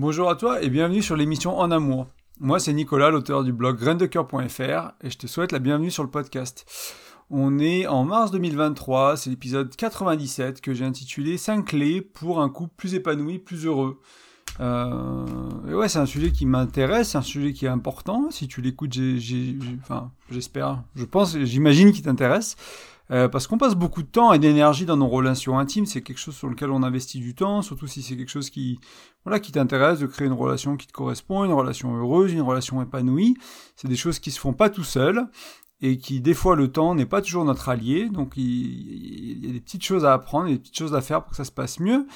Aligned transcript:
Bonjour 0.00 0.30
à 0.30 0.34
toi 0.34 0.62
et 0.62 0.70
bienvenue 0.70 1.02
sur 1.02 1.14
l'émission 1.14 1.58
En 1.58 1.70
Amour. 1.70 2.06
Moi, 2.38 2.58
c'est 2.58 2.72
Nicolas, 2.72 3.10
l'auteur 3.10 3.44
du 3.44 3.52
blog 3.52 3.78
graindecoeur.fr 3.78 4.92
et 5.02 5.10
je 5.10 5.18
te 5.18 5.26
souhaite 5.26 5.52
la 5.52 5.58
bienvenue 5.58 5.90
sur 5.90 6.02
le 6.02 6.08
podcast. 6.08 6.64
On 7.28 7.58
est 7.58 7.86
en 7.86 8.04
mars 8.04 8.30
2023, 8.30 9.18
c'est 9.18 9.28
l'épisode 9.28 9.76
97 9.76 10.62
que 10.62 10.72
j'ai 10.72 10.86
intitulé 10.86 11.36
5 11.36 11.66
clés 11.66 12.00
pour 12.00 12.40
un 12.40 12.48
couple 12.48 12.72
plus 12.78 12.94
épanoui, 12.94 13.38
plus 13.38 13.66
heureux. 13.66 14.00
Euh, 14.60 15.26
et 15.68 15.74
ouais, 15.74 15.90
c'est 15.90 15.98
un 15.98 16.06
sujet 16.06 16.32
qui 16.32 16.46
m'intéresse, 16.46 17.10
c'est 17.10 17.18
un 17.18 17.22
sujet 17.22 17.52
qui 17.52 17.66
est 17.66 17.68
important. 17.68 18.30
Si 18.30 18.48
tu 18.48 18.62
l'écoutes, 18.62 18.94
j'espère, 20.30 20.82
je 20.96 21.04
pense, 21.04 21.36
j'imagine 21.36 21.92
qu'il 21.92 22.04
t'intéresse. 22.04 22.56
Euh, 23.10 23.28
parce 23.28 23.46
qu'on 23.48 23.58
passe 23.58 23.74
beaucoup 23.74 24.02
de 24.02 24.08
temps 24.08 24.32
et 24.32 24.38
d'énergie 24.38 24.86
dans 24.86 24.96
nos 24.96 25.08
relations 25.08 25.58
intimes, 25.58 25.86
c'est 25.86 26.00
quelque 26.00 26.18
chose 26.18 26.36
sur 26.36 26.48
lequel 26.48 26.70
on 26.70 26.82
investit 26.82 27.18
du 27.18 27.34
temps, 27.34 27.60
surtout 27.60 27.88
si 27.88 28.02
c'est 28.02 28.16
quelque 28.16 28.30
chose 28.30 28.50
qui, 28.50 28.78
voilà, 29.24 29.40
qui 29.40 29.50
t'intéresse, 29.50 29.98
de 29.98 30.06
créer 30.06 30.28
une 30.28 30.32
relation 30.32 30.76
qui 30.76 30.86
te 30.86 30.92
correspond, 30.92 31.44
une 31.44 31.52
relation 31.52 31.96
heureuse, 31.96 32.32
une 32.32 32.42
relation 32.42 32.80
épanouie. 32.80 33.36
C'est 33.74 33.88
des 33.88 33.96
choses 33.96 34.20
qui 34.20 34.30
se 34.30 34.38
font 34.38 34.52
pas 34.52 34.70
tout 34.70 34.84
seuls 34.84 35.26
et 35.80 35.98
qui, 35.98 36.20
des 36.20 36.34
fois, 36.34 36.54
le 36.54 36.70
temps 36.70 36.94
n'est 36.94 37.06
pas 37.06 37.20
toujours 37.20 37.44
notre 37.44 37.68
allié. 37.68 38.08
Donc, 38.08 38.34
il, 38.36 39.44
y 39.44 39.48
a 39.48 39.52
des 39.52 39.60
petites 39.60 39.84
choses 39.84 40.04
à 40.04 40.12
apprendre, 40.12 40.48
des 40.48 40.58
petites 40.58 40.78
choses 40.78 40.94
à 40.94 41.00
faire 41.00 41.22
pour 41.22 41.30
que 41.30 41.36
ça 41.36 41.44
se 41.44 41.52
passe 41.52 41.80
mieux. 41.80 42.06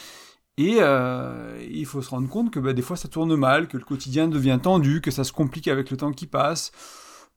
Et 0.56 0.76
euh, 0.78 1.60
il 1.68 1.86
faut 1.86 2.02
se 2.02 2.10
rendre 2.10 2.28
compte 2.28 2.52
que 2.52 2.60
bah, 2.60 2.72
des 2.72 2.82
fois 2.82 2.96
ça 2.96 3.08
tourne 3.08 3.34
mal, 3.34 3.66
que 3.66 3.76
le 3.76 3.82
quotidien 3.82 4.28
devient 4.28 4.60
tendu, 4.62 5.00
que 5.00 5.10
ça 5.10 5.24
se 5.24 5.32
complique 5.32 5.66
avec 5.66 5.90
le 5.90 5.96
temps 5.96 6.12
qui 6.12 6.26
passe 6.26 6.70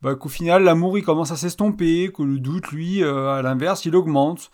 bah, 0.02 0.16
qu'au 0.16 0.30
final 0.30 0.64
l'amour 0.64 0.98
il 0.98 1.04
commence 1.04 1.32
à 1.32 1.38
s'estomper, 1.38 2.12
que 2.14 2.24
le 2.24 2.40
doute 2.40 2.72
lui 2.72 3.04
euh, 3.04 3.30
à 3.30 3.42
l'inverse 3.42 3.86
il 3.86 3.96
augmente 3.96 4.52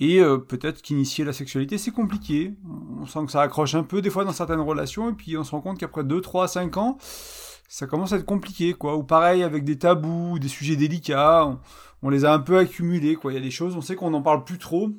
et 0.00 0.20
euh, 0.20 0.38
peut-être 0.38 0.82
qu'initier 0.82 1.24
la 1.24 1.32
sexualité 1.32 1.78
c'est 1.78 1.90
compliqué. 1.90 2.54
On 3.00 3.06
sent 3.06 3.26
que 3.26 3.32
ça 3.32 3.42
accroche 3.42 3.74
un 3.74 3.84
peu 3.84 4.02
des 4.02 4.10
fois 4.10 4.24
dans 4.24 4.32
certaines 4.32 4.60
relations 4.60 5.10
et 5.10 5.12
puis 5.12 5.36
on 5.36 5.44
se 5.44 5.52
rend 5.52 5.60
compte 5.60 5.78
qu'après 5.78 6.04
2, 6.04 6.20
3, 6.20 6.48
5 6.48 6.76
ans 6.76 6.98
ça 7.68 7.86
commence 7.86 8.12
à 8.12 8.16
être 8.16 8.24
compliqué 8.24 8.74
quoi. 8.74 8.96
Ou 8.96 9.02
pareil 9.02 9.42
avec 9.42 9.64
des 9.64 9.78
tabous, 9.78 10.38
des 10.38 10.48
sujets 10.48 10.76
délicats, 10.76 11.58
on, 12.02 12.08
les 12.10 12.24
a 12.24 12.32
un 12.32 12.38
peu 12.38 12.58
accumulés 12.58 13.16
quoi. 13.16 13.32
Il 13.32 13.34
y 13.34 13.38
a 13.38 13.42
des 13.42 13.50
choses, 13.50 13.76
on 13.76 13.80
sait 13.80 13.96
qu'on 13.96 14.10
n'en 14.10 14.22
parle 14.22 14.44
plus 14.44 14.58
trop. 14.58 14.90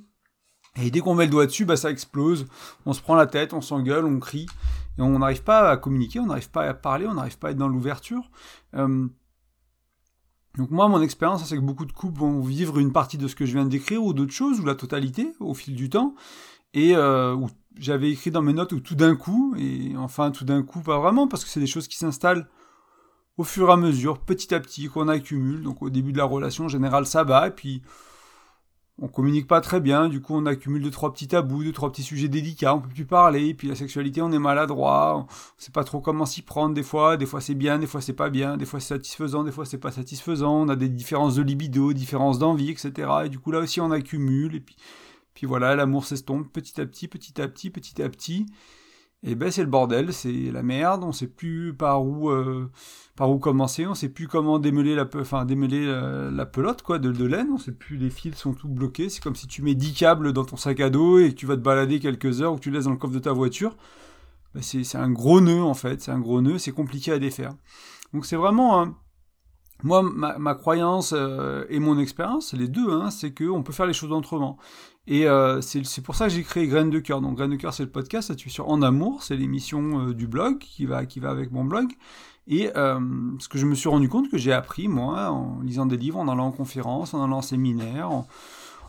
Et 0.82 0.92
dès 0.92 1.00
qu'on 1.00 1.16
met 1.16 1.26
le 1.26 1.32
doigt 1.32 1.46
dessus, 1.46 1.64
bah 1.64 1.78
ça 1.78 1.90
explose. 1.90 2.48
On 2.86 2.92
se 2.92 3.02
prend 3.02 3.16
la 3.16 3.28
tête, 3.28 3.54
on 3.54 3.62
s'engueule, 3.62 4.04
on 4.04 4.20
crie. 4.20 4.46
Et 4.98 5.02
on 5.02 5.20
n'arrive 5.20 5.44
pas 5.44 5.70
à 5.70 5.78
communiquer, 5.78 6.20
on 6.20 6.26
n'arrive 6.26 6.52
pas 6.52 6.64
à 6.64 6.74
parler, 6.74 7.06
on 7.08 7.14
n'arrive 7.14 7.38
pas 7.38 7.50
à 7.50 7.52
être 7.52 7.58
dans 7.58 7.70
l'ouverture. 7.70 8.30
Euh, 8.76 9.08
donc 10.58 10.72
moi, 10.72 10.88
mon 10.88 11.02
expérience, 11.02 11.44
c'est 11.46 11.56
que 11.56 11.62
beaucoup 11.62 11.86
de 11.86 11.92
couples 11.92 12.20
vont 12.20 12.42
vivre 12.42 12.80
une 12.80 12.94
partie 12.94 13.18
de 13.18 13.28
ce 13.28 13.36
que 13.36 13.46
je 13.46 13.54
viens 13.54 13.66
de 13.66 13.70
décrire 13.70 14.04
ou 14.04 14.14
d'autres 14.14 14.32
choses, 14.32 14.60
ou 14.60 14.66
la 14.66 14.76
totalité, 14.76 15.34
au 15.40 15.54
fil 15.54 15.76
du 15.76 15.90
temps. 15.90 16.16
Et 16.74 16.96
euh, 16.96 17.36
j'avais 17.78 18.12
écrit 18.12 18.32
dans 18.32 18.42
mes 18.42 18.54
notes 18.54 18.72
où 18.72 18.80
tout 18.80 18.96
d'un 18.96 19.16
coup, 19.16 19.56
et 19.58 19.94
enfin 19.98 20.32
tout 20.32 20.46
d'un 20.46 20.64
coup, 20.64 20.82
pas 20.82 21.00
vraiment, 21.00 21.28
parce 21.28 21.44
que 21.44 21.50
c'est 21.50 21.60
des 21.60 21.68
choses 21.68 21.88
qui 21.88 21.98
s'installent 21.98 22.48
au 23.38 23.44
fur 23.44 23.70
et 23.70 23.74
à 23.74 23.78
mesure, 23.78 24.20
petit 24.20 24.54
à 24.54 24.60
petit, 24.60 24.88
qu'on 24.88 25.08
accumule. 25.10 25.62
Donc 25.62 25.82
au 25.82 25.90
début 25.90 26.14
de 26.14 26.18
la 26.18 26.26
relation, 26.26 26.66
en 26.66 26.70
général, 26.70 27.06
ça 27.06 27.24
va, 27.24 27.48
et 27.48 27.52
puis 27.52 27.82
on 29.02 29.08
communique 29.08 29.48
pas 29.48 29.60
très 29.60 29.82
bien, 29.82 30.08
du 30.08 30.22
coup 30.22 30.36
on 30.36 30.46
accumule 30.46 30.82
deux 30.82 30.92
trois 30.92 31.12
petits 31.12 31.28
tabous, 31.28 31.64
deux 31.64 31.74
trois 31.74 31.92
petits 31.92 32.04
sujets 32.04 32.30
délicats, 32.30 32.76
on 32.76 32.80
peut 32.80 32.90
plus 32.90 33.06
parler, 33.06 33.54
puis 33.54 33.68
la 33.68 33.76
sexualité 33.76 34.22
on 34.22 34.32
est 34.32 34.40
maladroit, 34.40 35.28
on 35.28 35.28
sait 35.58 35.72
pas 35.72 35.84
trop 35.84 36.00
comment 36.00 36.26
s'y 36.26 36.42
prendre 36.42 36.74
des 36.74 36.84
fois, 36.84 37.18
des 37.18 37.26
fois 37.26 37.42
c'est 37.42 37.56
bien, 37.56 37.78
des 37.78 37.88
fois 37.88 38.00
c'est 38.00 38.14
pas 38.14 38.30
bien, 38.30 38.56
des 38.56 38.66
fois 38.66 38.80
c'est 38.80 38.96
satisfaisant, 38.96 39.44
des 39.44 39.52
fois 39.52 39.66
c'est 39.66 39.80
pas 39.80 39.92
satisfaisant, 39.92 40.62
on 40.62 40.70
a 40.70 40.78
des 40.78 40.90
différences 40.90 41.36
de 41.36 41.42
libido, 41.42 41.92
différences 41.92 42.40
d'envie, 42.40 42.72
etc. 42.72 42.92
Et 43.26 43.30
du 43.30 43.40
coup 43.40 43.52
là 43.52 43.60
aussi 43.60 43.82
on 43.82 43.92
accumule, 43.92 44.56
et 44.56 44.62
puis, 44.62 44.78
puis 45.34 45.46
voilà, 45.46 45.76
l'amour 45.76 46.06
s'estompe 46.06 46.52
petit 46.54 46.80
à 46.80 46.86
petit, 46.86 47.10
petit 47.10 47.42
à 47.42 47.48
petit, 47.50 47.70
petit 47.70 48.02
à 48.02 48.08
petit 48.10 48.46
et 49.26 49.36
ben 49.36 49.52
c'est 49.52 49.64
le 49.64 49.70
bordel, 49.70 50.14
c'est 50.14 50.52
la 50.52 50.64
merde, 50.64 51.04
on 51.04 51.12
sait 51.12 51.28
plus 51.28 51.74
par 51.74 52.06
où 52.06 52.30
euh, 52.30 52.72
par 53.18 53.30
où 53.30 53.40
commencer, 53.40 53.86
on 53.88 53.96
sait 53.96 54.10
plus 54.10 54.28
comment 54.28 54.60
démêler 54.60 54.96
la 54.96 55.08
enfin 55.16 55.44
démêler 55.46 55.86
la, 56.32 56.46
pelote 56.46 56.82
quoi 56.82 57.00
de, 57.00 57.26
laine, 57.26 57.50
on 57.52 57.58
sait 57.58 57.72
plus 57.72 57.98
les 57.98 58.10
fils 58.10 58.36
sont 58.36 58.54
tout 58.54 58.70
bloqués, 58.70 59.10
c'est 59.10 59.22
comme 59.22 59.36
si 59.36 59.48
tu 59.48 59.62
mets 59.62 59.76
10 59.76 59.94
câbles 59.94 60.32
dans 60.32 60.46
ton 60.46 60.58
sac 60.58 60.80
à 60.80 60.90
dos 60.90 61.20
et 61.20 61.34
tu 61.34 61.46
vas 61.46 61.56
te 61.56 61.62
balader 61.62 62.00
quelques 62.00 62.42
heures 62.42 62.54
ou 62.54 62.56
que 62.56 62.62
tu 62.62 62.72
laisses 62.72 62.86
dans 62.86 62.92
le 62.92 62.98
coffre 62.98 63.14
de 63.14 63.20
ta 63.20 63.34
voiture. 63.34 63.76
Ben 64.54 64.62
c'est 64.62 64.96
un 64.96 65.10
gros 65.10 65.42
nœud 65.42 65.64
en 65.64 65.74
fait, 65.74 66.02
c'est 66.02 66.12
un 66.12 66.20
gros 66.20 66.42
nœud, 66.42 66.60
c'est 66.60 66.72
compliqué 66.72 67.12
à 67.12 67.20
défaire. 67.20 67.54
Donc 68.14 68.26
c'est 68.26 68.38
vraiment 68.38 68.96
moi, 69.84 70.02
ma, 70.02 70.56
croyance 70.56 71.14
euh, 71.16 71.66
et 71.70 71.80
mon 71.80 72.00
expérience, 72.00 72.54
les 72.54 72.68
deux, 72.68 72.90
hein, 72.92 73.12
c'est 73.12 73.34
qu'on 73.34 73.62
peut 73.62 73.74
faire 73.74 73.86
les 73.86 73.94
choses 73.94 74.12
autrement. 74.12 74.58
Et 75.08 75.28
euh, 75.28 75.62
c'est 75.62 76.02
pour 76.02 76.16
ça 76.16 76.28
que 76.28 76.34
j'ai 76.34 76.44
créé 76.44 76.68
Graines 76.68 76.90
de 76.90 77.00
cœur. 77.00 77.22
Donc 77.22 77.38
Graines 77.38 77.52
de 77.52 77.56
cœur, 77.56 77.74
c'est 77.74 77.84
le 77.84 77.90
podcast, 77.90 78.30
ça 78.30 78.36
tu 78.36 78.50
sur 78.50 78.70
En 78.70 78.82
Amour, 78.82 79.24
c'est 79.24 79.36
l'émission 79.36 80.08
euh, 80.08 80.14
du 80.14 80.28
blog 80.28 80.58
qui 80.60 80.86
va, 80.86 81.06
qui 81.06 81.20
va 81.20 81.30
avec 81.30 81.52
mon 81.52 81.64
blog. 81.64 81.92
Et 82.48 82.70
ce 82.76 83.48
que 83.50 83.58
je 83.58 83.66
me 83.66 83.74
suis 83.74 83.90
rendu 83.90 84.08
compte 84.08 84.30
que 84.30 84.38
j'ai 84.38 84.54
appris, 84.54 84.88
moi, 84.88 85.32
en 85.32 85.62
lisant 85.62 85.88
des 85.88 85.98
livres, 85.98 86.20
en 86.20 86.28
allant 86.28 86.46
en 86.46 86.52
conférence, 86.52 87.16
en 87.16 87.24
allant 87.24 87.38
en 87.38 87.42
séminaire, 87.42 88.12
en, 88.12 88.28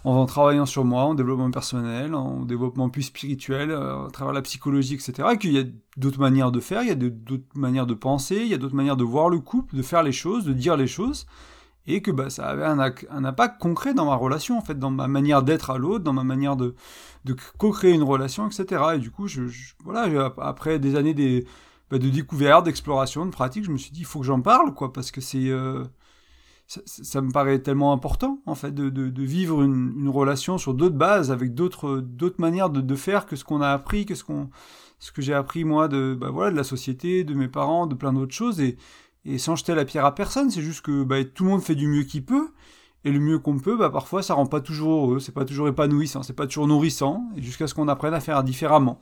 en 0.06 0.24
travaillant 0.24 0.66
sur 0.66 0.84
moi, 0.84 1.02
en 1.02 1.14
développement 1.14 1.50
personnel, 1.50 2.14
en 2.14 2.44
développement 2.44 2.88
plus 2.88 3.02
spirituel, 3.02 3.72
euh, 3.72 4.06
à 4.06 4.10
travers 4.12 4.32
la 4.32 4.42
psychologie, 4.42 4.94
etc. 4.94 5.36
Qu'il 5.38 5.52
y 5.52 5.58
a 5.58 5.64
d'autres 5.96 6.20
manières 6.20 6.52
de 6.52 6.60
faire, 6.60 6.82
il 6.82 6.88
y 6.88 6.92
a 6.92 6.94
d'autres 6.94 7.44
manières 7.56 7.86
de 7.86 7.94
penser, 7.94 8.36
il 8.36 8.46
y 8.46 8.54
a 8.54 8.58
d'autres 8.58 8.76
manières 8.76 8.96
de 8.96 9.02
voir 9.02 9.28
le 9.28 9.40
couple, 9.40 9.74
de 9.74 9.82
faire 9.82 10.04
les 10.04 10.12
choses, 10.12 10.44
de 10.44 10.52
dire 10.52 10.76
les 10.76 10.86
choses, 10.86 11.26
et 11.86 12.02
que 12.02 12.10
bah, 12.10 12.30
ça 12.30 12.46
avait 12.46 12.64
un, 12.64 12.78
un 12.78 13.24
impact 13.24 13.60
concret 13.60 13.94
dans 13.94 14.06
ma 14.06 14.16
relation, 14.16 14.58
en 14.58 14.60
fait, 14.60 14.78
dans 14.78 14.90
ma 14.90 15.08
manière 15.08 15.42
d'être 15.42 15.70
à 15.70 15.78
l'autre, 15.78 16.04
dans 16.04 16.12
ma 16.12 16.24
manière 16.24 16.56
de, 16.56 16.74
de 17.24 17.36
co-créer 17.58 17.92
une 17.92 18.02
relation, 18.02 18.48
etc. 18.48 18.82
Et 18.94 18.98
du 18.98 19.10
coup, 19.10 19.28
je, 19.28 19.42
voilà, 19.84 20.32
après 20.38 20.78
des 20.78 20.96
années 20.96 21.14
des, 21.14 21.46
bah, 21.90 21.98
de 21.98 22.08
découverte, 22.08 22.64
d'exploration, 22.64 23.26
de 23.26 23.30
pratique, 23.30 23.64
je 23.64 23.70
me 23.70 23.78
suis 23.78 23.92
dit, 23.92 24.00
il 24.00 24.06
faut 24.06 24.20
que 24.20 24.26
j'en 24.26 24.40
parle, 24.40 24.74
quoi, 24.74 24.92
parce 24.92 25.10
que 25.10 25.20
c'est... 25.20 25.48
Euh, 25.48 25.84
ça, 26.66 27.20
me 27.20 27.30
paraît 27.30 27.60
tellement 27.60 27.92
important 27.92 28.40
en 28.44 28.56
fait 28.56 28.74
de, 28.74 28.90
de, 28.90 29.22
vivre 29.22 29.62
une, 29.62 29.94
une, 30.00 30.08
relation 30.08 30.58
sur 30.58 30.74
d'autres 30.74 30.96
bases 30.96 31.30
avec 31.30 31.54
d'autres 31.54 32.02
manières 32.38 32.70
de, 32.70 32.80
de, 32.80 32.94
faire 32.96 33.26
que 33.26 33.36
ce 33.36 33.44
qu'on 33.44 33.60
a 33.60 33.68
appris 33.68 34.04
que 34.04 34.16
ce 34.16 34.24
ce 34.98 35.12
que 35.12 35.22
j'ai 35.22 35.34
appris 35.34 35.64
moi 35.64 35.88
de 35.88 36.16
bah 36.18 36.30
voilà 36.30 36.50
de 36.50 36.56
la 36.56 36.64
société 36.64 37.22
de 37.22 37.34
mes 37.34 37.48
parents 37.48 37.86
de 37.86 37.94
plein 37.94 38.12
d'autres 38.12 38.34
choses 38.34 38.60
et 39.26 39.38
sans 39.38 39.56
jeter 39.56 39.74
la 39.74 39.84
pierre 39.84 40.04
à 40.04 40.14
personne 40.14 40.50
c'est 40.50 40.62
juste 40.62 40.82
que 40.82 41.02
bah, 41.04 41.24
tout 41.24 41.44
le 41.44 41.50
monde 41.50 41.62
fait 41.62 41.74
du 41.74 41.86
mieux 41.86 42.04
qu'il 42.04 42.24
peut. 42.24 42.48
Et 43.04 43.12
le 43.12 43.20
mieux 43.20 43.38
qu'on 43.38 43.58
peut 43.58 43.76
bah 43.76 43.90
parfois 43.90 44.22
ça 44.22 44.34
rend 44.34 44.46
pas 44.46 44.60
toujours 44.60 45.04
heureux 45.04 45.20
c'est 45.20 45.32
pas 45.32 45.44
toujours 45.44 45.68
épanouissant 45.68 46.24
c'est 46.24 46.32
pas 46.32 46.46
toujours 46.46 46.66
nourrissant 46.66 47.28
jusqu'à 47.36 47.68
ce 47.68 47.74
qu'on 47.74 47.88
apprenne 47.88 48.14
à 48.14 48.20
faire 48.20 48.42
différemment. 48.42 48.98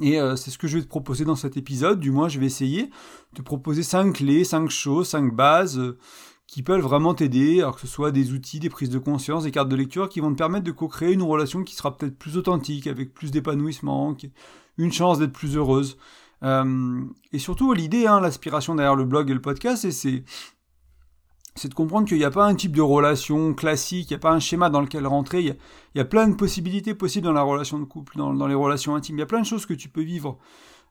Et 0.00 0.20
euh, 0.20 0.36
c'est 0.36 0.52
ce 0.52 0.58
que 0.58 0.68
je 0.68 0.78
vais 0.78 0.84
te 0.84 0.88
proposer 0.88 1.24
dans 1.24 1.34
cet 1.34 1.56
épisode, 1.56 1.98
du 1.98 2.12
moins 2.12 2.28
je 2.28 2.38
vais 2.38 2.46
essayer 2.46 2.90
de 3.34 3.42
proposer 3.42 3.82
cinq 3.82 4.14
clés, 4.14 4.44
cinq 4.44 4.70
choses, 4.70 5.08
cinq 5.08 5.34
bases 5.34 5.78
euh, 5.80 5.98
qui 6.46 6.62
peuvent 6.62 6.80
vraiment 6.80 7.14
t'aider, 7.14 7.60
alors 7.60 7.76
que 7.76 7.80
ce 7.80 7.86
soit 7.86 8.10
des 8.10 8.32
outils, 8.32 8.58
des 8.58 8.70
prises 8.70 8.90
de 8.90 8.98
conscience, 8.98 9.44
des 9.44 9.52
cartes 9.52 9.68
de 9.68 9.76
lecture 9.76 10.08
qui 10.08 10.18
vont 10.18 10.32
te 10.32 10.38
permettre 10.38 10.64
de 10.64 10.72
co-créer 10.72 11.12
une 11.12 11.22
relation 11.22 11.62
qui 11.62 11.76
sera 11.76 11.96
peut-être 11.96 12.18
plus 12.18 12.36
authentique, 12.36 12.88
avec 12.88 13.14
plus 13.14 13.30
d'épanouissement, 13.30 14.16
une 14.76 14.92
chance 14.92 15.20
d'être 15.20 15.32
plus 15.32 15.56
heureuse. 15.56 15.96
Euh, 16.42 17.02
et 17.32 17.38
surtout 17.38 17.72
l'idée, 17.72 18.06
hein, 18.06 18.20
l'aspiration 18.20 18.74
derrière 18.74 18.96
le 18.96 19.04
blog 19.04 19.30
et 19.30 19.34
le 19.34 19.40
podcast, 19.40 19.90
c'est 19.90 20.24
c'est 21.56 21.68
de 21.68 21.74
comprendre 21.74 22.06
qu'il 22.08 22.16
n'y 22.16 22.24
a 22.24 22.30
pas 22.30 22.46
un 22.46 22.54
type 22.54 22.74
de 22.74 22.80
relation 22.80 23.54
classique, 23.54 24.10
il 24.10 24.14
n'y 24.14 24.16
a 24.16 24.20
pas 24.20 24.30
un 24.30 24.40
schéma 24.40 24.70
dans 24.70 24.80
lequel 24.80 25.06
rentrer, 25.06 25.40
il 25.40 25.56
y, 25.94 26.00
a, 26.00 26.04
plein 26.04 26.28
de 26.28 26.34
possibilités 26.34 26.94
possibles 26.94 27.26
dans 27.26 27.32
la 27.32 27.42
relation 27.42 27.78
de 27.78 27.84
couple, 27.84 28.16
dans, 28.16 28.46
les 28.46 28.54
relations 28.54 28.94
intimes, 28.94 29.16
il 29.16 29.20
y 29.20 29.22
a 29.22 29.26
plein 29.26 29.40
de 29.40 29.46
choses 29.46 29.66
que 29.66 29.74
tu 29.74 29.88
peux 29.88 30.02
vivre. 30.02 30.38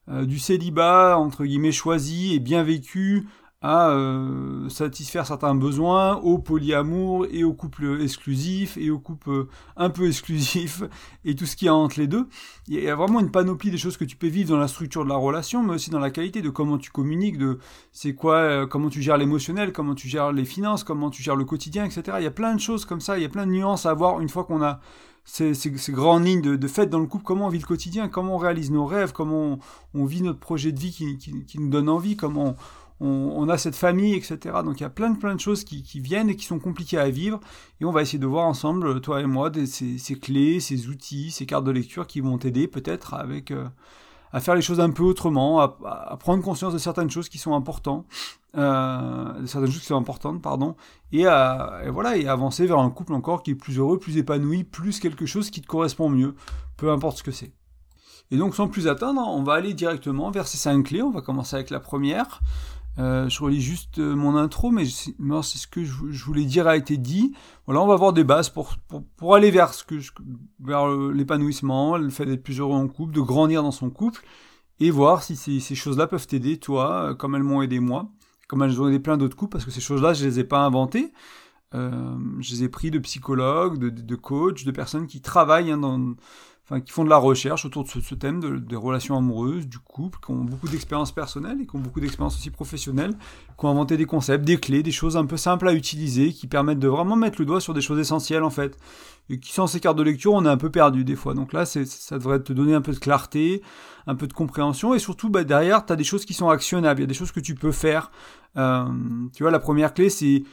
Euh, 0.09 0.25
du 0.25 0.37
célibat, 0.37 1.17
entre 1.17 1.45
guillemets, 1.45 1.71
choisi 1.71 2.35
et 2.35 2.39
bien 2.39 2.63
vécu, 2.63 3.27
à 3.61 3.89
euh, 3.89 4.69
satisfaire 4.69 5.25
certains 5.25 5.53
besoins 5.53 6.15
au 6.17 6.37
polyamour 6.37 7.27
et 7.29 7.43
au 7.43 7.53
couple 7.53 8.01
exclusif 8.01 8.77
et 8.77 8.89
au 8.89 8.99
couple 8.99 9.47
un 9.75 9.89
peu 9.89 10.07
exclusif 10.07 10.83
et 11.25 11.35
tout 11.35 11.45
ce 11.45 11.57
qui 11.57 11.67
a 11.67 11.75
entre 11.75 11.99
les 11.99 12.07
deux. 12.07 12.27
Il 12.67 12.81
y 12.81 12.89
a 12.89 12.95
vraiment 12.95 13.19
une 13.19 13.31
panoplie 13.31 13.69
des 13.69 13.77
choses 13.77 13.97
que 13.97 14.05
tu 14.05 14.15
peux 14.15 14.27
vivre 14.27 14.51
dans 14.51 14.57
la 14.57 14.69
structure 14.69 15.03
de 15.03 15.09
la 15.09 15.17
relation, 15.17 15.61
mais 15.61 15.73
aussi 15.73 15.89
dans 15.89 15.99
la 15.99 16.09
qualité 16.09 16.41
de 16.41 16.49
comment 16.49 16.77
tu 16.77 16.89
communiques, 16.89 17.37
de 17.37 17.59
c'est 17.91 18.15
quoi, 18.15 18.35
euh, 18.35 18.65
comment 18.65 18.89
tu 18.89 19.01
gères 19.01 19.17
l'émotionnel, 19.17 19.73
comment 19.73 19.95
tu 19.95 20.07
gères 20.07 20.31
les 20.31 20.45
finances, 20.45 20.85
comment 20.85 21.09
tu 21.09 21.21
gères 21.21 21.35
le 21.35 21.45
quotidien, 21.45 21.83
etc. 21.83 22.17
Il 22.19 22.23
y 22.23 22.27
a 22.27 22.31
plein 22.31 22.55
de 22.55 22.61
choses 22.61 22.85
comme 22.85 23.01
ça, 23.01 23.17
il 23.17 23.23
y 23.23 23.25
a 23.25 23.29
plein 23.29 23.45
de 23.45 23.51
nuances 23.51 23.85
à 23.85 23.91
avoir 23.91 24.21
une 24.21 24.29
fois 24.29 24.45
qu'on 24.45 24.61
a 24.61 24.79
ces, 25.25 25.53
grandes 25.89 26.25
lignes 26.25 26.41
de, 26.41 26.67
fait 26.67 26.87
dans 26.87 26.99
le 26.99 27.05
couple, 27.05 27.23
comment 27.23 27.47
on 27.47 27.49
vit 27.49 27.59
le 27.59 27.65
quotidien, 27.65 28.07
comment 28.07 28.35
on 28.35 28.37
réalise 28.37 28.71
nos 28.71 28.85
rêves, 28.85 29.11
comment 29.11 29.59
on, 29.93 30.05
vit 30.05 30.23
notre 30.23 30.39
projet 30.39 30.71
de 30.71 30.79
vie 30.79 30.91
qui, 30.91 31.17
qui, 31.17 31.45
qui 31.45 31.59
nous 31.59 31.69
donne 31.69 31.89
envie, 31.89 32.15
comment 32.15 32.45
on, 32.45 32.55
a 33.01 33.57
cette 33.57 33.75
famille, 33.75 34.13
etc. 34.13 34.37
Donc 34.63 34.79
il 34.79 34.83
y 34.83 34.85
a 34.85 34.89
plein 34.89 35.09
de 35.09 35.17
plein 35.17 35.35
de 35.35 35.39
choses 35.39 35.63
qui, 35.63 35.99
viennent 35.99 36.29
et 36.29 36.35
qui 36.35 36.45
sont 36.45 36.59
compliquées 36.59 36.97
à 36.97 37.09
vivre. 37.09 37.39
Et 37.81 37.85
on 37.85 37.91
va 37.91 38.01
essayer 38.01 38.19
de 38.19 38.27
voir 38.27 38.45
ensemble, 38.45 39.01
toi 39.01 39.21
et 39.21 39.25
moi, 39.25 39.51
ces, 39.65 40.15
clés, 40.15 40.59
ces 40.59 40.87
outils, 40.87 41.31
ces 41.31 41.45
cartes 41.45 41.63
de 41.63 41.71
lecture 41.71 42.07
qui 42.07 42.21
vont 42.21 42.37
t'aider 42.37 42.67
peut-être 42.67 43.15
euh, 43.51 43.67
à 44.31 44.39
faire 44.39 44.55
les 44.55 44.61
choses 44.61 44.79
un 44.79 44.91
peu 44.91 45.03
autrement, 45.03 45.59
à, 45.59 46.17
prendre 46.19 46.43
conscience 46.43 46.73
de 46.73 46.77
certaines 46.77 47.09
choses 47.09 47.29
qui 47.29 47.37
sont 47.37 47.55
importantes, 47.55 48.05
euh, 48.57 49.45
certaines 49.45 49.71
choses 49.71 49.81
qui 49.81 49.87
sont 49.87 49.97
importantes, 49.97 50.41
pardon, 50.41 50.75
et 51.11 51.23
voilà 51.23 52.17
et 52.17 52.27
avancer 52.27 52.65
vers 52.65 52.79
un 52.79 52.89
couple 52.89 53.13
encore 53.13 53.43
qui 53.43 53.51
est 53.51 53.55
plus 53.55 53.77
heureux, 53.77 53.97
plus 53.97 54.17
épanoui, 54.17 54.63
plus 54.63 54.99
quelque 54.99 55.25
chose 55.25 55.49
qui 55.49 55.61
te 55.61 55.67
correspond 55.67 56.09
mieux, 56.09 56.35
peu 56.77 56.91
importe 56.91 57.17
ce 57.17 57.23
que 57.23 57.31
c'est. 57.31 57.53
Et 58.31 58.37
donc 58.37 58.55
sans 58.55 58.67
plus 58.67 58.87
attendre, 58.87 59.21
on 59.25 59.43
va 59.43 59.53
aller 59.53 59.73
directement 59.73 60.29
vers 60.29 60.47
ces 60.47 60.57
cinq 60.57 60.83
clés. 60.83 61.01
On 61.01 61.09
va 61.09 61.21
commencer 61.21 61.55
avec 61.55 61.69
la 61.69 61.79
première. 61.79 62.41
Euh, 62.97 63.29
je 63.29 63.41
relis 63.41 63.61
juste 63.61 63.99
euh, 63.99 64.15
mon 64.15 64.35
intro, 64.35 64.71
mais 64.71 64.83
c'est 64.85 65.13
ce 65.13 65.67
que 65.67 65.83
je, 65.83 66.25
voulais 66.25 66.43
dire 66.43 66.67
a 66.67 66.75
été 66.75 66.97
dit. 66.97 67.33
Voilà, 67.65 67.81
on 67.81 67.87
va 67.87 67.95
voir 67.95 68.11
des 68.11 68.23
bases 68.23 68.49
pour, 68.49 68.75
pour, 69.15 69.35
aller 69.35 69.51
vers 69.51 69.71
vers 70.59 70.87
l'épanouissement, 70.87 71.97
le 71.97 72.09
fait 72.09 72.25
d'être 72.25 72.43
plus 72.43 72.59
heureux 72.59 72.75
en 72.75 72.87
couple, 72.87 73.13
de 73.13 73.21
grandir 73.21 73.63
dans 73.63 73.71
son 73.71 73.89
couple, 73.89 74.25
et 74.79 74.91
voir 74.91 75.23
si 75.23 75.35
ces, 75.35 75.75
choses-là 75.75 76.07
peuvent 76.07 76.27
t'aider, 76.27 76.57
toi, 76.57 77.15
comme 77.15 77.35
elles 77.35 77.43
m'ont 77.43 77.61
aidé 77.61 77.79
moi, 77.79 78.09
comme 78.47 78.63
elles 78.63 78.81
ont 78.81 78.87
aidé 78.89 78.99
plein 78.99 79.17
d'autres 79.17 79.37
couples, 79.37 79.53
parce 79.53 79.65
que 79.65 79.71
ces 79.71 79.81
choses-là, 79.81 80.13
je 80.13 80.25
les 80.25 80.39
ai 80.39 80.43
pas 80.43 80.59
inventées. 80.59 81.13
Euh, 81.75 82.17
je 82.39 82.51
les 82.53 82.63
ai 82.63 82.69
pris 82.69 82.89
de 82.89 82.97
psychologues, 82.99 83.77
de, 83.77 83.89
de, 83.89 84.15
coachs, 84.15 84.65
de 84.65 84.71
personnes 84.71 85.05
qui 85.05 85.21
travaillent 85.21 85.71
hein, 85.71 85.77
dans, 85.77 86.15
enfin, 86.69 86.81
qui 86.81 86.91
font 86.91 87.03
de 87.03 87.09
la 87.09 87.17
recherche 87.17 87.65
autour 87.65 87.83
de 87.83 87.89
ce, 87.89 88.15
thème 88.15 88.39
de, 88.39 88.57
des 88.57 88.75
relations 88.75 89.17
amoureuses, 89.17 89.67
du 89.67 89.79
couple, 89.79 90.19
qui 90.23 90.31
ont 90.31 90.43
beaucoup 90.43 90.67
d'expérience 90.67 91.11
personnelle 91.11 91.57
et 91.61 91.65
qui 91.65 91.75
ont 91.75 91.79
beaucoup 91.79 91.99
d'expérience 91.99 92.35
aussi 92.35 92.51
professionnelle, 92.51 93.13
qui 93.57 93.65
ont 93.65 93.69
inventé 93.69 93.97
des 93.97 94.05
concepts, 94.05 94.45
des 94.45 94.57
clés, 94.57 94.83
des 94.83 94.91
choses 94.91 95.17
un 95.17 95.25
peu 95.25 95.37
simples 95.37 95.67
à 95.67 95.73
utiliser, 95.73 96.31
qui 96.31 96.47
permettent 96.47 96.79
de 96.79 96.87
vraiment 96.87 97.15
mettre 97.15 97.39
le 97.39 97.45
doigt 97.45 97.61
sur 97.61 97.73
des 97.73 97.81
choses 97.81 97.99
essentielles 97.99 98.43
en 98.43 98.51
fait. 98.51 98.77
Et 99.31 99.39
qui 99.39 99.51
sans 99.51 99.67
ces 99.67 99.79
cartes 99.79 99.97
de 99.97 100.03
lecture, 100.03 100.33
on 100.33 100.45
est 100.45 100.49
un 100.49 100.57
peu 100.57 100.71
perdu 100.71 101.03
des 101.03 101.15
fois. 101.15 101.33
Donc 101.33 101.53
là, 101.53 101.65
ça 101.65 102.17
devrait 102.17 102.39
te 102.39 102.53
donner 102.53 102.73
un 102.73 102.81
peu 102.81 102.93
de 102.93 102.99
clarté, 102.99 103.61
un 104.07 104.15
peu 104.15 104.27
de 104.27 104.33
compréhension, 104.33 104.93
et 104.93 104.99
surtout 104.99 105.29
bah, 105.29 105.43
derrière, 105.43 105.85
tu 105.85 105.93
as 105.93 105.95
des 105.95 106.03
choses 106.03 106.25
qui 106.25 106.33
sont 106.33 106.49
actionnables, 106.49 106.99
il 106.99 107.03
y 107.03 107.05
a 107.05 107.07
des 107.07 107.13
choses 107.13 107.31
que 107.31 107.39
tu 107.39 107.55
peux 107.55 107.71
faire. 107.71 108.11
Euh, 108.57 108.85
tu 109.35 109.43
vois, 109.43 109.51
la 109.51 109.59
première 109.59 109.93
clé, 109.93 110.09
c'est 110.09 110.43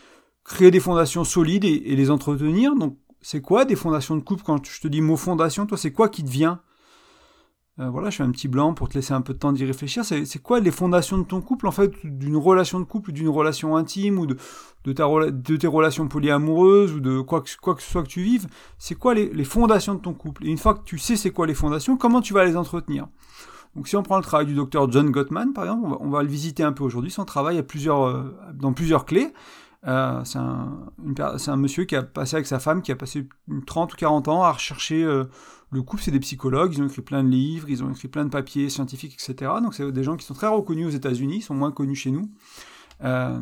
créer 0.45 0.71
des 0.71 0.81
fondations 0.81 1.25
solides 1.25 1.65
et, 1.65 1.97
les 1.97 2.11
entretenir. 2.11 2.75
Donc, 2.75 2.97
c'est 3.29 3.41
quoi 3.41 3.65
des 3.65 3.75
fondations 3.75 4.15
de 4.15 4.21
couple 4.21 4.45
Quand 4.47 4.65
je 4.65 4.81
te 4.81 4.87
dis 4.87 5.01
mot 5.01 5.17
fondation, 5.17 5.67
toi, 5.67 5.77
c'est 5.77 5.91
quoi 5.91 6.09
qui 6.09 6.23
te 6.23 6.31
vient? 6.31 6.61
Euh, 7.81 7.91
Voilà, 7.91 8.09
je 8.09 8.19
fais 8.19 8.23
un 8.23 8.31
petit 8.31 8.47
blanc 8.47 8.73
pour 8.73 8.89
te 8.89 8.95
laisser 8.95 9.15
un 9.15 9.21
peu 9.21 9.33
de 9.33 9.39
temps 9.41 9.51
d'y 9.51 9.65
réfléchir. 9.65 10.05
C'est 10.05 10.41
quoi 10.41 10.61
les 10.61 10.71
fondations 10.71 11.19
de 11.19 11.25
ton 11.25 11.41
couple, 11.41 11.67
en 11.67 11.73
fait, 11.73 11.91
d'une 12.05 12.37
relation 12.37 12.79
de 12.79 12.85
couple, 12.85 13.11
d'une 13.11 13.29
relation 13.29 13.77
intime, 13.77 14.21
ou 14.21 14.27
de, 14.27 14.37
ta, 14.93 15.09
de 15.33 15.57
tes 15.57 15.67
relations 15.67 16.07
polyamoureuses, 16.07 16.93
ou 16.93 17.01
de 17.01 17.21
quoi 17.21 17.41
que, 17.41 17.51
quoi 17.61 17.75
que 17.75 17.83
ce 17.83 17.91
soit 17.91 18.05
que 18.05 18.09
tu 18.09 18.23
vives? 18.23 18.47
C'est 18.79 18.95
quoi 18.95 19.13
les, 19.13 19.29
les, 19.31 19.45
fondations 19.45 19.97
de 19.97 20.01
ton 20.01 20.15
couple? 20.15 20.47
Et 20.47 20.49
une 20.49 20.59
fois 20.59 20.75
que 20.75 20.85
tu 20.85 20.97
sais 20.97 21.17
c'est 21.17 21.31
quoi 21.31 21.49
les 21.49 21.55
fondations, 21.55 21.97
comment 21.97 22.21
tu 22.21 22.33
vas 22.33 22.45
les 22.45 22.57
entretenir? 22.57 23.09
Donc 23.75 23.89
si 23.89 23.97
on 23.97 24.05
prend 24.05 24.19
le 24.19 24.23
travail 24.23 24.47
du 24.47 24.55
docteur 24.55 24.89
John 24.93 25.11
Gottman, 25.11 25.53
par 25.53 25.65
exemple, 25.65 25.85
on 25.85 25.91
va, 25.91 25.97
on 26.01 26.11
va 26.11 26.23
le 26.23 26.29
visiter 26.29 26.63
un 26.63 26.73
peu 26.73 26.85
aujourd'hui. 26.85 27.11
Son 27.11 27.25
travail 27.25 27.59
a 27.59 27.65
plusieurs, 27.65 28.05
euh, 28.05 28.39
dans 28.55 28.73
plusieurs 28.73 29.05
clés. 29.05 29.33
Euh, 29.87 30.25
c'est 30.25 30.39
un, 30.39 31.57
monsieur 31.57 31.85
qui 31.85 31.97
a 31.97 32.03
passé 32.03 32.37
avec 32.37 32.47
sa 32.47 32.59
femme, 32.59 32.83
qui 32.83 32.93
a 32.93 32.97
passé 32.97 33.29
30 33.67 33.93
ou 33.93 33.97
40 33.97 34.29
ans 34.29 34.43
à 34.43 34.53
rechercher 34.53 35.05
euh, 35.05 35.25
le 35.71 35.83
couple. 35.83 36.03
C'est 36.03 36.11
des 36.11 36.21
psychologues, 36.21 36.75
ils 36.75 36.83
ont 36.83 36.87
écrit 36.87 37.03
plein 37.03 37.23
de 37.23 37.29
livres, 37.29 37.69
ils 37.69 37.85
ont 37.85 37.91
écrit 37.91 38.09
plein 38.09 38.25
de 38.25 38.31
papiers 38.31 38.69
scientifiques, 38.69 39.15
etc. 39.15 39.53
Donc 39.63 39.75
c'est 39.75 39.91
des 39.93 40.03
gens 40.03 40.17
qui 40.17 40.27
sont 40.27 40.35
très 40.35 40.49
reconnus 40.49 40.87
aux 40.87 40.97
États-Unis, 40.97 41.37
ils 41.37 41.43
sont 41.43 41.55
moins 41.55 41.73
connus 41.73 41.97
chez 41.97 42.11
nous. 42.11 42.31
Euh, 43.05 43.39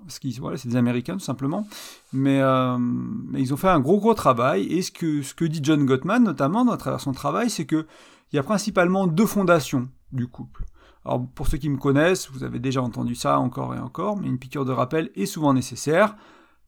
parce 0.00 0.18
qu'ils 0.18 0.38
voilà, 0.38 0.58
c'est 0.58 0.68
des 0.68 0.76
Américains 0.76 1.14
tout 1.14 1.20
simplement. 1.20 1.66
Mais, 2.12 2.42
mais, 2.78 3.40
ils 3.40 3.54
ont 3.54 3.56
fait 3.56 3.68
un 3.68 3.80
gros 3.80 3.98
gros 3.98 4.12
travail. 4.12 4.64
Et 4.64 4.82
ce 4.82 4.90
que, 4.90 5.22
ce 5.22 5.32
que 5.32 5.46
dit 5.46 5.60
John 5.62 5.86
Gottman, 5.86 6.22
notamment, 6.22 6.70
à 6.70 6.76
travers 6.76 7.00
son 7.00 7.12
travail, 7.12 7.48
c'est 7.48 7.64
qu'il 7.64 7.86
y 8.34 8.38
a 8.38 8.42
principalement 8.42 9.06
deux 9.06 9.24
fondations 9.24 9.88
du 10.12 10.26
couple. 10.26 10.64
Alors 11.04 11.26
pour 11.34 11.48
ceux 11.48 11.58
qui 11.58 11.68
me 11.68 11.76
connaissent, 11.76 12.30
vous 12.30 12.44
avez 12.44 12.58
déjà 12.58 12.82
entendu 12.82 13.14
ça 13.14 13.38
encore 13.38 13.74
et 13.74 13.78
encore, 13.78 14.16
mais 14.16 14.28
une 14.28 14.38
piqûre 14.38 14.64
de 14.64 14.72
rappel 14.72 15.10
est 15.14 15.26
souvent 15.26 15.52
nécessaire 15.52 16.16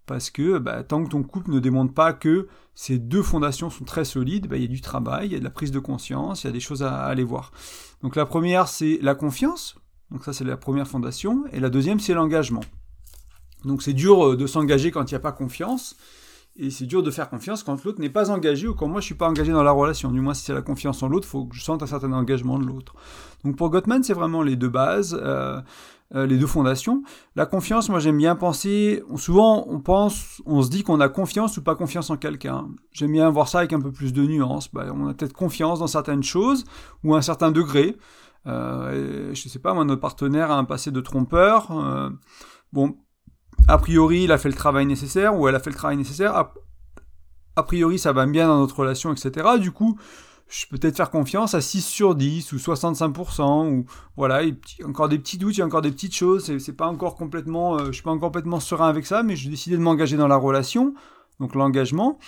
parce 0.07 0.31
que 0.31 0.59
bah, 0.59 0.83
tant 0.85 1.05
que 1.05 1.11
ton 1.11 1.23
couple 1.23 1.51
ne 1.51 1.59
démontre 1.59 1.93
pas 1.93 2.13
que 2.13 2.47
ces 2.75 2.99
deux 2.99 3.23
fondations 3.23 3.71
sont 3.71 3.85
très 3.85 4.05
solides, 4.05 4.47
bah, 4.47 4.57
il 4.57 4.63
y 4.63 4.67
a 4.67 4.69
du 4.69 4.81
travail, 4.81 5.29
il 5.29 5.33
y 5.33 5.37
a 5.37 5.39
de 5.39 5.45
la 5.45 5.51
prise 5.51 5.73
de 5.73 5.79
conscience, 5.79 6.45
il 6.45 6.47
y 6.47 6.51
a 6.51 6.53
des 6.53 6.61
choses 6.61 6.83
à, 6.83 7.05
aller 7.05 7.25
voir. 7.25 7.51
Donc 8.03 8.17
la 8.17 8.27
première 8.27 8.69
c'est 8.69 8.99
la 9.03 9.15
confiance, 9.15 9.77
donc 10.11 10.25
ça 10.25 10.33
c'est 10.33 10.45
la 10.45 10.57
première 10.57 10.87
fondation, 10.87 11.45
et 11.53 11.61
la 11.61 11.71
deuxième 11.71 11.99
c'est 11.99 12.15
l'engagement. 12.15 12.63
Donc 13.65 13.83
c'est 13.83 13.95
dur 13.95 14.25
euh, 14.25 14.37
de 14.37 14.47
s'engager 14.47 14.91
quand 14.91 15.11
il 15.11 15.15
n'y 15.15 15.17
a 15.17 15.21
pas 15.21 15.33
confiance, 15.33 15.97
et 16.59 16.71
c'est 16.71 16.87
dur 16.87 17.03
de 17.03 17.11
faire 17.11 17.29
confiance 17.29 17.63
quand 17.63 17.85
l'autre 17.85 18.01
n'est 18.01 18.11
pas 18.11 18.31
engagé 18.31 18.67
ou 18.67 18.75
quand 18.75 18.89
moi 18.89 19.01
je 19.01 19.07
suis 19.07 19.15
pas 19.15 19.29
engagé 19.29 19.53
dans 19.53 19.63
la 19.63 19.71
relation. 19.71 20.11
Du 20.11 20.21
moins, 20.21 20.35
si 20.35 20.45
c'est 20.45 20.55
la 20.55 20.63
confiance 20.63 21.03
en 21.03 21.09
l'autre, 21.09 21.27
il 21.27 21.31
faut 21.31 21.45
que 21.47 21.55
je 21.55 21.63
sente 21.63 21.83
un 21.83 21.87
certain 21.87 22.13
engagement 22.13 22.59
de 22.59 22.65
l'autre. 22.65 22.95
Donc 23.45 23.57
pour 23.57 23.71
Gottman, 23.71 24.03
c'est 24.03 24.15
vraiment 24.15 24.43
les 24.43 24.57
deux 24.57 24.69
bases, 24.69 25.19
euh, 25.21 25.61
euh, 26.15 26.27
les 26.27 26.39
deux 26.39 26.47
fondations. 26.47 27.03
La 27.35 27.47
confiance, 27.47 27.89
moi 27.89 27.99
j'aime 27.99 28.17
bien 28.17 28.37
penser, 28.37 29.03
souvent 29.17 29.67
on 29.69 29.81
pense, 29.81 30.43
on 30.47 30.63
se 30.63 30.71
dit 30.71 30.83
qu'on 30.83 31.01
a 31.01 31.09
confiance 31.09 31.57
ou 31.57 31.63
pas 31.63 31.75
confiance 31.75 32.11
en 32.11 32.17
quelqu'un. 32.17 32.69
J'aime 32.93 33.13
bien 33.13 33.29
voir 33.31 33.49
ça 33.49 33.59
avec 33.59 33.73
un 33.73 33.81
peu 33.81 33.93
plus 33.93 34.13
de 34.13 34.23
nuances. 34.23 34.73
Bah, 34.73 34.87
on 34.95 35.09
a 35.09 35.15
peut-être 35.15 35.35
confiance 35.35 35.81
dans 35.81 35.87
certaines 35.87 36.23
choses 36.23 36.65
ou 37.05 37.15
un 37.15 37.23
certain 37.23 37.51
degré. 37.51 37.97
Euh, 38.47 39.35
je 39.35 39.49
sais 39.49 39.59
pas, 39.59 39.75
moi 39.75 39.85
notre 39.85 40.01
partenaire 40.01 40.51
a 40.51 40.57
un 40.57 40.65
passé 40.65 40.91
de 40.91 41.01
trompeur. 41.01 41.71
Euh, 41.73 42.11
bon, 42.73 42.97
a 43.69 43.79
priori, 43.79 44.25
il 44.25 44.33
a 44.33 44.39
fait 44.39 44.49
le 44.49 44.55
travail 44.55 44.87
nécessaire, 44.87 45.39
ou 45.39 45.49
elle 45.49 45.55
a 45.55 45.61
fait 45.61 45.71
le 45.71 45.77
travail 45.77 45.97
nécessaire, 45.97 46.35
a, 47.57 47.63
priori, 47.63 47.99
ça 47.99 48.13
va 48.13 48.27
bien 48.27 48.47
dans 48.47 48.59
notre 48.59 48.79
relation, 48.79 49.13
etc. 49.13 49.59
Du 49.61 49.73
coup, 49.73 49.99
je 50.49 50.67
peux 50.67 50.79
peut-être 50.79 50.97
faire 50.97 51.11
confiance 51.11 51.55
à 51.55 51.61
6 51.61 51.85
sur 51.85 52.15
10 52.15 52.53
ou 52.53 52.57
65%, 52.57 53.69
ou 53.69 53.87
voilà, 54.17 54.43
a 54.43 54.87
encore 54.87 55.09
des 55.09 55.19
petits 55.19 55.39
doutes, 55.39 55.57
il 55.57 55.61
y 55.61 55.63
a 55.63 55.67
encore 55.67 55.83
des 55.83 55.91
petites 55.91 56.15
choses, 56.15 56.59
c'est 56.59 56.77
pas 56.77 56.87
encore 56.87 57.17
complètement, 57.17 57.79
euh, 57.79 57.87
je 57.87 57.93
suis 57.93 58.03
pas 58.03 58.11
encore 58.11 58.29
complètement 58.29 58.61
serein 58.61 58.89
avec 58.89 59.07
ça, 59.07 59.23
mais 59.23 59.35
j'ai 59.35 59.51
décidé 59.51 59.77
de 59.77 59.83
m'engager 59.83 60.17
dans 60.17 60.29
la 60.29 60.37
relation, 60.37 60.95
donc 61.41 61.55
l'engagement, 61.55 62.19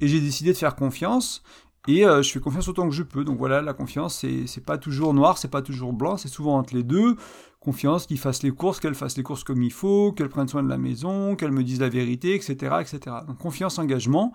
et 0.00 0.08
j'ai 0.08 0.20
décidé 0.20 0.52
de 0.52 0.58
faire 0.58 0.76
confiance, 0.76 1.42
et 1.88 2.04
euh, 2.04 2.22
je 2.22 2.30
fais 2.30 2.40
confiance 2.40 2.68
autant 2.68 2.88
que 2.88 2.94
je 2.94 3.02
peux. 3.02 3.24
Donc 3.24 3.38
voilà, 3.38 3.62
la 3.62 3.72
confiance, 3.72 4.24
c'est 4.46 4.64
pas 4.64 4.78
toujours 4.78 5.14
noir, 5.14 5.38
c'est 5.38 5.50
pas 5.50 5.62
toujours 5.62 5.92
blanc, 5.92 6.16
c'est 6.16 6.28
souvent 6.28 6.58
entre 6.58 6.74
les 6.74 6.82
deux 6.82 7.16
confiance 7.66 8.06
qu'il 8.06 8.18
fasse 8.18 8.44
les 8.44 8.52
courses, 8.52 8.78
qu'elle 8.78 8.94
fasse 8.94 9.16
les 9.16 9.24
courses 9.24 9.42
comme 9.42 9.60
il 9.60 9.72
faut, 9.72 10.12
qu'elle 10.12 10.28
prenne 10.28 10.46
soin 10.46 10.62
de 10.62 10.68
la 10.68 10.78
maison, 10.78 11.34
qu'elle 11.34 11.50
me 11.50 11.64
dise 11.64 11.80
la 11.80 11.88
vérité, 11.88 12.36
etc., 12.36 12.52
etc. 12.80 13.16
Donc 13.26 13.38
confiance, 13.38 13.80
engagement. 13.80 14.32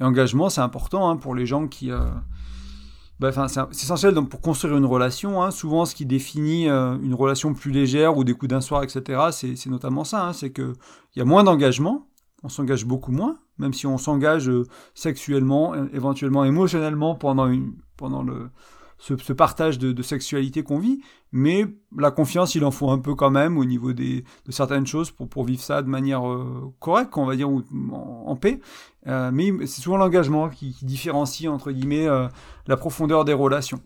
Et 0.00 0.04
engagement, 0.04 0.48
c'est 0.48 0.62
important 0.62 1.10
hein, 1.10 1.16
pour 1.16 1.34
les 1.34 1.44
gens 1.44 1.68
qui... 1.68 1.90
Euh... 1.90 2.00
Bah, 3.20 3.30
c'est 3.46 3.60
essentiel 3.84 4.14
donc, 4.14 4.30
pour 4.30 4.40
construire 4.40 4.78
une 4.78 4.86
relation. 4.86 5.42
Hein. 5.42 5.50
Souvent, 5.50 5.84
ce 5.84 5.94
qui 5.94 6.06
définit 6.06 6.70
euh, 6.70 6.96
une 7.02 7.12
relation 7.12 7.52
plus 7.52 7.70
légère 7.70 8.16
ou 8.16 8.24
des 8.24 8.32
coups 8.32 8.48
d'un 8.48 8.62
soir, 8.62 8.82
etc., 8.82 9.20
c'est 9.32 9.66
notamment 9.66 10.04
ça. 10.04 10.26
Hein. 10.26 10.32
c'est 10.32 10.50
qu'il 10.50 10.72
y 11.16 11.20
a 11.20 11.26
moins 11.26 11.44
d'engagement, 11.44 12.08
on 12.42 12.48
s'engage 12.48 12.86
beaucoup 12.86 13.12
moins, 13.12 13.36
même 13.58 13.74
si 13.74 13.86
on 13.86 13.98
s'engage 13.98 14.48
euh, 14.48 14.64
sexuellement, 14.94 15.74
éventuellement 15.92 16.44
émotionnellement 16.44 17.16
pendant, 17.16 17.48
une, 17.48 17.74
pendant 17.98 18.22
le, 18.22 18.48
ce, 19.02 19.32
partage 19.32 19.78
de, 19.78 20.02
sexualité 20.02 20.62
qu'on 20.62 20.78
vit, 20.78 21.00
mais 21.32 21.66
la 21.96 22.12
confiance, 22.12 22.54
il 22.54 22.64
en 22.64 22.70
faut 22.70 22.88
un 22.90 22.98
peu 22.98 23.16
quand 23.16 23.30
même 23.30 23.58
au 23.58 23.64
niveau 23.64 23.92
des, 23.92 24.24
de 24.46 24.52
certaines 24.52 24.86
choses 24.86 25.10
pour, 25.10 25.44
vivre 25.44 25.60
ça 25.60 25.82
de 25.82 25.88
manière 25.88 26.28
euh, 26.28 26.72
correcte, 26.78 27.16
on 27.16 27.26
va 27.26 27.34
dire, 27.34 27.50
ou 27.50 27.64
en, 27.92 28.36
paix. 28.36 28.60
Euh, 29.08 29.30
mais 29.32 29.66
c'est 29.66 29.80
souvent 29.80 29.96
l'engagement 29.96 30.48
qui, 30.48 30.76
différencie, 30.82 31.50
entre 31.50 31.72
guillemets, 31.72 32.06
euh, 32.06 32.28
la 32.68 32.76
profondeur 32.76 33.24
des 33.24 33.32
relations. 33.32 33.80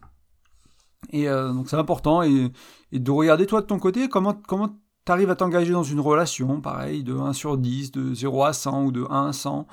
Et 1.13 1.27
donc 1.29 1.71
c'est 1.71 1.77
important, 1.77 2.23
et, 2.23 2.51
de 2.93 3.11
regarder 3.11 3.47
toi 3.47 3.61
de 3.61 3.67
ton 3.67 3.79
côté, 3.79 4.09
comment, 4.09 4.35
comment 4.35 4.69
tu 5.07 5.13
arrives 5.13 5.31
à 5.31 5.37
t'engager 5.37 5.73
dans 5.73 5.85
une 5.85 6.01
relation, 6.01 6.61
pareil, 6.61 7.05
de 7.05 7.15
1 7.15 7.33
sur 7.33 7.57
10, 7.57 7.93
de 7.93 8.13
0 8.13 8.45
à 8.45 8.53
100 8.53 8.85
ou 8.85 8.93
de 8.93 9.07
1 9.09 9.29
à 9.29 9.33
100. 9.33 9.67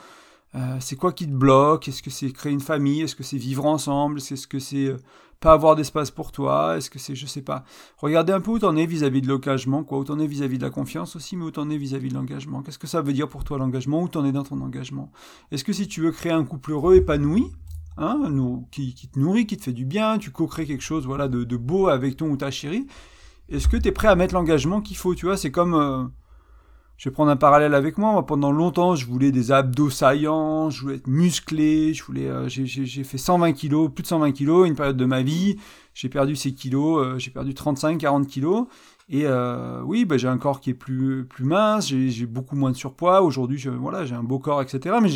c'est 0.80 0.96
quoi 0.96 1.12
qui 1.12 1.26
te 1.26 1.34
bloque? 1.34 1.88
Est-ce 1.88 2.04
que 2.04 2.12
c'est 2.12 2.32
créer 2.32 2.54
une 2.54 2.62
famille? 2.62 3.02
Est-ce 3.02 3.16
que 3.16 3.24
c'est 3.24 3.38
vivre 3.38 3.66
ensemble? 3.66 4.20
Est-ce 4.20 4.48
que 4.48 4.60
c'est 4.60 4.96
pas 5.44 5.52
avoir 5.52 5.76
d'espace 5.76 6.10
pour 6.10 6.32
toi 6.32 6.78
Est-ce 6.78 6.90
que 6.90 7.00
c'est, 7.00 7.16
je 7.16 7.26
sais 7.26 7.42
pas. 7.42 7.66
Regardez 7.98 8.32
un 8.32 8.40
peu 8.40 8.52
où 8.52 8.60
t'en 8.60 8.78
es 8.78 8.86
vis-à-vis 8.86 9.22
de 9.22 9.28
l'engagement, 9.28 9.84
quoi. 9.84 10.00
Où 10.00 10.06
t'en 10.06 10.18
es 10.18 10.26
vis-à-vis 10.26 10.58
de 10.58 10.64
la 10.64 10.70
confiance 10.70 11.18
aussi, 11.18 11.36
mais 11.36 11.44
où 11.44 11.52
t'en 11.52 11.70
es 11.70 11.78
vis-à-vis 11.78 12.10
de 12.10 12.14
l'engagement. 12.14 12.62
Qu'est-ce 12.62 12.80
que 12.80 12.88
ça 12.88 13.02
veut 13.02 13.12
dire 13.12 13.28
pour 13.28 13.44
toi 13.44 13.58
l'engagement? 13.58 14.02
Où 14.02 14.08
t'en 14.08 14.24
es 14.24 14.32
dans 14.32 14.44
ton 14.44 14.62
engagement? 14.62 15.12
Est-ce 15.52 15.66
que 15.66 15.74
si 15.74 15.88
tu 15.90 16.00
veux 16.00 16.12
créer 16.12 16.32
un 16.32 16.46
couple 16.46 16.72
heureux, 16.72 16.96
épanoui, 16.96 17.52
hein, 17.98 18.32
qui, 18.72 18.94
te 18.96 19.20
nourrit, 19.20 19.46
qui 19.46 19.58
te 19.58 19.64
fait 19.64 19.74
du 19.74 19.86
bien, 19.86 20.18
tu 20.18 20.32
co-crées 20.32 20.66
quelque 20.66 20.82
chose, 20.82 21.06
voilà, 21.06 21.28
de, 21.28 21.58
beau 21.58 21.90
avec 21.90 22.16
ton 22.16 22.30
ou 22.30 22.38
ta 22.38 22.50
chérie, 22.50 22.88
est-ce 23.50 23.68
que 23.68 23.76
tu 23.76 23.90
es 23.90 23.92
prêt 23.92 24.08
à 24.08 24.16
mettre 24.16 24.34
l'engagement 24.34 24.80
qu'il 24.80 24.96
faut? 24.96 25.14
Tu 25.14 25.26
vois, 25.26 25.36
c'est 25.36 25.52
comme 25.52 25.74
euh, 25.74 26.06
je 26.98 27.10
vais 27.10 27.14
prendre 27.14 27.32
un 27.32 27.36
parallèle 27.36 27.74
avec 27.74 27.98
moi. 27.98 28.26
Pendant 28.26 28.52
longtemps, 28.52 28.96
je 28.96 29.06
voulais 29.06 29.32
des 29.32 29.52
abdos 29.52 29.90
saillants, 29.90 30.70
je 30.70 30.82
voulais 30.82 30.96
être 30.96 31.08
musclé, 31.08 31.94
je 31.94 32.04
voulais, 32.04 32.28
euh, 32.28 32.48
j'ai 32.48 33.04
fait 33.04 33.18
120 33.18 33.54
kilos, 33.54 33.92
plus 33.94 34.04
de 34.04 34.08
120 34.08 34.32
kilos, 34.32 34.68
une 34.68 34.76
période 34.76 34.98
de 34.98 35.06
ma 35.06 35.22
vie. 35.22 35.58
J'ai 35.94 36.10
perdu 36.10 36.36
ces 36.36 36.54
kilos, 36.54 37.06
euh, 37.06 37.18
j'ai 37.18 37.32
perdu 37.32 37.54
35, 37.54 37.98
40 37.98 38.28
kilos. 38.28 38.68
Et 39.10 39.24
euh, 39.26 39.82
oui, 39.84 40.06
bah, 40.06 40.18
j'ai 40.18 40.28
un 40.28 40.38
corps 40.38 40.62
qui 40.62 40.70
est 40.70 40.76
plus, 40.76 41.26
plus 41.26 41.44
mince, 41.44 41.88
j'ai 41.88 42.26
beaucoup 42.26 42.56
moins 42.56 42.72
de 42.72 42.78
surpoids. 42.78 43.22
Aujourd'hui, 43.22 43.58
j'ai 43.58 43.70
un 43.70 44.24
beau 44.24 44.40
corps, 44.40 44.62
etc. 44.62 44.96
Mais 45.02 45.10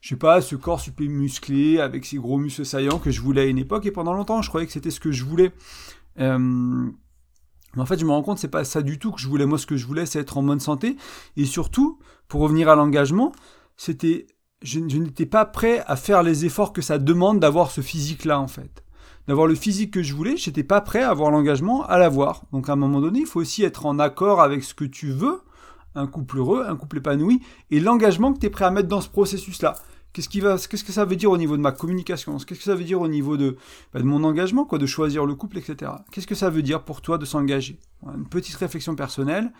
j'ai 0.00 0.16
pas 0.16 0.40
ce 0.42 0.56
corps 0.56 0.80
super 0.80 1.08
musclé 1.08 1.78
avec 1.78 2.04
ces 2.04 2.16
gros 2.16 2.36
muscles 2.36 2.66
saillants 2.66 2.98
que 2.98 3.10
je 3.10 3.20
voulais 3.20 3.42
à 3.42 3.46
une 3.46 3.58
époque. 3.58 3.86
Et 3.86 3.90
pendant 3.90 4.12
longtemps, 4.12 4.42
je 4.42 4.48
croyais 4.48 4.66
que 4.66 4.72
c'était 4.72 4.90
ce 4.90 5.00
que 5.00 5.12
je 5.12 5.24
voulais. 5.24 5.52
Mais 7.74 7.82
en 7.82 7.86
fait, 7.86 7.98
je 7.98 8.04
me 8.04 8.10
rends 8.10 8.22
compte, 8.22 8.38
c'est 8.38 8.48
pas 8.48 8.64
ça 8.64 8.82
du 8.82 8.98
tout 8.98 9.12
que 9.12 9.20
je 9.20 9.28
voulais. 9.28 9.46
Moi, 9.46 9.58
ce 9.58 9.66
que 9.66 9.76
je 9.76 9.86
voulais, 9.86 10.06
c'est 10.06 10.20
être 10.20 10.36
en 10.36 10.42
bonne 10.42 10.60
santé. 10.60 10.96
Et 11.36 11.44
surtout, 11.44 11.98
pour 12.28 12.40
revenir 12.42 12.68
à 12.68 12.76
l'engagement, 12.76 13.32
c'était, 13.76 14.26
je, 14.62 14.78
n'étais 14.78 15.26
pas 15.26 15.44
prêt 15.44 15.82
à 15.86 15.96
faire 15.96 16.22
les 16.22 16.44
efforts 16.44 16.72
que 16.72 16.82
ça 16.82 16.98
demande 16.98 17.40
d'avoir 17.40 17.70
ce 17.70 17.80
physique-là, 17.80 18.38
en 18.40 18.48
fait. 18.48 18.84
d'avoir 19.26 19.46
le 19.46 19.54
physique 19.54 19.92
que 19.92 20.02
je 20.02 20.14
voulais, 20.14 20.36
j'étais 20.36 20.64
pas 20.64 20.80
prêt 20.80 21.02
à 21.02 21.10
avoir 21.10 21.30
l'engagement 21.30 21.84
à 21.86 21.98
l'avoir. 21.98 22.42
Donc 22.52 22.68
à 22.68 22.72
un 22.72 22.76
moment 22.76 23.00
donné, 23.00 23.20
il 23.20 23.26
faut 23.26 23.40
aussi 23.40 23.62
être 23.62 23.86
en 23.86 23.98
accord 23.98 24.40
avec 24.40 24.64
ce 24.64 24.74
que 24.74 24.84
tu 24.84 25.10
veux, 25.12 25.40
un 25.94 26.06
couple 26.06 26.38
heureux, 26.38 26.64
un 26.68 26.76
couple 26.76 26.98
épanoui, 26.98 27.40
et 27.70 27.80
l'engagement 27.80 28.32
que 28.32 28.40
tu 28.40 28.46
es 28.46 28.50
prêt 28.50 28.64
à 28.64 28.70
mettre 28.70 28.88
dans 28.88 29.00
ce 29.00 29.08
processus-là. 29.08 29.74
Qu'est-ce 30.12 30.84
que 30.84 30.92
ça 30.92 31.04
veut 31.04 31.16
dire 31.16 31.30
au 31.30 31.38
niveau 31.38 31.56
de 31.56 31.62
ma 31.62 31.72
communication? 31.72 32.36
Qu'est-ce 32.36 32.58
que 32.58 32.64
ça 32.64 32.74
veut 32.74 32.84
dire 32.84 33.00
au 33.00 33.08
niveau 33.08 33.36
de, 33.38 33.56
bah, 33.94 34.00
mon 34.02 34.24
engagement, 34.24 34.64
quoi, 34.66 34.78
de 34.78 34.86
choisir 34.86 35.24
le 35.24 35.34
couple, 35.34 35.58
etc. 35.58 35.90
Qu'est-ce 36.10 36.26
que 36.26 36.34
ça 36.34 36.50
veut 36.50 36.62
dire 36.62 36.82
pour 36.82 37.00
toi 37.00 37.16
de 37.16 37.24
s'engager? 37.24 37.78
Une 38.04 38.28
petite 38.28 38.56
réflexion 38.56 38.94
personnelle. 38.94 39.52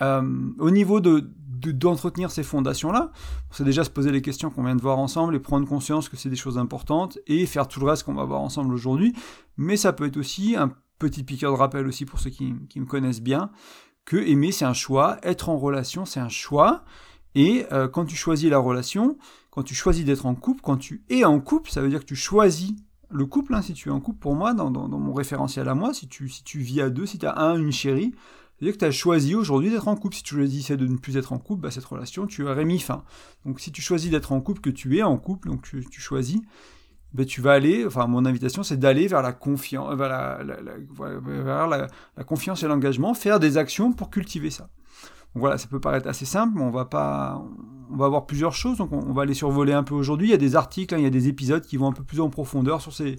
Euh, 0.00 0.22
au 0.58 0.70
niveau 0.70 1.00
de, 1.00 1.28
d'entretenir 1.48 2.30
ces 2.30 2.42
fondations-là, 2.42 3.10
c'est 3.50 3.64
déjà 3.64 3.84
se 3.84 3.90
poser 3.90 4.12
les 4.12 4.22
questions 4.22 4.48
qu'on 4.48 4.62
vient 4.62 4.76
de 4.76 4.80
voir 4.80 4.98
ensemble 4.98 5.34
et 5.34 5.40
prendre 5.40 5.66
conscience 5.68 6.08
que 6.08 6.16
c'est 6.16 6.30
des 6.30 6.36
choses 6.36 6.56
importantes 6.56 7.18
et 7.26 7.44
faire 7.44 7.68
tout 7.68 7.80
le 7.80 7.86
reste 7.86 8.04
qu'on 8.04 8.14
va 8.14 8.24
voir 8.24 8.40
ensemble 8.40 8.72
aujourd'hui. 8.72 9.14
Mais 9.56 9.76
ça 9.76 9.92
peut 9.92 10.06
être 10.06 10.16
aussi 10.16 10.56
un 10.56 10.72
petit 10.98 11.22
piqueur 11.22 11.52
de 11.52 11.58
rappel 11.58 11.86
aussi 11.86 12.06
pour 12.06 12.18
ceux 12.18 12.30
qui, 12.30 12.54
qui 12.70 12.80
me 12.80 12.86
connaissent 12.86 13.20
bien, 13.20 13.50
que 14.04 14.16
aimer 14.16 14.52
c'est 14.52 14.64
un 14.64 14.72
choix, 14.72 15.18
être 15.22 15.48
en 15.48 15.58
relation 15.58 16.06
c'est 16.06 16.20
un 16.20 16.30
choix. 16.30 16.84
Et 17.34 17.66
euh, 17.72 17.88
quand 17.88 18.04
tu 18.04 18.16
choisis 18.16 18.50
la 18.50 18.58
relation, 18.58 19.16
quand 19.50 19.62
tu 19.62 19.74
choisis 19.74 20.04
d'être 20.04 20.26
en 20.26 20.34
couple, 20.34 20.60
quand 20.62 20.76
tu 20.76 21.02
es 21.10 21.24
en 21.24 21.40
couple, 21.40 21.70
ça 21.70 21.80
veut 21.80 21.88
dire 21.88 22.00
que 22.00 22.04
tu 22.04 22.16
choisis 22.16 22.72
le 23.10 23.26
couple, 23.26 23.54
hein, 23.54 23.62
si 23.62 23.72
tu 23.72 23.88
es 23.88 23.92
en 23.92 24.00
couple, 24.00 24.18
pour 24.18 24.34
moi, 24.34 24.54
dans, 24.54 24.70
mon 24.70 25.12
référentiel 25.12 25.68
à 25.68 25.74
moi, 25.74 25.94
si 25.94 26.08
tu, 26.08 26.28
si 26.28 26.44
tu 26.44 26.58
vis 26.58 26.80
à 26.80 26.90
deux, 26.90 27.06
si 27.06 27.18
tu 27.18 27.26
as 27.26 27.38
un, 27.38 27.56
une 27.56 27.72
chérie, 27.72 28.12
c'est-à-dire 28.58 28.74
que 28.74 28.80
tu 28.80 28.84
as 28.84 28.90
choisi 28.90 29.34
aujourd'hui 29.34 29.70
d'être 29.70 29.88
en 29.88 29.96
couple. 29.96 30.16
Si 30.16 30.22
tu 30.22 30.34
choisissais 30.34 30.76
de 30.76 30.86
ne 30.86 30.96
plus 30.96 31.16
être 31.16 31.32
en 31.32 31.38
couple, 31.38 31.62
bah, 31.62 31.70
cette 31.70 31.84
relation, 31.84 32.26
tu 32.26 32.42
aurais 32.42 32.64
mis 32.64 32.80
fin. 32.80 33.04
Donc 33.46 33.60
si 33.60 33.70
tu 33.70 33.80
choisis 33.80 34.10
d'être 34.10 34.32
en 34.32 34.40
couple, 34.40 34.60
que 34.60 34.70
tu 34.70 34.98
es 34.98 35.02
en 35.02 35.16
couple, 35.16 35.48
donc 35.48 35.62
tu, 35.62 36.00
choisis, 36.00 36.40
bah, 37.12 37.24
tu 37.24 37.40
vas 37.40 37.52
aller, 37.52 37.86
enfin 37.86 38.06
mon 38.08 38.26
invitation 38.26 38.64
c'est 38.64 38.76
d'aller 38.76 39.06
vers 39.06 39.22
la 39.22 39.32
confiance, 39.32 39.94
vers 39.96 40.42
la 42.16 42.24
confiance 42.24 42.62
et 42.64 42.66
l'engagement, 42.66 43.14
faire 43.14 43.38
des 43.38 43.58
actions 43.58 43.92
pour 43.92 44.10
cultiver 44.10 44.50
ça 44.50 44.68
voilà, 45.34 45.58
ça 45.58 45.68
peut 45.68 45.80
paraître 45.80 46.08
assez 46.08 46.24
simple, 46.24 46.54
mais 46.56 46.62
on 46.62 46.70
va 46.70 46.84
pas, 46.84 47.42
on 47.90 47.96
va 47.96 48.06
avoir 48.06 48.26
plusieurs 48.26 48.54
choses, 48.54 48.78
donc 48.78 48.92
on, 48.92 49.12
va 49.12 49.24
les 49.24 49.34
survoler 49.34 49.72
un 49.72 49.82
peu 49.82 49.94
aujourd'hui. 49.94 50.28
Il 50.28 50.30
y 50.30 50.34
a 50.34 50.38
des 50.38 50.56
articles, 50.56 50.94
hein, 50.94 50.98
il 50.98 51.04
y 51.04 51.06
a 51.06 51.10
des 51.10 51.28
épisodes 51.28 51.64
qui 51.64 51.76
vont 51.76 51.88
un 51.88 51.92
peu 51.92 52.04
plus 52.04 52.20
en 52.20 52.30
profondeur 52.30 52.80
sur 52.80 52.92
ces, 52.92 53.16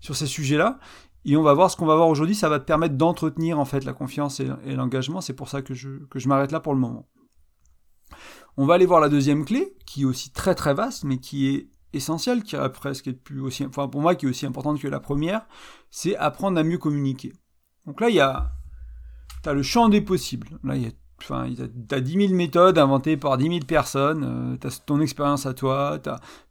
sur 0.00 0.16
ces 0.16 0.26
sujets-là. 0.26 0.78
Et 1.24 1.36
on 1.36 1.42
va 1.42 1.54
voir 1.54 1.70
ce 1.70 1.76
qu'on 1.76 1.86
va 1.86 1.96
voir 1.96 2.08
aujourd'hui, 2.08 2.36
ça 2.36 2.48
va 2.48 2.60
te 2.60 2.64
permettre 2.64 2.94
d'entretenir 2.94 3.58
en 3.58 3.64
fait 3.64 3.84
la 3.84 3.92
confiance 3.92 4.40
et, 4.40 4.46
l'engagement. 4.66 5.20
C'est 5.20 5.34
pour 5.34 5.48
ça 5.48 5.60
que 5.60 5.74
je, 5.74 6.04
que 6.06 6.18
je 6.18 6.28
m'arrête 6.28 6.52
là 6.52 6.60
pour 6.60 6.72
le 6.72 6.78
moment. 6.78 7.08
On 8.56 8.64
va 8.64 8.74
aller 8.74 8.86
voir 8.86 9.00
la 9.00 9.08
deuxième 9.08 9.44
clé, 9.44 9.76
qui 9.86 10.02
est 10.02 10.04
aussi 10.04 10.30
très 10.30 10.54
très 10.54 10.72
vaste, 10.72 11.04
mais 11.04 11.18
qui 11.18 11.48
est 11.48 11.68
essentielle, 11.92 12.42
qui 12.42 12.54
est 12.54 12.68
presque 12.68 13.12
plus 13.12 13.40
aussi, 13.40 13.64
enfin 13.64 13.88
pour 13.88 14.00
moi 14.00 14.14
qui 14.14 14.26
est 14.26 14.28
aussi 14.28 14.46
importante 14.46 14.80
que 14.80 14.88
la 14.88 15.00
première, 15.00 15.46
c'est 15.90 16.16
apprendre 16.16 16.58
à 16.58 16.62
mieux 16.62 16.78
communiquer. 16.78 17.32
Donc 17.86 18.00
là, 18.00 18.08
il 18.08 18.16
y 18.16 18.20
a, 18.20 18.52
as 19.44 19.52
le 19.52 19.62
champ 19.62 19.88
des 19.88 20.00
possibles. 20.00 20.58
Là, 20.64 20.76
il 20.76 20.82
y 20.82 20.86
a 20.86 20.92
Enfin, 21.22 21.48
t'as 21.88 22.00
10 22.00 22.28
000 22.28 22.34
méthodes 22.34 22.78
inventées 22.78 23.16
par 23.16 23.38
10 23.38 23.48
000 23.48 23.58
personnes, 23.66 24.24
euh, 24.24 24.56
t'as 24.60 24.70
ton 24.84 25.00
expérience 25.00 25.46
à 25.46 25.54
toi, 25.54 25.98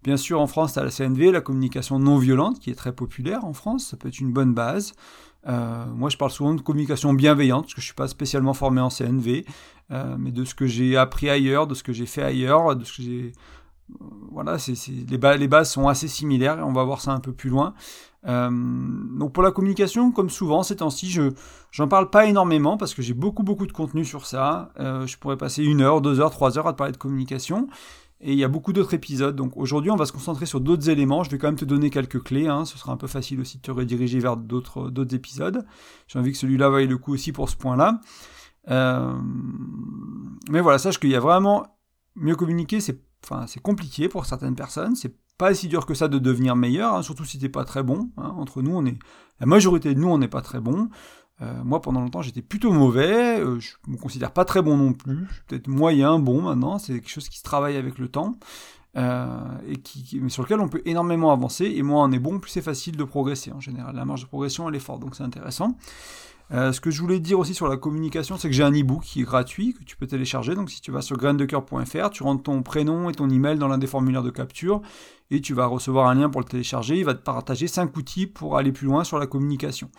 bien 0.03 0.17
sûr 0.17 0.41
en 0.41 0.47
France 0.47 0.73
t'as 0.73 0.83
la 0.83 0.89
CNV, 0.89 1.31
la 1.31 1.41
communication 1.41 1.99
non 1.99 2.17
violente, 2.17 2.59
qui 2.59 2.71
est 2.71 2.75
très 2.75 2.91
populaire 2.91 3.45
en 3.45 3.53
France, 3.53 3.87
ça 3.87 3.97
peut 3.97 4.07
être 4.07 4.19
une 4.19 4.33
bonne 4.33 4.53
base. 4.53 4.93
Euh, 5.47 5.85
moi 5.93 6.09
je 6.09 6.17
parle 6.17 6.31
souvent 6.31 6.55
de 6.55 6.61
communication 6.61 7.13
bienveillante, 7.13 7.65
parce 7.65 7.75
que 7.75 7.81
je 7.81 7.85
suis 7.85 7.93
pas 7.93 8.07
spécialement 8.07 8.53
formé 8.53 8.81
en 8.81 8.89
CNV, 8.89 9.45
euh, 9.91 10.15
mais 10.17 10.31
de 10.31 10.43
ce 10.43 10.55
que 10.55 10.65
j'ai 10.65 10.97
appris 10.97 11.29
ailleurs, 11.29 11.67
de 11.67 11.75
ce 11.75 11.83
que 11.83 11.93
j'ai 11.93 12.07
fait 12.07 12.23
ailleurs, 12.23 12.75
de 12.75 12.83
ce 12.83 12.97
que 12.97 13.03
j'ai 13.03 13.33
voilà, 14.31 14.57
c'est, 14.57 14.73
les, 14.87 15.37
les, 15.37 15.47
bases 15.47 15.71
sont 15.71 15.87
assez 15.87 16.07
similaires 16.07 16.59
et 16.59 16.63
on 16.63 16.73
va 16.73 16.83
voir 16.83 17.01
ça 17.01 17.11
un 17.11 17.19
peu 17.19 17.31
plus 17.31 17.49
loin. 17.49 17.73
Euh, 18.27 18.49
donc 18.49 19.33
pour 19.33 19.43
la 19.43 19.51
communication, 19.51 20.11
comme 20.11 20.29
souvent 20.29 20.63
ces 20.63 20.77
temps-ci, 20.77 21.09
je 21.09 21.31
j'en 21.71 21.87
parle 21.87 22.09
pas 22.09 22.25
énormément 22.25 22.77
parce 22.77 22.95
que 22.95 23.01
j'ai 23.01 23.13
beaucoup 23.13 23.43
beaucoup 23.43 23.67
de 23.67 23.71
contenu 23.71 24.03
sur 24.03 24.25
ça. 24.25 24.71
Euh, 24.79 25.05
je 25.05 25.17
pourrais 25.17 25.37
passer 25.37 25.63
une 25.63 25.81
heure, 25.81 26.01
deux 26.01 26.19
heures, 26.19 26.31
trois 26.31 26.57
heures 26.57 26.67
à 26.67 26.73
te 26.73 26.77
parler 26.77 26.93
de 26.93 26.97
communication. 26.97 27.67
Et 28.21 28.31
il 28.31 28.39
y 28.39 28.43
a 28.43 28.47
beaucoup 28.47 28.73
d'autres 28.73 28.93
épisodes. 28.93 29.35
Donc 29.35 29.55
aujourd'hui, 29.57 29.91
on 29.91 29.97
va 29.97 30.05
se 30.05 30.13
concentrer 30.13 30.45
sur 30.45 30.61
d'autres 30.61 30.89
éléments. 30.89 31.23
Je 31.23 31.29
vais 31.29 31.37
quand 31.37 31.47
même 31.47 31.57
te 31.57 31.65
donner 31.65 31.89
quelques 31.89 32.23
clés. 32.23 32.47
Hein. 32.47 32.65
Ce 32.65 32.77
sera 32.77 32.93
un 32.93 32.97
peu 32.97 33.07
facile 33.07 33.39
aussi 33.41 33.57
de 33.57 33.61
te 33.61 33.71
rediriger 33.71 34.19
vers 34.19 34.37
d'autres 34.37 34.89
d'autres 34.89 35.13
épisodes. 35.13 35.65
J'ai 36.07 36.17
envie 36.17 36.31
que 36.31 36.37
celui-là 36.37 36.69
vaille 36.69 36.87
le 36.87 36.97
coup 36.97 37.13
aussi 37.13 37.31
pour 37.31 37.49
ce 37.49 37.55
point-là. 37.57 37.99
Euh, 38.71 39.13
mais 40.49 40.61
voilà, 40.61 40.79
sache 40.79 40.99
qu'il 40.99 41.11
y 41.11 41.15
a 41.15 41.19
vraiment 41.19 41.67
mieux 42.15 42.35
communiquer, 42.35 42.79
c'est 42.79 42.99
enfin, 43.25 43.47
c'est 43.47 43.61
compliqué 43.61 44.07
pour 44.09 44.25
certaines 44.25 44.55
personnes. 44.55 44.95
C'est 44.95 45.15
pas 45.37 45.53
si 45.53 45.67
dur 45.67 45.85
que 45.85 45.93
ça 45.93 46.07
de 46.07 46.19
devenir 46.19 46.55
meilleur, 46.55 46.95
hein, 46.95 47.01
surtout 47.01 47.25
si 47.25 47.39
t'es 47.39 47.49
pas 47.49 47.65
très 47.65 47.83
bon. 47.83 48.09
Hein. 48.17 48.33
Entre 48.37 48.61
nous, 48.61 48.75
on 48.75 48.83
la 48.83 49.45
majorité 49.45 49.93
de 49.93 49.99
nous, 49.99 50.07
on 50.07 50.17
n'est 50.17 50.27
pas 50.27 50.41
très 50.41 50.59
bon. 50.59 50.89
Euh, 51.41 51.63
moi, 51.63 51.81
pendant 51.81 51.99
longtemps, 51.99 52.21
j'étais 52.21 52.41
plutôt 52.41 52.71
mauvais. 52.71 53.39
Euh, 53.39 53.59
je 53.59 53.73
me 53.87 53.97
considère 53.97 54.31
pas 54.31 54.45
très 54.45 54.61
bon 54.61 54.77
non 54.77 54.93
plus. 54.93 55.27
peut-être 55.47 55.67
moyen, 55.67 56.19
bon 56.19 56.41
maintenant. 56.41 56.79
C'est 56.79 56.93
quelque 56.93 57.09
chose 57.09 57.27
qui 57.27 57.39
se 57.39 57.43
travaille 57.43 57.75
avec 57.75 57.97
le 57.97 58.07
temps. 58.07 58.35
Euh, 58.95 59.37
sur 60.29 60.43
lequel 60.43 60.61
on 60.61 60.69
peut 60.69 60.81
énormément 60.85 61.33
avancer. 61.33 61.65
Et 61.65 61.83
moins 61.83 62.05
on 62.07 62.11
est 62.13 62.19
bon, 62.19 62.39
plus 62.39 62.51
c'est 62.51 62.61
facile 62.61 62.95
de 62.95 63.03
progresser 63.03 63.51
en 63.51 63.59
général. 63.59 63.95
La 63.95 64.05
marge 64.05 64.21
de 64.21 64.27
progression, 64.27 64.69
elle 64.69 64.75
est 64.75 64.79
forte, 64.79 65.01
donc 65.01 65.15
c'est 65.15 65.23
intéressant. 65.23 65.77
Euh, 66.51 66.71
ce 66.71 66.79
que 66.79 66.91
je 66.91 67.01
voulais 67.01 67.19
dire 67.19 67.39
aussi 67.39 67.53
sur 67.53 67.67
la 67.67 67.77
communication, 67.77 68.37
c'est 68.37 68.47
que 68.49 68.55
j'ai 68.55 68.63
un 68.63 68.71
e-book 68.71 69.01
qui 69.03 69.21
est 69.21 69.23
gratuit, 69.23 69.73
que 69.73 69.83
tu 69.83 69.97
peux 69.97 70.05
télécharger. 70.05 70.53
Donc 70.53 70.69
si 70.69 70.79
tu 70.81 70.91
vas 70.91 71.01
sur 71.01 71.17
graindecoeur.fr, 71.17 72.09
tu 72.11 72.23
rentres 72.23 72.43
ton 72.43 72.61
prénom 72.61 73.09
et 73.09 73.13
ton 73.13 73.29
email 73.29 73.57
dans 73.57 73.67
l'un 73.67 73.77
des 73.77 73.87
formulaires 73.87 74.23
de 74.23 74.29
capture 74.29 74.81
et 75.31 75.41
tu 75.41 75.53
vas 75.53 75.65
recevoir 75.65 76.07
un 76.07 76.15
lien 76.15 76.29
pour 76.29 76.41
le 76.41 76.45
télécharger. 76.45 76.97
Il 76.97 77.05
va 77.05 77.15
te 77.15 77.23
partager 77.23 77.67
5 77.67 77.95
outils 77.97 78.27
pour 78.27 78.57
aller 78.57 78.71
plus 78.71 78.85
loin 78.85 79.03
sur 79.03 79.17
la 79.17 79.25
communication. 79.25 79.89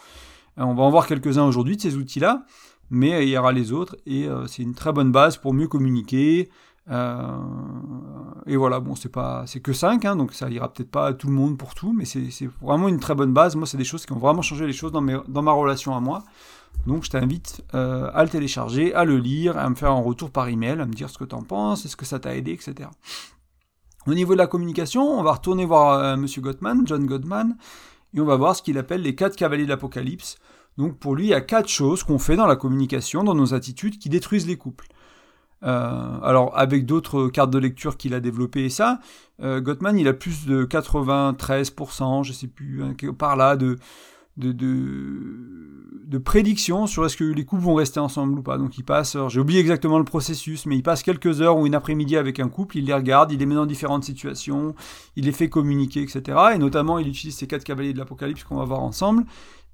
Euh, 0.58 0.62
on 0.62 0.74
va 0.74 0.84
en 0.84 0.90
voir 0.90 1.06
quelques-uns 1.06 1.44
aujourd'hui 1.44 1.76
de 1.76 1.82
ces 1.82 1.96
outils-là, 1.96 2.44
mais 2.90 3.26
il 3.26 3.30
y 3.30 3.36
aura 3.36 3.52
les 3.52 3.72
autres 3.72 3.96
et 4.06 4.28
euh, 4.28 4.46
c'est 4.46 4.62
une 4.62 4.74
très 4.74 4.92
bonne 4.92 5.10
base 5.10 5.36
pour 5.38 5.52
mieux 5.52 5.68
communiquer, 5.68 6.48
et 6.88 8.56
voilà, 8.56 8.78
bon, 8.78 8.94
c'est 8.94 9.08
pas, 9.08 9.44
c'est 9.46 9.60
que 9.60 9.72
5, 9.72 10.04
hein, 10.04 10.14
donc 10.16 10.32
ça 10.32 10.48
ira 10.48 10.72
peut-être 10.72 10.90
pas 10.90 11.08
à 11.08 11.12
tout 11.12 11.26
le 11.26 11.32
monde 11.32 11.58
pour 11.58 11.74
tout, 11.74 11.92
mais 11.92 12.04
c'est 12.04 12.48
vraiment 12.62 12.88
une 12.88 13.00
très 13.00 13.14
bonne 13.14 13.32
base. 13.32 13.56
Moi, 13.56 13.66
c'est 13.66 13.76
des 13.76 13.84
choses 13.84 14.06
qui 14.06 14.12
ont 14.12 14.18
vraiment 14.18 14.42
changé 14.42 14.66
les 14.66 14.72
choses 14.72 14.92
dans, 14.92 15.00
ma 15.00 15.52
relation 15.52 15.96
à 15.96 16.00
moi. 16.00 16.22
Donc, 16.86 17.04
je 17.04 17.10
t'invite 17.10 17.64
euh, 17.74 18.10
à 18.14 18.22
le 18.22 18.28
télécharger, 18.28 18.94
à 18.94 19.04
le 19.04 19.18
lire, 19.18 19.58
à 19.58 19.68
me 19.68 19.74
faire 19.74 19.90
un 19.90 20.00
retour 20.00 20.30
par 20.30 20.48
email, 20.48 20.80
à 20.80 20.86
me 20.86 20.92
dire 20.92 21.10
ce 21.10 21.18
que 21.18 21.24
tu 21.24 21.34
en 21.34 21.42
penses, 21.42 21.84
est-ce 21.84 21.96
que 21.96 22.04
ça 22.04 22.20
t'a 22.20 22.36
aidé, 22.36 22.52
etc. 22.52 22.88
Au 24.06 24.14
niveau 24.14 24.34
de 24.34 24.38
la 24.38 24.46
communication, 24.46 25.02
on 25.02 25.22
va 25.24 25.32
retourner 25.32 25.64
voir 25.64 25.98
euh, 25.98 26.16
Monsieur 26.16 26.40
Gottman, 26.42 26.86
John 26.86 27.04
Gottman, 27.06 27.56
et 28.14 28.20
on 28.20 28.24
va 28.24 28.36
voir 28.36 28.54
ce 28.54 28.62
qu'il 28.62 28.78
appelle 28.78 29.02
les 29.02 29.16
quatre 29.16 29.34
cavaliers 29.34 29.64
de 29.64 29.70
l'Apocalypse. 29.70 30.36
Donc, 30.78 30.98
pour 30.98 31.16
lui, 31.16 31.24
il 31.24 31.30
y 31.30 31.34
a 31.34 31.40
quatre 31.40 31.68
choses 31.68 32.04
qu'on 32.04 32.20
fait 32.20 32.36
dans 32.36 32.46
la 32.46 32.54
communication, 32.54 33.24
dans 33.24 33.34
nos 33.34 33.54
attitudes, 33.54 33.98
qui 33.98 34.08
détruisent 34.08 34.46
les 34.46 34.56
couples. 34.56 34.86
Euh, 35.62 36.18
alors 36.22 36.56
avec 36.56 36.84
d'autres 36.84 37.28
cartes 37.28 37.50
de 37.50 37.58
lecture 37.58 37.96
qu'il 37.96 38.12
a 38.12 38.20
développées 38.20 38.66
et 38.66 38.70
ça, 38.70 39.00
euh, 39.42 39.60
Gottman 39.60 39.98
il 39.98 40.06
a 40.06 40.12
plus 40.12 40.46
de 40.46 40.64
93%, 40.64 42.24
je 42.24 42.32
sais 42.32 42.46
plus, 42.46 42.82
hein, 42.82 42.94
par 43.16 43.36
là, 43.36 43.56
de, 43.56 43.78
de, 44.36 44.52
de, 44.52 46.18
prédictions 46.18 46.86
sur 46.86 47.06
est-ce 47.06 47.16
que 47.16 47.24
les 47.24 47.46
couples 47.46 47.62
vont 47.62 47.74
rester 47.74 48.00
ensemble 48.00 48.38
ou 48.38 48.42
pas. 48.42 48.58
Donc 48.58 48.76
il 48.76 48.84
passe, 48.84 49.16
j'ai 49.28 49.40
oublié 49.40 49.60
exactement 49.60 49.98
le 49.98 50.04
processus, 50.04 50.66
mais 50.66 50.76
il 50.76 50.82
passe 50.82 51.02
quelques 51.02 51.40
heures 51.40 51.56
ou 51.56 51.66
une 51.66 51.74
après-midi 51.74 52.18
avec 52.18 52.38
un 52.38 52.50
couple, 52.50 52.76
il 52.76 52.84
les 52.84 52.94
regarde, 52.94 53.32
il 53.32 53.38
les 53.38 53.46
met 53.46 53.54
dans 53.54 53.66
différentes 53.66 54.04
situations, 54.04 54.74
il 55.16 55.24
les 55.24 55.32
fait 55.32 55.48
communiquer, 55.48 56.02
etc. 56.02 56.38
Et 56.54 56.58
notamment 56.58 56.98
il 56.98 57.08
utilise 57.08 57.34
ces 57.34 57.46
quatre 57.46 57.64
cavaliers 57.64 57.94
de 57.94 57.98
l'Apocalypse 57.98 58.44
qu'on 58.44 58.56
va 58.56 58.64
voir 58.64 58.80
ensemble, 58.80 59.24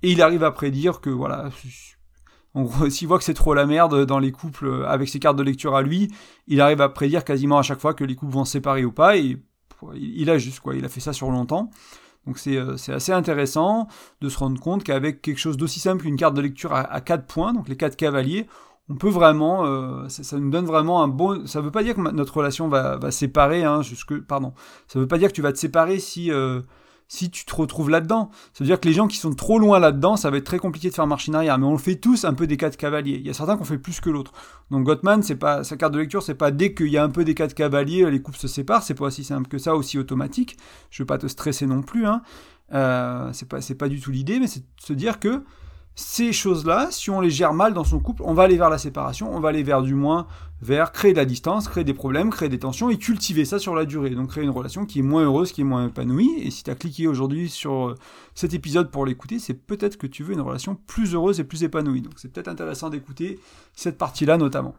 et 0.02 0.12
il 0.12 0.22
arrive 0.22 0.44
à 0.44 0.52
prédire 0.52 1.00
que 1.00 1.10
voilà, 1.10 1.50
en 2.54 2.66
s'il 2.90 3.08
voit 3.08 3.18
que 3.18 3.24
c'est 3.24 3.34
trop 3.34 3.54
la 3.54 3.66
merde 3.66 4.04
dans 4.04 4.18
les 4.18 4.32
couples 4.32 4.66
euh, 4.66 4.88
avec 4.88 5.08
ses 5.08 5.18
cartes 5.18 5.36
de 5.36 5.42
lecture 5.42 5.74
à 5.74 5.82
lui, 5.82 6.12
il 6.46 6.60
arrive 6.60 6.80
à 6.80 6.88
prédire 6.88 7.24
quasiment 7.24 7.58
à 7.58 7.62
chaque 7.62 7.80
fois 7.80 7.94
que 7.94 8.04
les 8.04 8.14
couples 8.14 8.32
vont 8.32 8.44
se 8.44 8.52
séparer 8.52 8.84
ou 8.84 8.92
pas, 8.92 9.16
et 9.16 9.38
il 9.94 10.30
a 10.30 10.38
juste 10.38 10.60
quoi, 10.60 10.74
il 10.74 10.84
a 10.84 10.88
fait 10.88 11.00
ça 11.00 11.12
sur 11.12 11.30
longtemps. 11.30 11.70
Donc 12.26 12.38
euh, 12.46 12.76
c'est 12.76 12.92
assez 12.92 13.12
intéressant 13.12 13.88
de 14.20 14.28
se 14.28 14.38
rendre 14.38 14.60
compte 14.60 14.84
qu'avec 14.84 15.22
quelque 15.22 15.38
chose 15.38 15.56
d'aussi 15.56 15.80
simple 15.80 16.02
qu'une 16.02 16.16
carte 16.16 16.34
de 16.34 16.40
lecture 16.40 16.72
à, 16.72 17.00
4 17.00 17.26
points, 17.26 17.52
donc 17.52 17.68
les 17.68 17.76
4 17.76 17.96
cavaliers, 17.96 18.46
on 18.88 18.94
peut 18.94 19.08
vraiment, 19.08 19.64
euh, 19.64 20.08
ça, 20.08 20.38
nous 20.38 20.50
donne 20.50 20.66
vraiment 20.66 21.02
un 21.02 21.08
bon. 21.08 21.46
Ça 21.46 21.60
veut 21.60 21.70
pas 21.70 21.82
dire 21.82 21.94
que 21.94 22.00
notre 22.00 22.36
relation 22.36 22.68
va, 22.68 22.96
va 22.96 23.10
séparer, 23.10 23.64
hein, 23.64 23.82
jusque, 23.82 24.20
pardon. 24.20 24.52
Ça 24.86 24.98
veut 24.98 25.08
pas 25.08 25.18
dire 25.18 25.28
que 25.28 25.34
tu 25.34 25.42
vas 25.42 25.52
te 25.52 25.58
séparer 25.58 25.98
si 25.98 26.30
si 27.12 27.30
tu 27.30 27.44
te 27.44 27.54
retrouves 27.54 27.90
là-dedans. 27.90 28.30
Ça 28.54 28.64
veut 28.64 28.68
dire 28.68 28.80
que 28.80 28.88
les 28.88 28.94
gens 28.94 29.06
qui 29.06 29.18
sont 29.18 29.34
trop 29.34 29.58
loin 29.58 29.78
là-dedans, 29.78 30.16
ça 30.16 30.30
va 30.30 30.38
être 30.38 30.46
très 30.46 30.58
compliqué 30.58 30.88
de 30.88 30.94
faire 30.94 31.06
marche 31.06 31.28
en 31.28 31.34
arrière. 31.34 31.58
Mais 31.58 31.66
on 31.66 31.72
le 31.72 31.78
fait 31.78 31.96
tous 31.96 32.24
un 32.24 32.32
peu 32.32 32.46
des 32.46 32.56
quatre 32.56 32.78
cavaliers. 32.78 33.18
Il 33.20 33.26
y 33.26 33.28
a 33.28 33.34
certains 33.34 33.58
qu'on 33.58 33.64
fait 33.64 33.76
plus 33.76 34.00
que 34.00 34.08
l'autre. 34.08 34.32
Donc 34.70 34.84
Gottman, 34.84 35.20
pas 35.38 35.62
sa 35.62 35.76
carte 35.76 35.92
de 35.92 35.98
lecture, 35.98 36.22
c'est 36.22 36.34
pas 36.34 36.50
dès 36.50 36.72
qu'il 36.72 36.88
y 36.88 36.96
a 36.96 37.04
un 37.04 37.10
peu 37.10 37.26
des 37.26 37.34
quatre 37.34 37.52
cavaliers, 37.52 38.10
les 38.10 38.22
couples 38.22 38.38
se 38.38 38.48
séparent. 38.48 38.82
C'est 38.82 38.94
pas 38.94 39.04
aussi 39.04 39.24
simple 39.24 39.46
que 39.48 39.58
ça, 39.58 39.76
aussi 39.76 39.98
automatique. 39.98 40.56
Je 40.88 41.02
veux 41.02 41.06
pas 41.06 41.18
te 41.18 41.26
stresser 41.26 41.66
non 41.66 41.82
plus. 41.82 42.06
Hein. 42.06 42.22
Euh, 42.72 43.28
c'est 43.34 43.46
pas 43.46 43.58
pas 43.78 43.88
du 43.88 44.00
tout 44.00 44.10
l'idée, 44.10 44.40
mais 44.40 44.46
c'est 44.46 44.60
de 44.60 44.66
se 44.82 44.94
dire 44.94 45.20
que 45.20 45.44
ces 45.94 46.32
choses-là, 46.32 46.88
si 46.90 47.10
on 47.10 47.20
les 47.20 47.30
gère 47.30 47.52
mal 47.52 47.74
dans 47.74 47.84
son 47.84 48.00
couple, 48.00 48.22
on 48.24 48.34
va 48.34 48.44
aller 48.44 48.56
vers 48.56 48.70
la 48.70 48.78
séparation, 48.78 49.34
on 49.34 49.40
va 49.40 49.50
aller 49.50 49.62
vers 49.62 49.82
du 49.82 49.94
moins 49.94 50.26
vers 50.62 50.92
créer 50.92 51.12
de 51.12 51.18
la 51.18 51.24
distance, 51.24 51.68
créer 51.68 51.82
des 51.82 51.92
problèmes, 51.92 52.30
créer 52.30 52.48
des 52.48 52.60
tensions 52.60 52.88
et 52.88 52.96
cultiver 52.96 53.44
ça 53.44 53.58
sur 53.58 53.74
la 53.74 53.84
durée. 53.84 54.10
Donc 54.10 54.30
créer 54.30 54.44
une 54.44 54.50
relation 54.50 54.86
qui 54.86 55.00
est 55.00 55.02
moins 55.02 55.24
heureuse, 55.24 55.52
qui 55.52 55.60
est 55.60 55.64
moins 55.64 55.88
épanouie. 55.88 56.30
Et 56.38 56.50
si 56.50 56.62
tu 56.62 56.70
as 56.70 56.76
cliqué 56.76 57.08
aujourd'hui 57.08 57.48
sur 57.48 57.88
euh, 57.88 57.94
cet 58.34 58.54
épisode 58.54 58.90
pour 58.90 59.04
l'écouter, 59.04 59.40
c'est 59.40 59.54
peut-être 59.54 59.98
que 59.98 60.06
tu 60.06 60.22
veux 60.22 60.34
une 60.34 60.40
relation 60.40 60.76
plus 60.86 61.14
heureuse 61.14 61.40
et 61.40 61.44
plus 61.44 61.64
épanouie. 61.64 62.00
Donc 62.00 62.14
c'est 62.16 62.32
peut-être 62.32 62.48
intéressant 62.48 62.90
d'écouter 62.90 63.40
cette 63.74 63.98
partie-là 63.98 64.36
notamment. 64.36 64.76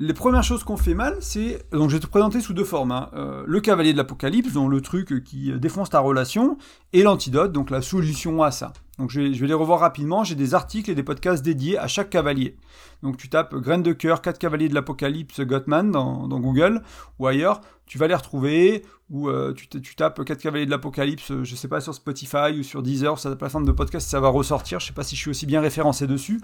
Les 0.00 0.14
premières 0.14 0.44
choses 0.44 0.62
qu'on 0.62 0.76
fait 0.76 0.94
mal, 0.94 1.16
c'est 1.18 1.68
donc 1.72 1.90
je 1.90 1.96
vais 1.96 2.00
te 2.00 2.06
présenter 2.06 2.40
sous 2.40 2.54
deux 2.54 2.62
formes 2.62 2.92
hein. 2.92 3.10
euh, 3.14 3.42
le 3.44 3.60
cavalier 3.60 3.92
de 3.92 3.96
l'apocalypse, 3.96 4.52
donc 4.52 4.70
le 4.70 4.80
truc 4.80 5.24
qui 5.24 5.50
défonce 5.58 5.90
ta 5.90 5.98
relation, 5.98 6.56
et 6.92 7.02
l'antidote, 7.02 7.50
donc 7.50 7.68
la 7.68 7.82
solution 7.82 8.44
à 8.44 8.52
ça. 8.52 8.72
Donc 9.00 9.10
je 9.10 9.20
vais, 9.20 9.46
les 9.46 9.54
revoir 9.54 9.80
rapidement. 9.80 10.22
J'ai 10.22 10.36
des 10.36 10.54
articles 10.54 10.88
et 10.88 10.94
des 10.94 11.02
podcasts 11.02 11.44
dédiés 11.44 11.78
à 11.78 11.88
chaque 11.88 12.10
cavalier. 12.10 12.56
Donc 13.02 13.16
tu 13.16 13.28
tapes 13.28 13.56
graines 13.56 13.82
de 13.82 13.92
cœur, 13.92 14.22
4 14.22 14.38
cavaliers 14.38 14.68
de 14.68 14.74
l'apocalypse 14.74 15.40
Gottman 15.40 15.90
dans, 15.90 16.28
Google 16.28 16.82
ou 17.18 17.26
ailleurs, 17.26 17.60
tu 17.86 17.98
vas 17.98 18.06
les 18.06 18.14
retrouver. 18.14 18.84
Ou 19.10 19.28
euh, 19.30 19.52
tu, 19.54 19.96
tapes 19.96 20.22
4 20.22 20.40
cavaliers 20.40 20.66
de 20.66 20.70
l'apocalypse, 20.70 21.32
je 21.42 21.56
sais 21.56 21.66
pas 21.66 21.80
sur 21.80 21.94
Spotify 21.94 22.56
ou 22.56 22.62
sur 22.62 22.84
Deezer, 22.84 23.18
sur 23.18 23.30
la 23.30 23.36
plateforme 23.36 23.64
de 23.64 23.72
podcast, 23.72 24.08
ça 24.08 24.20
va 24.20 24.28
ressortir. 24.28 24.78
Je 24.78 24.86
sais 24.86 24.92
pas 24.92 25.02
si 25.02 25.16
je 25.16 25.22
suis 25.22 25.30
aussi 25.30 25.46
bien 25.46 25.60
référencé 25.60 26.06
dessus. 26.06 26.40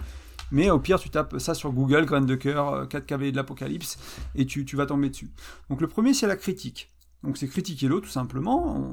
Mais 0.51 0.71
au 0.71 0.79
pire, 0.79 0.99
tu 0.99 1.11
tapes 1.11 1.39
ça 1.39 1.55
sur 1.55 1.73
Google, 1.73 2.05
graines 2.05 2.27
de 2.27 2.35
cœur, 2.35 2.89
4 2.89 2.95
euh, 2.95 3.07
cavaliers 3.07 3.33
de 3.33 3.37
l'apocalypse, 3.37 3.99
et 4.35 4.47
tu, 4.47 4.65
vas 4.77 4.87
tomber 4.87 5.11
dessus. 5.11 5.31
Donc 5.71 5.81
le 5.81 5.89
premier, 5.89 6.15
c'est 6.15 6.27
la 6.27 6.37
critique. 6.37 6.93
Donc 7.23 7.39
c'est 7.39 7.49
critiquer 7.49 7.89
l'autre, 7.89 8.07
tout 8.07 8.13
simplement. 8.13 8.93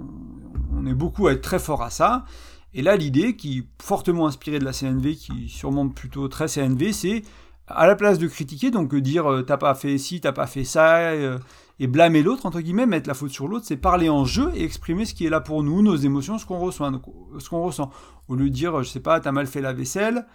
On, 0.73 0.85
est 0.85 0.93
beaucoup 0.93 1.27
à 1.27 1.33
être 1.33 1.41
très 1.41 1.59
fort 1.59 1.83
à 1.83 1.89
ça. 1.89 2.25
Et 2.73 2.81
là, 2.81 2.95
l'idée, 2.95 3.35
qui 3.35 3.59
est 3.59 3.83
fortement 3.83 4.27
inspirée 4.27 4.57
de 4.57 4.65
la 4.65 4.71
CNV, 4.71 5.15
qui 5.15 5.49
surmonte 5.49 5.93
plutôt 5.93 6.27
très 6.27 6.47
CNV, 6.47 6.93
c'est 6.93 7.23
à 7.67 7.85
la 7.87 7.95
place 7.95 8.17
de 8.17 8.27
critiquer, 8.27 8.71
donc 8.71 8.95
dire 8.95 9.29
euh, 9.29 9.41
t'as 9.43 9.57
pas 9.57 9.75
fait 9.75 9.97
ci, 9.97 10.21
t'as 10.21 10.31
pas 10.31 10.47
fait 10.47 10.63
ça, 10.63 10.97
euh, 10.97 11.37
et 11.79 11.87
blâmer 11.87 12.21
l'autre, 12.21 12.45
entre 12.45 12.61
guillemets, 12.61 12.85
mettre 12.85 13.07
la 13.07 13.13
faute 13.13 13.31
sur 13.31 13.47
l'autre, 13.47 13.65
c'est 13.65 13.77
parler 13.77 14.09
en 14.09 14.25
jeu 14.25 14.51
et 14.55 14.63
exprimer 14.63 15.05
ce 15.05 15.13
qui 15.13 15.25
est 15.25 15.29
là 15.29 15.41
pour 15.41 15.63
nous, 15.63 15.81
nos 15.81 15.95
émotions, 15.95 16.37
ce 16.37 16.45
qu'on 16.45 16.59
reçoit, 16.59 16.91
ce 17.39 17.49
qu'on 17.49 17.63
ressent. 17.63 17.91
Au 18.27 18.35
lieu 18.35 18.49
de 18.49 18.53
dire, 18.53 18.83
je 18.83 18.89
sais 18.89 18.99
pas, 18.99 19.19
t'as 19.19 19.31
mal 19.31 19.47
fait 19.47 19.61
la 19.61 19.73
vaisselle, 19.73 20.25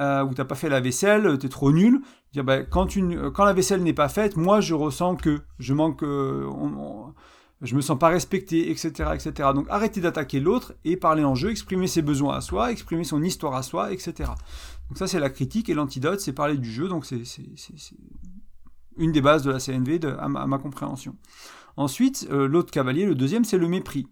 euh, 0.00 0.24
ou 0.24 0.34
t'as 0.34 0.44
pas 0.44 0.54
fait 0.54 0.68
la 0.68 0.80
vaisselle, 0.80 1.38
t'es 1.38 1.48
trop 1.48 1.72
nul, 1.72 2.00
dire 2.32 2.44
bah, 2.44 2.62
quand, 2.62 2.96
une, 2.96 3.30
quand 3.30 3.44
la 3.44 3.52
vaisselle 3.52 3.82
n'est 3.82 3.92
pas 3.92 4.08
faite, 4.08 4.36
moi 4.36 4.60
je 4.60 4.74
ressens 4.74 5.16
que 5.16 5.40
je 5.58 5.74
manque, 5.74 6.02
je 6.02 7.76
me 7.76 7.80
sens 7.80 7.98
pas 7.98 8.08
respecté, 8.08 8.70
etc., 8.70 9.10
etc. 9.14 9.50
Donc 9.54 9.66
arrêtez 9.70 10.00
d'attaquer 10.00 10.40
l'autre 10.40 10.74
et 10.84 10.96
parler 10.96 11.24
en 11.24 11.34
jeu, 11.34 11.50
exprimer 11.50 11.86
ses 11.86 12.02
besoins 12.02 12.36
à 12.36 12.40
soi, 12.40 12.72
exprimer 12.72 13.04
son 13.04 13.22
histoire 13.22 13.54
à 13.54 13.62
soi, 13.62 13.92
etc. 13.92 14.30
Donc 14.88 14.98
ça 14.98 15.06
c'est 15.06 15.20
la 15.20 15.30
critique 15.30 15.68
et 15.68 15.74
l'antidote 15.74 16.20
c'est 16.20 16.32
parler 16.32 16.56
du 16.56 16.70
jeu, 16.70 16.88
donc 16.88 17.06
c'est 17.06 17.22
une 18.96 19.12
des 19.12 19.20
bases 19.20 19.42
de 19.42 19.50
la 19.50 19.58
CNV 19.58 20.00
à, 20.18 20.28
ma, 20.28 20.58
compréhension. 20.58 21.16
Ensuite, 21.76 22.28
euh, 22.30 22.46
l'autre 22.46 22.70
cavalier, 22.70 23.06
le 23.06 23.14
deuxième, 23.14 23.44
c'est 23.44 23.58
le 23.58 23.68
mépris. 23.68 24.06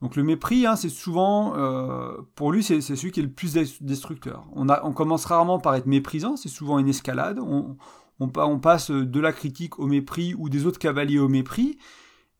Donc 0.00 0.14
le 0.14 0.22
mépris, 0.22 0.66
hein, 0.66 0.76
c'est 0.76 0.88
souvent, 0.88 1.54
euh, 1.56 2.18
pour 2.36 2.52
lui, 2.52 2.62
c'est 2.62 2.80
celui 2.80 3.10
qui 3.10 3.20
est 3.20 3.24
le 3.24 3.32
plus 3.32 3.52
destructeur. 3.80 4.46
On, 4.52 4.68
a, 4.68 4.84
on 4.84 4.92
commence 4.92 5.24
rarement 5.24 5.58
par 5.58 5.74
être 5.74 5.86
méprisant, 5.86 6.36
c'est 6.36 6.48
souvent 6.48 6.78
une 6.78 6.88
escalade. 6.88 7.38
On, 7.40 7.76
on, 8.20 8.30
on, 8.36 8.58
passe 8.60 8.90
de 8.90 9.20
la 9.20 9.32
critique 9.32 9.78
au 9.78 9.86
mépris 9.86 10.34
ou 10.36 10.48
des 10.48 10.66
autres 10.66 10.78
cavaliers 10.78 11.18
au 11.18 11.28
mépris. 11.28 11.78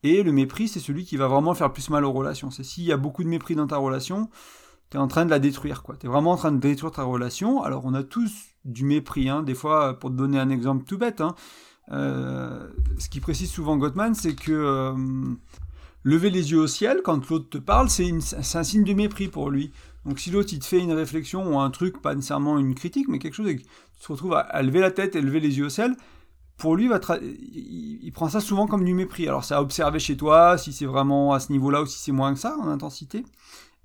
Et 0.03 0.23
le 0.23 0.31
mépris, 0.31 0.69
c'est 0.69 0.79
celui 0.79 1.03
qui 1.03 1.17
va 1.17 1.27
vraiment 1.27 1.53
faire 1.53 1.73
plus 1.73 1.89
mal 1.89 2.05
aux 2.05 2.13
relations. 2.13 2.51
C'est 2.51 2.63
s'il 2.63 2.85
y 2.85 2.93
a 2.93 2.97
beaucoup 2.97 3.23
de 3.23 3.29
mépris 3.29 3.55
dans 3.55 3.67
ta 3.67 3.77
relation, 3.77 4.29
tu 4.89 4.97
es 4.97 4.99
en 4.99 5.07
train 5.07 5.25
de 5.25 5.29
la 5.29 5.39
détruire. 5.39 5.83
Tu 5.99 6.05
es 6.05 6.09
vraiment 6.09 6.31
en 6.31 6.37
train 6.37 6.53
de 6.53 6.59
détruire 6.59 6.91
ta 6.91 7.03
relation. 7.03 7.61
Alors, 7.61 7.85
on 7.85 7.93
a 7.93 8.03
tous 8.03 8.31
du 8.63 8.85
mépris, 8.85 9.29
hein. 9.29 9.43
Des 9.43 9.55
fois, 9.55 9.99
pour 9.99 10.09
te 10.09 10.15
donner 10.15 10.39
un 10.39 10.49
exemple 10.49 10.85
tout 10.85 10.97
bête, 10.97 11.19
hein, 11.19 11.35
euh, 11.91 12.69
ce 12.97 13.09
qui 13.09 13.19
précise 13.19 13.51
souvent 13.51 13.77
Gottman, 13.77 14.13
c'est 14.15 14.35
que 14.35 14.51
euh, 14.51 14.93
lever 16.03 16.29
les 16.29 16.51
yeux 16.51 16.59
au 16.59 16.67
ciel 16.67 17.01
quand 17.03 17.29
l'autre 17.29 17.49
te 17.49 17.57
parle, 17.57 17.89
c'est 17.89 18.09
un 18.09 18.63
signe 18.63 18.83
de 18.83 18.93
mépris 18.93 19.27
pour 19.27 19.49
lui. 19.49 19.71
Donc 20.05 20.19
si 20.19 20.31
l'autre 20.31 20.49
il 20.53 20.59
te 20.59 20.65
fait 20.65 20.79
une 20.79 20.93
réflexion 20.93 21.53
ou 21.53 21.59
un 21.59 21.69
truc, 21.69 22.01
pas 22.01 22.15
nécessairement 22.15 22.57
une 22.57 22.75
critique, 22.75 23.07
mais 23.09 23.19
quelque 23.19 23.35
chose, 23.35 23.49
et 23.49 23.57
tu 23.57 23.65
te 23.99 24.11
retrouves 24.11 24.33
à, 24.33 24.61
lever 24.61 24.79
la 24.79 24.91
tête 24.91 25.15
et 25.15 25.21
lever 25.21 25.39
les 25.39 25.57
yeux 25.57 25.65
au 25.65 25.69
ciel, 25.69 25.95
pour 26.57 26.75
lui, 26.75 26.89
il, 27.53 28.11
prend 28.11 28.27
ça 28.27 28.41
souvent 28.41 28.67
comme 28.67 28.83
du 28.83 28.93
mépris. 28.93 29.27
Alors, 29.27 29.45
c'est 29.45 29.53
à 29.53 29.61
observer 29.61 29.99
chez 29.99 30.17
toi, 30.17 30.57
si 30.57 30.73
c'est 30.73 30.85
vraiment 30.85 31.31
à 31.31 31.39
ce 31.39 31.53
niveau-là 31.53 31.83
ou 31.83 31.85
si 31.85 31.97
c'est 31.97 32.11
moins 32.11 32.33
que 32.33 32.39
ça 32.39 32.57
en 32.57 32.67
intensité. 32.67 33.23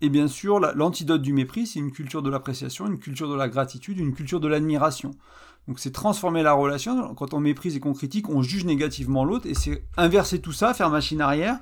Et 0.00 0.08
bien 0.08 0.26
sûr, 0.26 0.58
l'antidote 0.58 1.22
du 1.22 1.32
mépris, 1.32 1.68
c'est 1.68 1.78
une 1.78 1.92
culture 1.92 2.20
de 2.20 2.30
l'appréciation, 2.30 2.86
une 2.88 2.98
culture 2.98 3.28
de 3.30 3.36
la 3.36 3.48
gratitude, 3.48 4.00
une 4.00 4.12
culture 4.12 4.40
de 4.40 4.48
l'admiration. 4.48 5.12
Donc, 5.68 5.78
c'est 5.78 5.92
transformer 5.92 6.42
la 6.42 6.52
relation. 6.52 7.14
Quand 7.14 7.32
on 7.32 7.38
méprise 7.38 7.76
et 7.76 7.80
qu'on 7.80 7.94
critique, 7.94 8.28
on 8.28 8.42
juge 8.42 8.64
négativement 8.64 9.24
l'autre, 9.24 9.46
et 9.46 9.54
c'est 9.54 9.84
inverser 9.96 10.40
tout 10.40 10.52
ça, 10.52 10.74
faire 10.74 10.90
machine 10.90 11.20
arrière, 11.20 11.60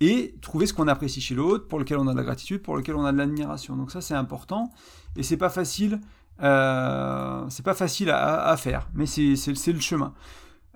et 0.00 0.34
trouver 0.42 0.66
ce 0.66 0.74
qu'on 0.74 0.88
apprécie 0.88 1.20
chez 1.20 1.34
l'autre, 1.34 1.66
pour 1.68 1.78
lequel 1.78 1.98
on 1.98 2.06
a 2.06 2.12
de 2.12 2.16
la 2.16 2.24
gratitude, 2.24 2.62
pour 2.62 2.76
lequel 2.76 2.96
on 2.96 3.04
a 3.04 3.12
de 3.12 3.18
l'admiration. 3.18 3.76
Donc 3.76 3.90
ça, 3.90 4.00
c'est 4.00 4.14
important, 4.14 4.70
et 5.16 5.22
c'est 5.22 5.36
pas 5.36 5.50
facile. 5.50 6.00
Euh, 6.42 7.46
c'est 7.48 7.64
pas 7.64 7.74
facile 7.74 8.10
à, 8.10 8.54
faire, 8.58 8.88
mais 8.94 9.06
c'est 9.06 9.72
le 9.72 9.80
chemin. 9.80 10.12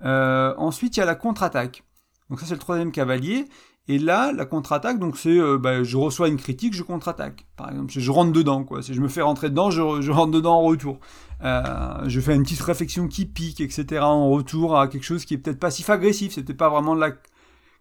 Euh, 0.03 0.55
ensuite, 0.57 0.97
il 0.97 1.01
y 1.01 1.03
a 1.03 1.05
la 1.05 1.15
contre-attaque. 1.15 1.83
Donc 2.29 2.39
ça, 2.39 2.47
c'est 2.47 2.53
le 2.53 2.59
troisième 2.59 2.91
cavalier. 2.91 3.45
Et 3.87 3.99
là, 3.99 4.31
la 4.31 4.45
contre-attaque, 4.45 4.99
donc 4.99 5.17
c'est, 5.17 5.37
euh, 5.37 5.57
bah, 5.57 5.83
je 5.83 5.97
reçois 5.97 6.29
une 6.29 6.37
critique, 6.37 6.73
je 6.73 6.83
contre-attaque. 6.83 7.45
Par 7.57 7.69
exemple, 7.69 7.91
je 7.95 8.11
rentre 8.11 8.31
dedans, 8.31 8.63
quoi. 8.63 8.81
Si 8.81 8.93
je 8.93 9.01
me 9.01 9.07
fais 9.07 9.21
rentrer 9.21 9.49
dedans, 9.49 9.69
je, 9.69 9.81
rentre 10.11 10.31
dedans 10.31 10.59
en 10.59 10.61
retour. 10.61 10.99
Je 11.41 12.19
fais 12.21 12.35
une 12.35 12.43
petite 12.43 12.61
réflexion 12.61 13.07
qui 13.07 13.25
pique, 13.25 13.61
etc. 13.61 14.01
en 14.01 14.29
retour 14.29 14.79
à 14.79 14.87
quelque 14.87 15.03
chose 15.03 15.25
qui 15.25 15.33
est 15.35 15.37
peut-être 15.37 15.59
passif-agressif. 15.59 16.33
C'était 16.33 16.53
pas 16.53 16.69
vraiment 16.69 16.95
de 16.95 17.01
la 17.01 17.11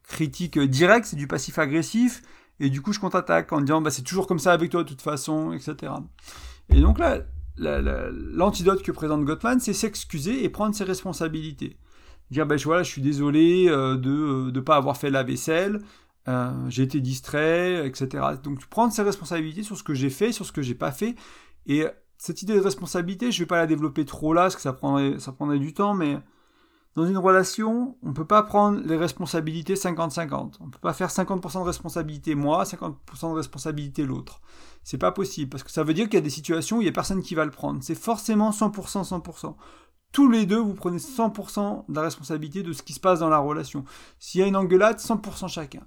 critique 0.08 0.58
directe, 0.58 1.06
c'est 1.06 1.16
du 1.16 1.26
passif-agressif. 1.26 2.22
Et 2.58 2.68
du 2.68 2.82
coup, 2.82 2.92
je 2.92 3.00
contre-attaque 3.00 3.52
en 3.52 3.60
disant, 3.60 3.80
bah, 3.80 3.90
c'est 3.90 4.02
toujours 4.02 4.26
comme 4.26 4.38
ça 4.38 4.52
avec 4.52 4.70
toi 4.70 4.84
de 4.84 4.88
toute 4.88 5.02
façon, 5.02 5.52
etc. 5.52 5.92
Et 6.68 6.80
donc 6.80 6.98
là, 6.98 7.20
l'antidote 7.56 8.82
que 8.82 8.92
présente 8.92 9.24
Gottman, 9.24 9.60
c'est 9.60 9.72
s'excuser 9.72 10.44
et 10.44 10.48
prendre 10.48 10.74
ses 10.74 10.84
responsabilités 10.84 11.76
dire 12.30 12.46
voilà, 12.64 12.82
je 12.82 12.90
suis 12.90 13.02
désolé 13.02 13.68
euh, 13.68 13.96
de 13.96 14.50
ne 14.50 14.58
euh, 14.58 14.64
pas 14.64 14.76
avoir 14.76 14.96
fait 14.96 15.10
la 15.10 15.22
vaisselle, 15.22 15.80
euh, 16.28 16.50
j'ai 16.68 16.84
été 16.84 17.00
distrait, 17.00 17.86
etc. 17.86 18.24
Donc 18.42 18.64
prendre 18.66 18.92
ses 18.92 19.02
responsabilités 19.02 19.62
sur 19.62 19.76
ce 19.76 19.82
que 19.82 19.94
j'ai 19.94 20.10
fait, 20.10 20.32
sur 20.32 20.46
ce 20.46 20.52
que 20.52 20.62
j'ai 20.62 20.74
pas 20.74 20.92
fait. 20.92 21.16
Et 21.66 21.84
cette 22.18 22.42
idée 22.42 22.54
de 22.54 22.60
responsabilité, 22.60 23.32
je 23.32 23.40
vais 23.40 23.46
pas 23.46 23.58
la 23.58 23.66
développer 23.66 24.04
trop 24.04 24.32
là, 24.32 24.42
parce 24.42 24.56
que 24.56 24.62
ça 24.62 24.72
prendrait, 24.72 25.18
ça 25.18 25.32
prendrait 25.32 25.58
du 25.58 25.72
temps, 25.72 25.94
mais 25.94 26.18
dans 26.96 27.06
une 27.06 27.18
relation, 27.18 27.96
on 28.02 28.12
peut 28.12 28.26
pas 28.26 28.42
prendre 28.42 28.80
les 28.84 28.96
responsabilités 28.96 29.74
50-50. 29.74 30.54
On 30.60 30.70
peut 30.70 30.78
pas 30.80 30.92
faire 30.92 31.08
50% 31.08 31.60
de 31.60 31.64
responsabilité 31.64 32.34
moi, 32.34 32.64
50% 32.64 33.30
de 33.30 33.36
responsabilité 33.36 34.04
l'autre. 34.04 34.40
C'est 34.82 34.98
pas 34.98 35.12
possible, 35.12 35.50
parce 35.50 35.62
que 35.62 35.70
ça 35.70 35.84
veut 35.84 35.94
dire 35.94 36.06
qu'il 36.06 36.14
y 36.14 36.18
a 36.18 36.22
des 36.22 36.30
situations 36.30 36.78
où 36.78 36.82
il 36.82 36.86
y 36.86 36.88
a 36.88 36.92
personne 36.92 37.22
qui 37.22 37.34
va 37.34 37.44
le 37.44 37.50
prendre. 37.50 37.80
C'est 37.82 37.94
forcément 37.94 38.50
100%, 38.50 39.08
100% 39.08 39.54
tous 40.12 40.28
les 40.28 40.46
deux, 40.46 40.58
vous 40.58 40.74
prenez 40.74 40.98
100% 40.98 41.84
de 41.88 41.94
la 41.94 42.02
responsabilité 42.02 42.62
de 42.62 42.72
ce 42.72 42.82
qui 42.82 42.92
se 42.92 43.00
passe 43.00 43.20
dans 43.20 43.28
la 43.28 43.38
relation. 43.38 43.84
S'il 44.18 44.40
y 44.40 44.44
a 44.44 44.46
une 44.46 44.56
engueulade, 44.56 44.98
100% 44.98 45.48
chacun. 45.48 45.86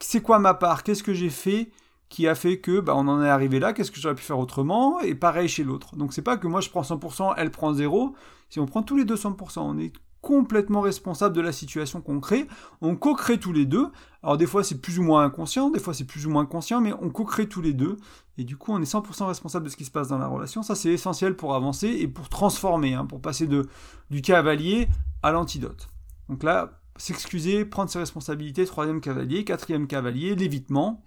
C'est 0.00 0.20
quoi 0.20 0.38
ma 0.38 0.54
part? 0.54 0.82
Qu'est-ce 0.82 1.02
que 1.02 1.14
j'ai 1.14 1.30
fait 1.30 1.70
qui 2.10 2.28
a 2.28 2.34
fait 2.34 2.60
que 2.60 2.80
bah, 2.80 2.94
on 2.94 3.08
en 3.08 3.22
est 3.22 3.28
arrivé 3.28 3.58
là? 3.58 3.72
Qu'est-ce 3.72 3.90
que 3.90 4.00
j'aurais 4.00 4.14
pu 4.14 4.22
faire 4.22 4.38
autrement? 4.38 5.00
Et 5.00 5.14
pareil 5.14 5.48
chez 5.48 5.64
l'autre. 5.64 5.96
Donc 5.96 6.12
c'est 6.12 6.22
pas 6.22 6.36
que 6.36 6.46
moi 6.46 6.60
je 6.60 6.68
prends 6.68 6.82
100%, 6.82 7.34
elle 7.36 7.50
prend 7.50 7.72
0. 7.72 8.14
Si 8.50 8.60
on 8.60 8.66
prend 8.66 8.82
tous 8.82 8.96
les 8.96 9.04
deux 9.04 9.16
100%, 9.16 9.60
on 9.60 9.78
est 9.78 9.92
complètement 10.24 10.80
responsable 10.80 11.36
de 11.36 11.42
la 11.42 11.52
situation 11.52 12.00
qu'on 12.00 12.18
crée. 12.18 12.48
On 12.80 12.96
co-crée 12.96 13.38
tous 13.38 13.52
les 13.52 13.66
deux. 13.66 13.88
Alors 14.22 14.38
des 14.38 14.46
fois 14.46 14.64
c'est 14.64 14.80
plus 14.80 14.98
ou 14.98 15.02
moins 15.02 15.22
inconscient, 15.22 15.68
des 15.68 15.78
fois 15.78 15.92
c'est 15.92 16.06
plus 16.06 16.26
ou 16.26 16.30
moins 16.30 16.46
conscient, 16.46 16.80
mais 16.80 16.94
on 17.02 17.10
co-crée 17.10 17.46
tous 17.46 17.60
les 17.60 17.74
deux. 17.74 17.98
Et 18.38 18.44
du 18.44 18.56
coup 18.56 18.72
on 18.72 18.80
est 18.80 18.90
100% 18.90 19.26
responsable 19.26 19.66
de 19.66 19.70
ce 19.70 19.76
qui 19.76 19.84
se 19.84 19.90
passe 19.90 20.08
dans 20.08 20.18
la 20.18 20.26
relation. 20.26 20.62
Ça 20.62 20.74
c'est 20.74 20.88
essentiel 20.88 21.36
pour 21.36 21.54
avancer 21.54 21.88
et 21.88 22.08
pour 22.08 22.30
transformer, 22.30 22.94
hein, 22.94 23.04
pour 23.04 23.20
passer 23.20 23.46
de, 23.46 23.68
du 24.10 24.22
cavalier 24.22 24.88
à 25.22 25.30
l'antidote. 25.30 25.88
Donc 26.30 26.42
là, 26.42 26.80
s'excuser, 26.96 27.66
prendre 27.66 27.90
ses 27.90 27.98
responsabilités, 27.98 28.64
troisième 28.64 29.02
cavalier, 29.02 29.44
quatrième 29.44 29.86
cavalier, 29.86 30.34
l'évitement. 30.34 31.04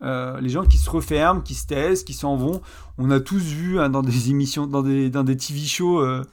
Euh, 0.00 0.40
les 0.40 0.48
gens 0.48 0.64
qui 0.64 0.78
se 0.78 0.88
referment, 0.88 1.40
qui 1.40 1.54
se 1.54 1.66
taisent, 1.66 2.04
qui 2.04 2.14
s'en 2.14 2.36
vont. 2.36 2.60
On 2.98 3.10
a 3.10 3.20
tous 3.20 3.42
vu 3.42 3.80
hein, 3.80 3.88
dans 3.88 4.02
des 4.02 4.30
émissions, 4.30 4.66
dans 4.66 4.82
des, 4.82 5.10
dans 5.10 5.24
des 5.24 5.36
TV 5.36 5.60
shows, 5.60 6.00
euh, 6.00 6.24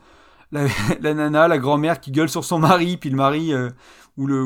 la, 0.52 1.14
nana, 1.14 1.48
la 1.48 1.58
grand-mère 1.58 2.00
qui 2.00 2.12
gueule 2.12 2.30
sur 2.30 2.44
son 2.44 2.60
mari, 2.60 2.98
puis 2.98 3.10
le 3.10 3.16
mari 3.16 3.54
euh, 3.54 3.70
ou 4.18 4.28
le 4.28 4.44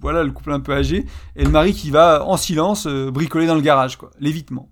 voilà 0.00 0.22
le 0.22 0.30
couple 0.30 0.52
un 0.52 0.60
peu 0.60 0.72
âgé, 0.72 1.06
et 1.36 1.44
le 1.44 1.50
mari 1.50 1.72
qui 1.72 1.90
va 1.90 2.24
en 2.24 2.36
silence 2.36 2.86
euh, 2.86 3.10
bricoler 3.10 3.46
dans 3.46 3.54
le 3.54 3.60
garage, 3.60 3.96
quoi, 3.96 4.10
l'évitement. 4.20 4.70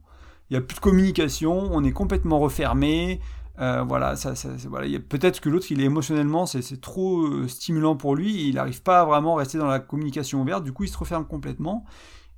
Il 0.50 0.54
y 0.54 0.56
a 0.56 0.60
plus 0.60 0.76
de 0.76 0.80
communication, 0.80 1.68
on 1.72 1.84
est 1.84 1.92
complètement 1.92 2.38
refermé. 2.38 3.20
Euh, 3.60 3.82
voilà, 3.86 4.14
ça, 4.14 4.34
ça 4.34 4.48
voilà. 4.68 4.86
Peut-être 5.00 5.40
que 5.40 5.48
l'autre, 5.48 5.66
il 5.70 5.80
est 5.80 5.84
émotionnellement, 5.84 6.46
c'est 6.46 6.80
trop 6.80 7.46
stimulant 7.48 7.96
pour 7.96 8.14
lui, 8.14 8.48
il 8.48 8.54
n'arrive 8.54 8.82
pas 8.82 9.00
à 9.00 9.04
vraiment 9.04 9.34
rester 9.34 9.58
dans 9.58 9.66
la 9.66 9.80
communication 9.80 10.40
ouverte. 10.40 10.64
Du 10.64 10.72
coup, 10.72 10.84
il 10.84 10.88
se 10.88 10.96
referme 10.96 11.26
complètement, 11.26 11.84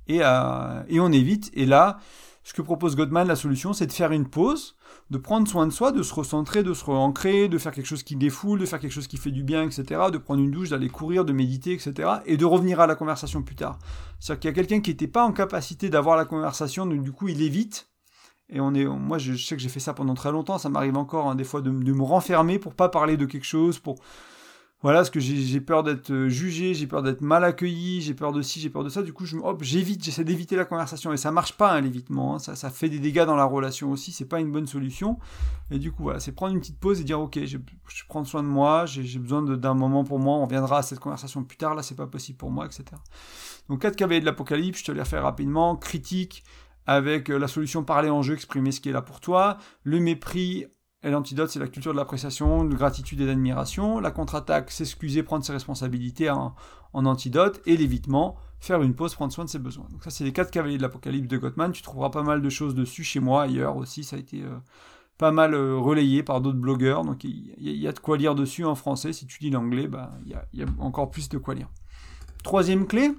et, 0.07 0.17
et 0.17 0.99
on 0.99 1.11
évite. 1.11 1.51
Et 1.53 1.65
là, 1.65 1.99
ce 2.43 2.53
que 2.53 2.61
propose 2.61 2.95
Gottman, 2.95 3.27
la 3.27 3.35
solution, 3.35 3.71
c'est 3.71 3.85
de 3.85 3.91
faire 3.91 4.11
une 4.11 4.27
pause, 4.27 4.75
de 5.11 5.17
prendre 5.17 5.47
soin 5.47 5.67
de 5.67 5.71
soi, 5.71 5.91
de 5.91 6.01
se 6.01 6.13
recentrer, 6.13 6.63
de 6.63 6.73
se 6.73 6.83
re-ancrer, 6.83 7.47
de 7.47 7.57
faire 7.59 7.71
quelque 7.71 7.85
chose 7.85 8.01
qui 8.01 8.15
défoule, 8.15 8.59
de 8.59 8.65
faire 8.65 8.79
quelque 8.79 8.91
chose 8.91 9.07
qui 9.07 9.17
fait 9.17 9.29
du 9.29 9.43
bien, 9.43 9.63
etc., 9.63 10.01
de 10.11 10.17
prendre 10.17 10.41
une 10.41 10.49
douche, 10.49 10.69
d'aller 10.69 10.89
courir, 10.89 11.23
de 11.23 11.33
méditer, 11.33 11.73
etc., 11.73 12.09
et 12.25 12.37
de 12.37 12.45
revenir 12.45 12.79
à 12.79 12.87
la 12.87 12.95
conversation 12.95 13.43
plus 13.43 13.55
tard. 13.55 13.77
C'est-à-dire 14.19 14.39
qu'il 14.39 14.49
y 14.49 14.53
a 14.53 14.55
quelqu'un 14.55 14.81
qui 14.81 14.89
n'était 14.89 15.07
pas 15.07 15.23
en 15.23 15.33
capacité 15.33 15.89
d'avoir 15.89 16.17
la 16.17 16.25
conversation, 16.25 16.87
donc 16.87 17.03
du 17.03 17.11
coup 17.11 17.27
il 17.27 17.43
évite, 17.43 17.89
et 18.49 18.59
on 18.59 18.73
est, 18.73 18.85
moi 18.85 19.19
je, 19.19 19.35
sais 19.35 19.55
que 19.55 19.61
j'ai 19.61 19.69
fait 19.69 19.79
ça 19.79 19.93
pendant 19.93 20.15
très 20.15 20.31
longtemps, 20.31 20.57
ça 20.57 20.69
m'arrive 20.69 20.97
encore 20.97 21.29
hein, 21.29 21.35
des 21.35 21.43
fois 21.43 21.61
de, 21.61 21.69
de, 21.69 21.93
me 21.93 22.03
renfermer 22.03 22.57
pour 22.57 22.73
pas 22.73 22.89
parler 22.89 23.17
de 23.17 23.25
quelque 23.25 23.45
chose, 23.45 23.77
pour 23.77 23.99
voilà, 24.83 24.99
parce 24.99 25.11
que 25.11 25.19
j'ai 25.19 25.61
peur 25.61 25.83
d'être 25.83 26.11
euh, 26.11 26.27
jugé, 26.27 26.73
j'ai 26.73 26.87
peur 26.87 27.03
d'être 27.03 27.21
mal 27.21 27.43
accueilli, 27.43 28.01
j'ai 28.01 28.15
peur 28.15 28.31
de 28.31 28.41
ci, 28.41 28.59
j'ai 28.59 28.71
peur 28.71 28.83
de 28.83 28.89
ça. 28.89 29.03
Du 29.03 29.13
coup, 29.13 29.25
hop, 29.43 29.61
j'évite, 29.61 30.03
j'essaie 30.03 30.23
d'éviter 30.23 30.55
la 30.55 30.65
conversation. 30.65 31.13
Et 31.13 31.17
ça 31.17 31.31
marche 31.31 31.53
pas, 31.53 31.73
hein, 31.73 31.81
l'évitement. 31.81 32.35
Hein. 32.35 32.39
Ça, 32.39 32.55
ça 32.55 32.71
fait 32.71 32.89
des 32.89 32.97
dégâts 32.97 33.25
dans 33.25 33.35
la 33.35 33.45
relation 33.45 33.91
aussi. 33.91 34.11
C'est 34.11 34.25
pas 34.25 34.39
une 34.39 34.51
bonne 34.51 34.65
solution. 34.65 35.19
Et 35.69 35.77
du 35.77 35.91
coup, 35.91 36.01
voilà, 36.01 36.19
c'est 36.19 36.31
prendre 36.31 36.55
une 36.55 36.59
petite 36.59 36.79
pause 36.79 36.99
et 36.99 37.03
dire, 37.03 37.21
ok, 37.21 37.45
je, 37.45 37.57
je 37.89 38.03
prends 38.09 38.23
soin 38.23 38.41
de 38.41 38.47
moi, 38.47 38.87
j'ai 38.87 39.19
besoin 39.19 39.43
d'un 39.43 39.73
moment 39.75 40.03
pour 40.03 40.17
moi. 40.17 40.37
On 40.37 40.45
reviendra 40.45 40.79
à 40.79 40.81
cette 40.81 40.99
conversation 40.99 41.43
plus 41.43 41.57
tard. 41.57 41.75
Là, 41.75 41.83
c'est 41.83 41.95
pas 41.95 42.07
possible 42.07 42.39
pour 42.39 42.49
moi, 42.49 42.65
etc. 42.65 42.85
Donc, 43.69 43.83
quatre 43.83 43.95
cavaliers 43.95 44.21
de 44.21 44.25
l'apocalypse, 44.25 44.79
je 44.79 44.85
te 44.85 44.91
les 44.91 45.01
refais 45.01 45.19
rapidement. 45.19 45.75
Critique 45.75 46.43
avec 46.87 47.29
euh, 47.29 47.37
la 47.37 47.47
solution 47.47 47.83
parler 47.83 48.09
en 48.09 48.23
jeu, 48.23 48.33
exprimer 48.33 48.71
ce 48.71 48.81
qui 48.81 48.89
est 48.89 48.93
là 48.93 49.03
pour 49.03 49.19
toi. 49.19 49.57
Le 49.83 49.99
mépris 49.99 50.65
et 51.03 51.09
l'antidote, 51.09 51.49
c'est 51.49 51.59
la 51.59 51.67
culture 51.67 51.93
de 51.93 51.97
l'appréciation, 51.97 52.63
de 52.63 52.75
gratitude 52.75 53.21
et 53.21 53.25
d'admiration. 53.25 53.99
La 53.99 54.11
contre-attaque, 54.11 54.69
s'excuser, 54.69 55.23
prendre 55.23 55.43
ses 55.43 55.53
responsabilités 55.53 56.29
en, 56.29 56.53
antidote. 56.93 57.59
Et 57.65 57.75
l'évitement, 57.75 58.37
faire 58.59 58.83
une 58.83 58.93
pause, 58.93 59.15
prendre 59.15 59.33
soin 59.33 59.45
de 59.45 59.49
ses 59.49 59.57
besoins. 59.57 59.87
Donc 59.91 60.03
ça, 60.03 60.11
c'est 60.11 60.23
les 60.23 60.31
quatre 60.31 60.51
cavaliers 60.51 60.77
de 60.77 60.83
l'apocalypse 60.83 61.27
de 61.27 61.37
Gottman. 61.37 61.71
Tu 61.71 61.81
trouveras 61.81 62.11
pas 62.11 62.21
mal 62.21 62.43
de 62.43 62.49
choses 62.49 62.75
dessus 62.75 63.03
chez 63.03 63.19
moi, 63.19 63.43
ailleurs 63.43 63.77
aussi. 63.77 64.03
Ça 64.03 64.15
a 64.15 64.19
été 64.19 64.43
euh, 64.43 64.55
pas 65.17 65.31
mal 65.31 65.55
euh, 65.55 65.75
relayé 65.75 66.21
par 66.21 66.39
d'autres 66.39 66.59
blogueurs. 66.59 67.03
Donc 67.03 67.23
il 67.23 67.55
y, 67.57 67.87
a 67.87 67.91
de 67.91 67.99
quoi 67.99 68.15
lire 68.15 68.35
dessus 68.35 68.63
en 68.63 68.75
français. 68.75 69.11
Si 69.11 69.25
tu 69.25 69.41
lis 69.41 69.49
l'anglais, 69.49 69.87
bah, 69.87 70.11
il 70.23 70.37
y 70.53 70.63
a 70.63 70.67
encore 70.77 71.09
plus 71.09 71.29
de 71.29 71.39
quoi 71.39 71.55
lire. 71.55 71.69
Troisième 72.43 72.85
clé, 72.85 73.11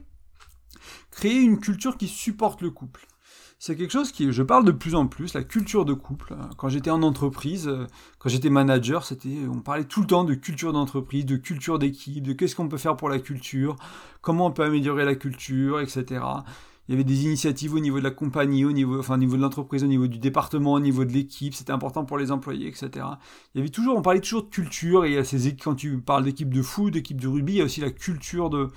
créer 1.11 1.41
une 1.41 1.59
culture 1.59 1.97
qui 1.97 2.07
supporte 2.07 2.63
le 2.63 2.71
couple 2.71 3.09
c'est 3.65 3.77
quelque 3.77 3.93
chose 3.93 4.11
qui, 4.11 4.33
je 4.33 4.43
parle 4.43 4.65
de 4.65 4.73
plus 4.73 4.97
en 4.97 5.07
plus, 5.07 5.35
la 5.35 5.45
culture 5.45 5.85
de 5.85 5.93
couple. 5.93 6.35
Quand 6.57 6.69
j'étais 6.69 6.91
en 6.91 7.01
entreprise, 7.05 7.69
euh, 7.69 7.87
quand 8.19 8.29
j'étais 8.29 8.51
manager, 8.51 9.05
c'était, 9.05 9.39
on 9.49 9.61
parlait 9.61 9.85
tout 9.85 10.01
le 10.01 10.09
temps 10.09 10.25
de 10.25 10.35
culture 10.35 10.73
d'entreprise, 10.73 11.25
de 11.25 11.37
culture 11.37 11.79
d'équipe, 11.79 12.27
de 12.27 12.33
qu'est-ce 12.33 12.57
qu'on 12.57 12.69
peut 12.69 12.77
faire 12.77 12.97
pour 12.97 13.09
la 13.09 13.21
culture, 13.21 13.77
comment 14.21 14.47
on 14.47 14.51
peut 14.51 14.65
améliorer 14.65 15.05
la 15.05 15.15
culture, 15.15 15.79
etc. 15.79 16.25
Il 16.89 16.91
y 16.91 16.95
avait 16.95 17.05
des 17.05 17.23
initiatives 17.25 17.73
au 17.75 17.79
niveau 17.79 18.01
de 18.01 18.05
la 18.05 18.11
compagnie, 18.11 18.65
au 18.65 18.73
niveau, 18.73 18.99
enfin, 18.99 19.15
au 19.15 19.19
niveau 19.19 19.37
de 19.37 19.43
l'entreprise, 19.43 19.85
au 19.85 19.87
niveau 19.87 20.09
du 20.09 20.19
département, 20.19 20.73
au 20.73 20.81
niveau 20.81 21.05
de 21.05 21.13
l'équipe. 21.13 21.55
C'était 21.55 21.71
important 21.71 22.05
pour 22.05 22.19
les 22.19 22.33
employés, 22.33 22.67
etc. 22.67 22.91
Il 23.55 23.59
y 23.59 23.61
avait 23.61 23.69
toujours, 23.69 23.97
on 23.97 24.03
parlait 24.03 24.19
toujours 24.19 24.43
de 24.43 24.51
culture. 24.51 25.05
Et 25.05 25.11
il 25.11 25.15
y 25.15 25.19
a 25.19 25.23
ces, 25.23 25.55
quand 25.55 25.77
tu 25.77 25.99
parles 25.99 26.25
d'équipe 26.25 26.53
de 26.53 26.63
foot, 26.63 26.93
d'équipe 26.93 27.21
de 27.21 27.29
rugby, 27.29 27.53
il 27.53 27.59
y 27.59 27.61
a 27.61 27.65
aussi 27.65 27.81
la 27.81 27.93
culture 27.93 28.51
de, 28.51 28.71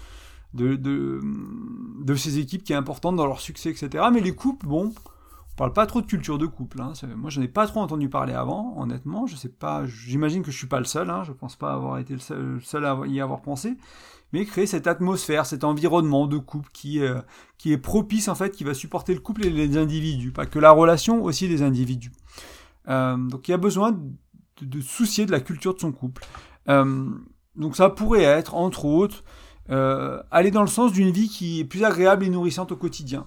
de, 0.56 2.15
ces 2.15 2.39
équipes 2.39 2.63
qui 2.63 2.74
est 2.74 2.76
importante 2.76 3.15
dans 3.15 3.26
leur 3.26 3.41
succès, 3.41 3.70
etc. 3.70 4.06
Mais 4.12 4.22
les 4.22 4.34
couples, 4.34 4.65
bon, 4.68 4.94
on 4.96 5.56
parle 5.56 5.74
pas 5.74 5.86
trop 5.86 6.02
de 6.02 6.06
culture 6.06 6.38
de 6.38 6.46
couple. 6.46 6.82
Hein. 6.82 6.94
Moi, 7.15 7.30
je 7.30 7.39
n'en 7.39 7.46
ai 7.46 7.50
pas 7.50 7.68
trop 7.68 7.82
entendu 7.82 8.10
parler 8.10 8.34
avant, 8.34 8.76
honnêtement. 8.78 9.28
Je 9.28 9.36
sais 9.36 9.50
pas, 9.50 9.86
j'imagine 9.86 10.44
que 10.44 10.52
je 10.52 10.58
suis 10.58 10.68
pas 10.68 10.80
le 10.80 10.86
seul. 10.86 11.10
Hein. 11.10 11.24
Je 11.24 11.32
pense 11.32 11.56
pas 11.56 11.74
avoir 11.74 11.98
été 12.00 12.15
le 12.15 12.60
seul, 12.62 12.86
à 12.86 13.00
y 13.06 13.22
avoir 13.22 13.41
pensé. 13.41 13.78
Mais 14.34 14.46
créer 14.46 14.65
cette 14.65 14.88
atmosphère, 14.88 15.46
cet 15.46 15.63
environnement 15.63 16.28
de 16.28 16.38
couple 16.38 16.70
qui, 16.74 17.00
euh, 17.00 17.22
qui 17.58 17.72
est 17.72 17.78
propice 17.78 18.28
en 18.28 18.36
fait, 18.36 18.52
qui 18.52 18.63
va 18.63 18.74
supporter 18.74 19.13
le 19.13 19.20
couple 19.20 19.46
et 19.46 19.50
les 19.50 19.78
individus, 19.78 20.32
pas 20.32 20.46
que 20.46 20.60
la 20.60 20.72
relation, 20.72 21.24
aussi 21.24 21.48
les 21.48 21.62
individus. 21.62 22.12
Euh, 22.88 23.15
donc 23.15 23.48
il 23.48 23.52
y 23.52 23.54
a 23.54 23.58
besoin 23.58 23.91
de, 23.91 24.65
de, 24.65 24.82
soucier 24.82 25.26
de 25.26 25.32
la 25.32 25.39
culture 25.39 25.74
de 25.74 25.80
son 25.80 25.91
couple. 25.91 26.26
Euh, 26.68 27.10
donc 27.56 27.76
ça 27.76 27.89
pourrait 27.89 28.24
être, 28.24 28.56
entre 28.56 28.86
autres, 28.86 29.24
euh, 29.69 30.21
aller 30.32 30.51
dans 30.51 30.62
le 30.62 30.67
sens 30.67 30.91
d'une 30.91 31.12
vie 31.12 31.28
qui 31.28 31.60
est 31.60 31.65
plus 31.65 31.84
agréable 31.84 32.23
et 32.23 32.30
nourrissante 32.30 32.71
au 32.71 32.75
quotidien. 32.75 33.25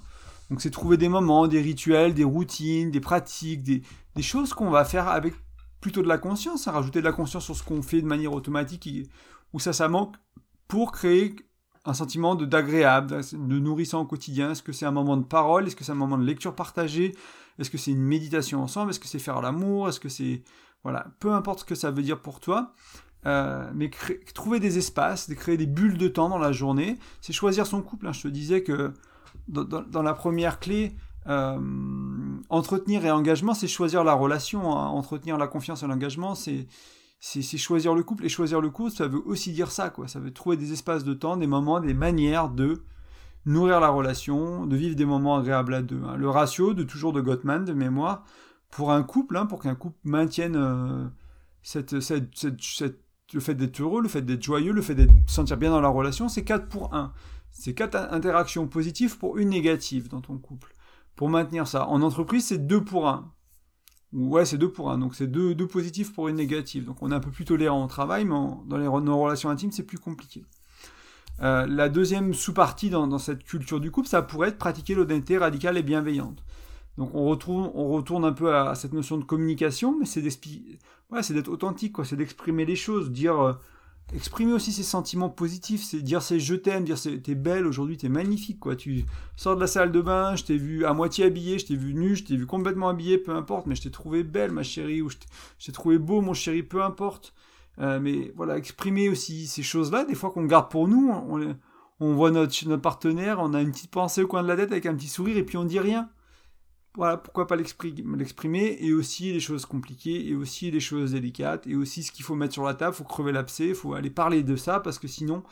Donc 0.50 0.60
c'est 0.60 0.70
trouver 0.70 0.96
des 0.96 1.08
moments, 1.08 1.46
des 1.46 1.60
rituels, 1.60 2.14
des 2.14 2.24
routines, 2.24 2.90
des 2.90 3.00
pratiques, 3.00 3.62
des, 3.62 3.82
choses 4.22 4.54
qu'on 4.54 4.70
va 4.70 4.84
faire 4.84 5.08
avec 5.08 5.34
plutôt 5.80 6.02
de 6.02 6.08
la 6.08 6.18
conscience, 6.18 6.66
hein, 6.66 6.72
rajouter 6.72 7.00
de 7.00 7.04
la 7.04 7.12
conscience 7.12 7.44
sur 7.44 7.54
ce 7.54 7.62
qu'on 7.62 7.82
fait 7.82 8.02
de 8.02 8.06
manière 8.06 8.32
automatique, 8.32 8.88
où 9.52 9.60
ça, 9.60 9.72
ça 9.72 9.88
manque, 9.88 10.16
pour 10.66 10.92
créer 10.92 11.36
un 11.84 11.94
sentiment 11.94 12.34
d'agréable, 12.34 13.20
de, 13.20 13.58
nourrissant 13.58 14.00
au 14.00 14.04
quotidien. 14.04 14.50
Est-ce 14.50 14.62
que 14.62 14.72
c'est 14.72 14.86
un 14.86 14.90
moment 14.90 15.16
de 15.16 15.24
parole? 15.24 15.66
Est-ce 15.66 15.76
que 15.76 15.84
c'est 15.84 15.92
un 15.92 15.96
moment 15.96 16.18
de 16.18 16.24
lecture 16.24 16.54
partagée? 16.54 17.14
Est-ce 17.58 17.70
que 17.70 17.78
c'est 17.78 17.92
une 17.92 18.02
méditation 18.02 18.62
ensemble? 18.62 18.90
Est-ce 18.90 19.00
que 19.00 19.08
c'est 19.08 19.18
faire 19.18 19.40
l'amour? 19.40 19.88
Est-ce 19.88 20.00
que 20.00 20.08
c'est... 20.08 20.42
Voilà, 20.82 21.06
peu 21.18 21.32
importe 21.32 21.60
ce 21.60 21.64
que 21.64 21.74
ça 21.74 21.90
veut 21.90 22.02
dire 22.02 22.20
pour 22.20 22.40
toi. 22.40 22.74
Euh, 23.26 23.68
mais 23.74 23.90
trouver 24.32 24.60
des 24.60 24.78
espaces, 24.78 25.28
de 25.28 25.34
créer 25.34 25.56
des 25.56 25.66
bulles 25.66 25.98
de 25.98 26.08
temps 26.08 26.28
dans 26.28 26.38
la 26.38 26.52
journée, 26.52 26.98
c'est 27.20 27.32
choisir 27.32 27.66
son 27.66 27.82
couple. 27.82 28.06
Hein. 28.06 28.12
Je 28.12 28.22
te 28.22 28.28
disais 28.28 28.62
que 28.62 28.92
dans, 29.48 30.02
la 30.02 30.14
première 30.14 30.60
clé, 30.60 30.94
euh, 31.26 31.58
entretenir 32.48 33.04
et 33.04 33.10
engagement, 33.10 33.54
c'est 33.54 33.66
choisir 33.66 34.04
la 34.04 34.14
relation. 34.14 34.76
Hein. 34.76 34.86
Entretenir 34.86 35.36
la 35.36 35.46
confiance 35.46 35.82
et 35.82 35.86
l'engagement, 35.86 36.34
c'est 36.34 36.66
choisir 37.58 37.94
le 37.94 38.02
couple. 38.02 38.24
Et 38.24 38.28
choisir 38.28 38.60
le 38.60 38.70
couple, 38.70 38.92
ça 38.92 39.08
veut 39.08 39.22
aussi 39.26 39.52
dire 39.52 39.70
ça. 39.70 39.90
Quoi. 39.90 40.06
Ça 40.06 40.20
veut 40.20 40.32
trouver 40.32 40.56
des 40.56 40.72
espaces 40.72 41.04
de 41.04 41.14
temps, 41.14 41.36
des 41.36 41.46
moments, 41.46 41.80
des 41.80 41.94
manières 41.94 42.48
de 42.48 42.82
nourrir 43.46 43.80
la 43.80 43.88
relation, 43.88 44.66
de 44.66 44.76
vivre 44.76 44.94
des 44.94 45.06
moments 45.06 45.38
agréables 45.38 45.74
à 45.74 45.82
deux. 45.82 46.02
Hein. 46.06 46.16
Le 46.16 46.28
ratio 46.28 46.74
de 46.74 46.82
toujours 46.82 47.12
de 47.12 47.20
Gottman, 47.20 47.64
de 47.64 47.72
mémoire, 47.72 48.24
pour 48.70 48.92
un 48.92 49.02
couple, 49.02 49.40
pour 49.48 49.62
qu'un 49.62 49.74
couple 49.74 49.96
maintienne 50.04 50.56
euh, 50.56 51.06
cette, 51.62 51.94
le 53.32 53.40
fait 53.40 53.54
d'être 53.54 53.80
heureux, 53.80 54.02
le 54.02 54.08
fait 54.08 54.22
d'être 54.22 54.42
joyeux, 54.42 54.72
le 54.72 54.82
fait 54.82 54.94
de 54.94 55.08
sentir 55.26 55.56
bien 55.56 55.70
dans 55.70 55.80
la 55.80 55.88
relation, 55.88 56.28
c'est 56.28 56.44
4 56.44 56.68
pour 56.68 56.94
1. 56.94 57.12
C'est 57.50 57.74
4 57.74 58.12
interactions 58.12 58.66
positives 58.66 59.18
pour 59.18 59.38
une 59.38 59.50
négative 59.50 60.08
dans 60.08 60.20
ton 60.20 60.38
couple. 60.38 60.74
Pour 61.16 61.28
maintenir 61.28 61.66
ça. 61.66 61.86
En 61.88 62.02
entreprise, 62.02 62.46
c'est 62.46 62.66
2 62.66 62.84
pour 62.84 63.08
1. 63.08 63.32
Ouais, 64.12 64.44
c'est 64.44 64.58
2 64.58 64.70
pour 64.70 64.90
1. 64.90 64.98
Donc 64.98 65.14
c'est 65.14 65.26
2, 65.26 65.54
positifs 65.66 66.12
pour 66.12 66.28
une 66.28 66.36
négative. 66.36 66.84
Donc 66.84 67.02
on 67.02 67.10
est 67.10 67.14
un 67.14 67.20
peu 67.20 67.30
plus 67.30 67.44
tolérant 67.44 67.84
au 67.84 67.88
travail, 67.88 68.24
mais 68.24 68.34
dans 68.66 68.78
les, 68.78 68.86
nos 68.86 69.18
relations 69.18 69.50
intimes, 69.50 69.72
c'est 69.72 69.82
plus 69.82 69.98
compliqué. 69.98 70.44
Euh, 71.42 71.66
la 71.66 71.88
deuxième 71.88 72.34
sous-partie 72.34 72.90
dans, 72.90 73.18
cette 73.18 73.44
culture 73.44 73.80
du 73.80 73.90
couple, 73.90 74.08
ça 74.08 74.22
pourrait 74.22 74.48
être 74.48 74.58
pratiquer 74.58 74.94
l'honnêteté 74.94 75.38
radicale 75.38 75.76
et 75.76 75.82
bienveillante. 75.82 76.42
Donc 76.96 77.14
on 77.14 77.26
retourne, 77.26 77.70
on 77.74 77.88
retourne 77.88 78.24
un 78.24 78.32
peu 78.32 78.54
à, 78.54 78.74
cette 78.74 78.92
notion 78.92 79.18
de 79.18 79.24
communication, 79.24 79.96
mais 79.98 80.06
c'est 80.06 80.22
d'être 81.10 81.48
authentique, 81.48 81.92
quoi. 81.92 82.04
C'est 82.04 82.16
d'exprimer 82.16 82.64
les 82.64 82.76
choses, 82.76 83.10
dire, 83.10 83.40
euh, 83.40 83.52
exprimer 84.14 84.52
aussi 84.52 84.72
ses 84.72 84.82
sentiments 84.82 85.28
positifs, 85.30 85.82
c'est 85.82 86.00
dire 86.00 86.22
c'est 86.22 86.38
je 86.38 86.54
t'aime, 86.54 86.84
dire 86.84 86.98
c'est 86.98 87.18
t'es 87.18 87.34
belle 87.34 87.66
aujourd'hui, 87.66 87.96
t'es 87.96 88.08
magnifique, 88.08 88.60
quoi. 88.60 88.76
Tu 88.76 89.04
sors 89.36 89.56
de 89.56 89.60
la 89.60 89.66
salle 89.66 89.92
de 89.92 90.00
bain, 90.00 90.36
je 90.36 90.44
t'ai 90.44 90.56
vu 90.56 90.84
à 90.84 90.92
moitié 90.92 91.24
habillée, 91.24 91.58
je 91.58 91.66
t'ai 91.66 91.76
vu 91.76 91.94
nu, 91.94 92.16
je 92.16 92.24
t'ai 92.24 92.36
vu 92.36 92.46
complètement 92.46 92.88
habillée, 92.88 93.18
peu 93.18 93.32
importe, 93.34 93.66
mais 93.66 93.74
je 93.74 93.82
t'ai 93.82 93.90
trouvé 93.90 94.22
belle, 94.22 94.52
ma 94.52 94.62
chérie, 94.62 95.02
ou 95.02 95.10
je 95.10 95.16
t'ai 95.64 95.72
trouvé 95.72 95.98
beau, 95.98 96.20
mon 96.20 96.34
chéri, 96.34 96.62
peu 96.62 96.82
importe. 96.82 97.34
Euh, 97.80 98.00
mais 98.00 98.32
voilà, 98.36 98.58
exprimer 98.58 99.08
aussi 99.08 99.46
ces 99.46 99.62
choses-là, 99.62 100.04
des 100.04 100.14
fois 100.14 100.30
qu'on 100.30 100.44
garde 100.44 100.68
pour 100.70 100.88
nous, 100.88 101.10
on, 101.10 101.56
on 102.00 102.14
voit 102.14 102.30
notre, 102.30 102.68
notre 102.68 102.82
partenaire, 102.82 103.38
on 103.40 103.54
a 103.54 103.62
une 103.62 103.70
petite 103.70 103.90
pensée 103.90 104.22
au 104.22 104.26
coin 104.26 104.42
de 104.42 104.48
la 104.48 104.56
tête 104.56 104.72
avec 104.72 104.86
un 104.86 104.94
petit 104.94 105.08
sourire 105.08 105.36
et 105.36 105.44
puis 105.44 105.56
on 105.56 105.64
dit 105.64 105.78
rien 105.78 106.08
voilà, 106.94 107.16
pourquoi 107.16 107.46
pas 107.46 107.56
l'exprimer, 107.56 108.76
et 108.80 108.92
aussi 108.92 109.32
les 109.32 109.40
choses 109.40 109.66
compliquées, 109.66 110.28
et 110.28 110.34
aussi 110.34 110.70
les 110.70 110.80
choses 110.80 111.12
délicates, 111.12 111.66
et 111.66 111.76
aussi 111.76 112.02
ce 112.02 112.12
qu'il 112.12 112.24
faut 112.24 112.34
mettre 112.34 112.54
sur 112.54 112.64
la 112.64 112.74
table, 112.74 112.94
faut 112.94 113.04
crever 113.04 113.32
l'abcès, 113.32 113.74
faut 113.74 113.94
aller 113.94 114.10
parler 114.10 114.42
de 114.42 114.56
ça, 114.56 114.80
parce 114.80 114.98
que 114.98 115.06
sinon, 115.06 115.44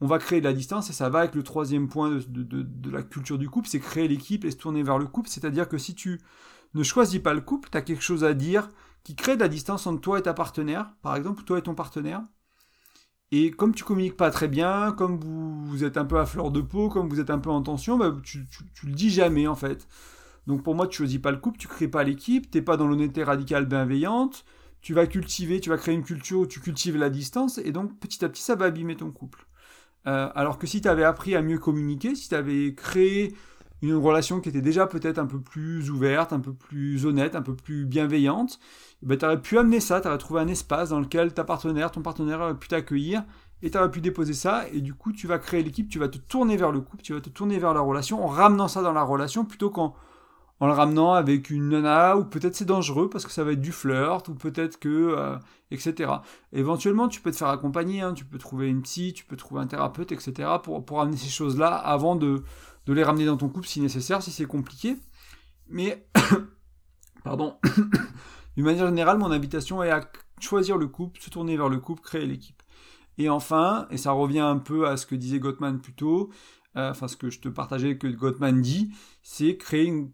on 0.00 0.06
va 0.06 0.18
créer 0.18 0.40
de 0.40 0.44
la 0.44 0.52
distance, 0.52 0.90
et 0.90 0.92
ça 0.92 1.08
va 1.08 1.20
avec 1.20 1.34
le 1.34 1.42
troisième 1.42 1.88
point 1.88 2.20
de, 2.28 2.90
la 2.90 3.02
culture 3.02 3.38
du 3.38 3.48
couple, 3.48 3.68
c'est 3.68 3.80
créer 3.80 4.06
l'équipe 4.06 4.44
et 4.44 4.50
se 4.50 4.56
tourner 4.56 4.82
vers 4.82 4.98
le 4.98 5.06
couple, 5.06 5.28
c'est-à-dire 5.28 5.68
que 5.68 5.78
si 5.78 5.94
tu 5.94 6.20
ne 6.74 6.82
choisis 6.82 7.20
pas 7.20 7.34
le 7.34 7.40
couple, 7.40 7.68
tu 7.70 7.78
as 7.78 7.82
quelque 7.82 8.02
chose 8.02 8.22
à 8.22 8.34
dire 8.34 8.68
qui 9.02 9.16
crée 9.16 9.36
de 9.36 9.40
la 9.40 9.48
distance 9.48 9.86
entre 9.86 10.00
toi 10.00 10.18
et 10.18 10.22
ta 10.22 10.34
partenaire, 10.34 10.92
par 11.02 11.16
exemple, 11.16 11.42
toi 11.44 11.58
et 11.58 11.62
ton 11.62 11.74
partenaire, 11.74 12.22
et 13.32 13.50
comme 13.50 13.74
tu 13.74 13.82
communiques 13.82 14.16
pas 14.16 14.30
très 14.30 14.46
bien, 14.46 14.92
comme 14.92 15.18
vous, 15.18 15.82
êtes 15.84 15.96
un 15.96 16.04
peu 16.04 16.18
à 16.20 16.26
fleur 16.26 16.52
de 16.52 16.60
peau, 16.60 16.88
comme 16.88 17.08
vous 17.08 17.18
êtes 17.18 17.30
un 17.30 17.38
peu 17.38 17.50
en 17.50 17.62
tension, 17.62 17.98
bah, 17.98 18.14
tu, 18.22 18.46
tu 18.74 18.86
le 18.86 18.92
dis 18.92 19.10
jamais 19.10 19.48
en 19.48 19.56
fait. 19.56 19.88
Donc 20.46 20.62
pour 20.62 20.74
moi, 20.74 20.86
tu 20.86 20.98
choisis 20.98 21.18
pas 21.18 21.30
le 21.30 21.38
couple, 21.38 21.58
tu 21.58 21.68
crées 21.68 21.88
pas 21.88 22.04
l'équipe, 22.04 22.50
t'es 22.50 22.62
pas 22.62 22.76
dans 22.76 22.86
l'honnêteté 22.86 23.24
radicale 23.24 23.66
bienveillante, 23.66 24.44
tu 24.80 24.94
vas 24.94 25.06
cultiver, 25.06 25.60
tu 25.60 25.70
vas 25.70 25.76
créer 25.76 25.94
une 25.94 26.04
culture 26.04 26.40
où 26.40 26.46
tu 26.46 26.60
cultives 26.60 26.96
la 26.96 27.10
distance, 27.10 27.58
et 27.58 27.72
donc 27.72 27.98
petit 27.98 28.24
à 28.24 28.28
petit, 28.28 28.42
ça 28.42 28.54
va 28.54 28.66
abîmer 28.66 28.96
ton 28.96 29.10
couple. 29.10 29.46
Euh, 30.06 30.30
alors 30.34 30.58
que 30.58 30.66
si 30.66 30.80
tu 30.80 30.88
avais 30.88 31.02
appris 31.02 31.34
à 31.34 31.42
mieux 31.42 31.58
communiquer, 31.58 32.14
si 32.14 32.28
tu 32.28 32.34
avais 32.36 32.74
créé 32.74 33.34
une 33.82 33.94
relation 33.94 34.40
qui 34.40 34.48
était 34.48 34.62
déjà 34.62 34.86
peut-être 34.86 35.18
un 35.18 35.26
peu 35.26 35.40
plus 35.40 35.90
ouverte, 35.90 36.32
un 36.32 36.40
peu 36.40 36.54
plus 36.54 37.04
honnête, 37.04 37.34
un 37.34 37.42
peu 37.42 37.54
plus 37.54 37.84
bienveillante, 37.84 38.60
eh 39.02 39.06
ben, 39.06 39.18
tu 39.18 39.40
pu 39.40 39.58
amener 39.58 39.80
ça, 39.80 40.00
tu 40.00 40.08
aurais 40.08 40.18
trouvé 40.18 40.40
un 40.40 40.48
espace 40.48 40.90
dans 40.90 41.00
lequel 41.00 41.34
ta 41.34 41.44
partenaire, 41.44 41.90
ton 41.90 42.02
partenaire 42.02 42.40
aurait 42.40 42.58
pu 42.58 42.68
t'accueillir, 42.68 43.24
et 43.62 43.70
tu 43.70 43.78
pu 43.90 44.00
déposer 44.00 44.34
ça, 44.34 44.68
et 44.72 44.80
du 44.80 44.94
coup 44.94 45.12
tu 45.12 45.26
vas 45.26 45.38
créer 45.38 45.62
l'équipe, 45.62 45.88
tu 45.88 45.98
vas 45.98 46.08
te 46.08 46.18
tourner 46.18 46.56
vers 46.56 46.72
le 46.72 46.80
couple, 46.80 47.02
tu 47.02 47.12
vas 47.12 47.20
te 47.20 47.30
tourner 47.30 47.58
vers 47.58 47.74
la 47.74 47.80
relation, 47.80 48.24
en 48.24 48.28
ramenant 48.28 48.68
ça 48.68 48.82
dans 48.82 48.92
la 48.92 49.02
relation, 49.02 49.44
plutôt 49.44 49.70
qu'en 49.70 49.94
en 50.60 50.66
le 50.66 50.72
ramenant 50.72 51.12
avec 51.12 51.50
une 51.50 51.68
nana, 51.68 52.16
ou 52.16 52.24
peut-être 52.24 52.56
c'est 52.56 52.64
dangereux 52.64 53.10
parce 53.10 53.26
que 53.26 53.32
ça 53.32 53.44
va 53.44 53.52
être 53.52 53.60
du 53.60 53.72
flirt, 53.72 54.28
ou 54.28 54.34
peut-être 54.34 54.78
que, 54.78 54.88
euh, 54.88 55.36
etc. 55.70 56.10
Éventuellement, 56.52 57.08
tu 57.08 57.20
peux 57.20 57.30
te 57.30 57.36
faire 57.36 57.48
accompagner, 57.48 58.00
hein, 58.00 58.14
tu 58.14 58.24
peux 58.24 58.38
trouver 58.38 58.68
une 58.68 58.82
psy, 58.82 59.12
tu 59.12 59.24
peux 59.24 59.36
trouver 59.36 59.60
un 59.60 59.66
thérapeute, 59.66 60.12
etc. 60.12 60.48
pour, 60.62 60.84
pour 60.84 61.00
amener 61.00 61.16
ces 61.16 61.28
choses-là 61.28 61.68
avant 61.74 62.16
de, 62.16 62.42
de 62.86 62.92
les 62.92 63.04
ramener 63.04 63.26
dans 63.26 63.36
ton 63.36 63.48
couple 63.48 63.66
si 63.66 63.80
nécessaire, 63.80 64.22
si 64.22 64.30
c'est 64.30 64.46
compliqué. 64.46 64.96
Mais, 65.68 66.08
pardon, 67.24 67.58
d'une 68.56 68.64
manière 68.64 68.86
générale, 68.86 69.18
mon 69.18 69.30
invitation 69.30 69.82
est 69.82 69.90
à 69.90 70.08
choisir 70.40 70.78
le 70.78 70.86
couple, 70.86 71.20
se 71.20 71.30
tourner 71.30 71.56
vers 71.56 71.68
le 71.68 71.80
couple, 71.80 72.02
créer 72.02 72.26
l'équipe. 72.26 72.62
Et 73.18 73.28
enfin, 73.28 73.86
et 73.90 73.96
ça 73.96 74.12
revient 74.12 74.40
un 74.40 74.58
peu 74.58 74.86
à 74.86 74.96
ce 74.96 75.06
que 75.06 75.14
disait 75.14 75.38
Gottman 75.38 75.80
plus 75.80 75.94
tôt, 75.94 76.30
euh, 76.76 76.90
enfin 76.90 77.08
ce 77.08 77.16
que 77.16 77.30
je 77.30 77.40
te 77.40 77.48
partageais 77.48 77.96
que 77.96 78.06
Gottman 78.06 78.60
dit, 78.60 78.92
c'est 79.22 79.56
créer 79.56 79.84
une 79.84 80.10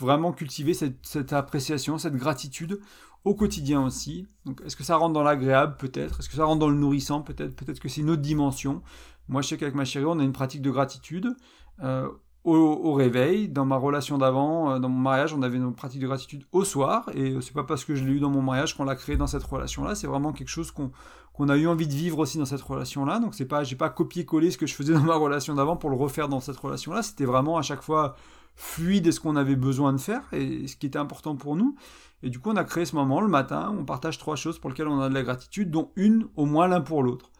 vraiment 0.00 0.32
cultiver 0.32 0.74
cette, 0.74 1.32
appréciation, 1.32 1.98
cette 1.98 2.16
gratitude 2.16 2.80
au 3.24 3.34
quotidien 3.34 3.84
aussi. 3.84 4.26
Donc, 4.46 4.62
est-ce 4.64 4.76
que 4.76 4.84
ça 4.84 4.96
rentre 4.96 5.12
dans 5.12 5.22
l'agréable 5.22 5.76
Peut-être? 5.78 6.20
Est-ce 6.20 6.28
que 6.28 6.36
ça 6.36 6.44
rentre 6.44 6.60
dans 6.60 6.68
le 6.68 6.76
nourrissant 6.76 7.20
Peut-être? 7.20 7.54
Peut-être 7.54 7.80
que 7.80 7.88
c'est 7.88 8.00
une 8.00 8.10
autre 8.10 8.22
dimension. 8.22 8.82
Moi, 9.28 9.42
je 9.42 9.48
sais 9.48 9.56
qu'avec 9.56 9.74
ma 9.74 9.84
chérie, 9.84 10.06
on 10.06 10.18
a 10.18 10.24
une 10.24 10.32
pratique 10.32 10.62
de 10.62 10.70
gratitude. 10.70 11.36
Euh, 11.82 12.08
au, 12.44 12.94
réveil, 12.94 13.48
dans 13.48 13.66
ma 13.66 13.76
relation 13.76 14.16
d'avant, 14.16 14.70
euh, 14.70 14.78
dans 14.78 14.88
mon 14.88 14.98
mariage, 14.98 15.34
on 15.34 15.42
avait 15.42 15.58
une 15.58 15.74
pratique 15.74 16.00
de 16.00 16.06
gratitude 16.06 16.44
au 16.52 16.64
soir, 16.64 17.08
et 17.14 17.38
c'est 17.42 17.52
pas 17.52 17.64
parce 17.64 17.84
que 17.84 17.94
je 17.94 18.04
l'ai 18.04 18.12
eu 18.12 18.20
dans 18.20 18.30
mon 18.30 18.40
mariage 18.40 18.76
qu'on 18.76 18.84
l'a 18.84 18.96
créé 18.96 19.16
dans 19.16 19.26
cette 19.26 19.42
relation-là, 19.42 19.94
c'est 19.94 20.06
vraiment 20.06 20.32
quelque 20.32 20.48
chose 20.48 20.70
qu'on 20.70 21.48
a 21.48 21.56
eu 21.56 21.66
envie 21.66 21.86
de 21.86 21.92
vivre 21.92 22.18
aussi 22.18 22.38
dans 22.38 22.46
cette 22.46 22.62
relation-là. 22.62 23.18
Donc 23.18 23.34
c'est 23.34 23.44
pas, 23.44 23.62
j'ai 23.62 23.76
pas 23.76 23.90
copié-collé 23.90 24.50
ce 24.50 24.58
que 24.58 24.66
je 24.66 24.74
faisais 24.74 24.92
dans 24.94 25.00
ma 25.02 25.16
relation 25.16 25.54
d'avant 25.54 25.76
pour 25.76 25.90
le 25.90 25.96
refaire 25.96 26.28
dans 26.28 26.40
cette 26.40 26.56
relation-là. 26.56 27.02
C'était 27.02 27.26
vraiment 27.26 27.58
à 27.58 27.62
chaque 27.62 27.82
fois 27.82 28.16
fluide 28.54 29.06
et 29.06 29.12
ce 29.12 29.20
qu'on 29.20 29.36
avait 29.36 29.56
besoin 29.56 29.92
de 29.92 29.98
faire 29.98 30.22
et 30.32 30.66
ce 30.66 30.76
qui 30.76 30.86
était 30.86 30.98
important 30.98 31.36
pour 31.36 31.56
nous. 31.56 31.76
Et 32.22 32.30
du 32.30 32.38
coup, 32.38 32.50
on 32.50 32.56
a 32.56 32.64
créé 32.64 32.84
ce 32.84 32.94
moment 32.94 33.20
le 33.20 33.28
matin 33.28 33.74
on 33.78 33.84
partage 33.84 34.18
trois 34.18 34.36
choses 34.36 34.58
pour 34.58 34.70
lesquelles 34.70 34.88
on 34.88 35.00
a 35.00 35.08
de 35.08 35.14
la 35.14 35.22
gratitude, 35.22 35.70
dont 35.70 35.90
une 35.96 36.28
au 36.36 36.44
moins 36.44 36.68
l'un 36.68 36.80
pour 36.80 37.02
l'autre. 37.02 37.30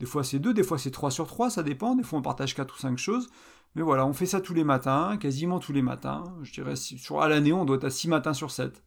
Des 0.00 0.06
fois 0.06 0.22
c'est 0.22 0.38
deux, 0.38 0.54
des 0.54 0.62
fois 0.62 0.78
c'est 0.78 0.92
trois 0.92 1.10
sur 1.10 1.26
trois, 1.26 1.50
ça 1.50 1.62
dépend. 1.62 1.96
Des 1.96 2.04
fois 2.04 2.18
on 2.20 2.22
partage 2.22 2.54
quatre 2.54 2.74
ou 2.76 2.78
cinq 2.78 2.98
choses. 2.98 3.28
Mais 3.74 3.82
voilà, 3.82 4.06
on 4.06 4.12
fait 4.12 4.26
ça 4.26 4.40
tous 4.40 4.54
les 4.54 4.64
matins, 4.64 5.16
quasiment 5.18 5.58
tous 5.58 5.72
les 5.72 5.82
matins. 5.82 6.24
Je 6.42 6.52
dirais, 6.52 6.76
sur, 6.76 7.20
à 7.20 7.28
l'année, 7.28 7.52
on 7.52 7.64
doit 7.64 7.76
être 7.76 7.84
à 7.84 7.90
six 7.90 8.08
matins 8.08 8.32
sur 8.32 8.50
sept. 8.50 8.82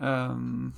Euh, 0.00 0.68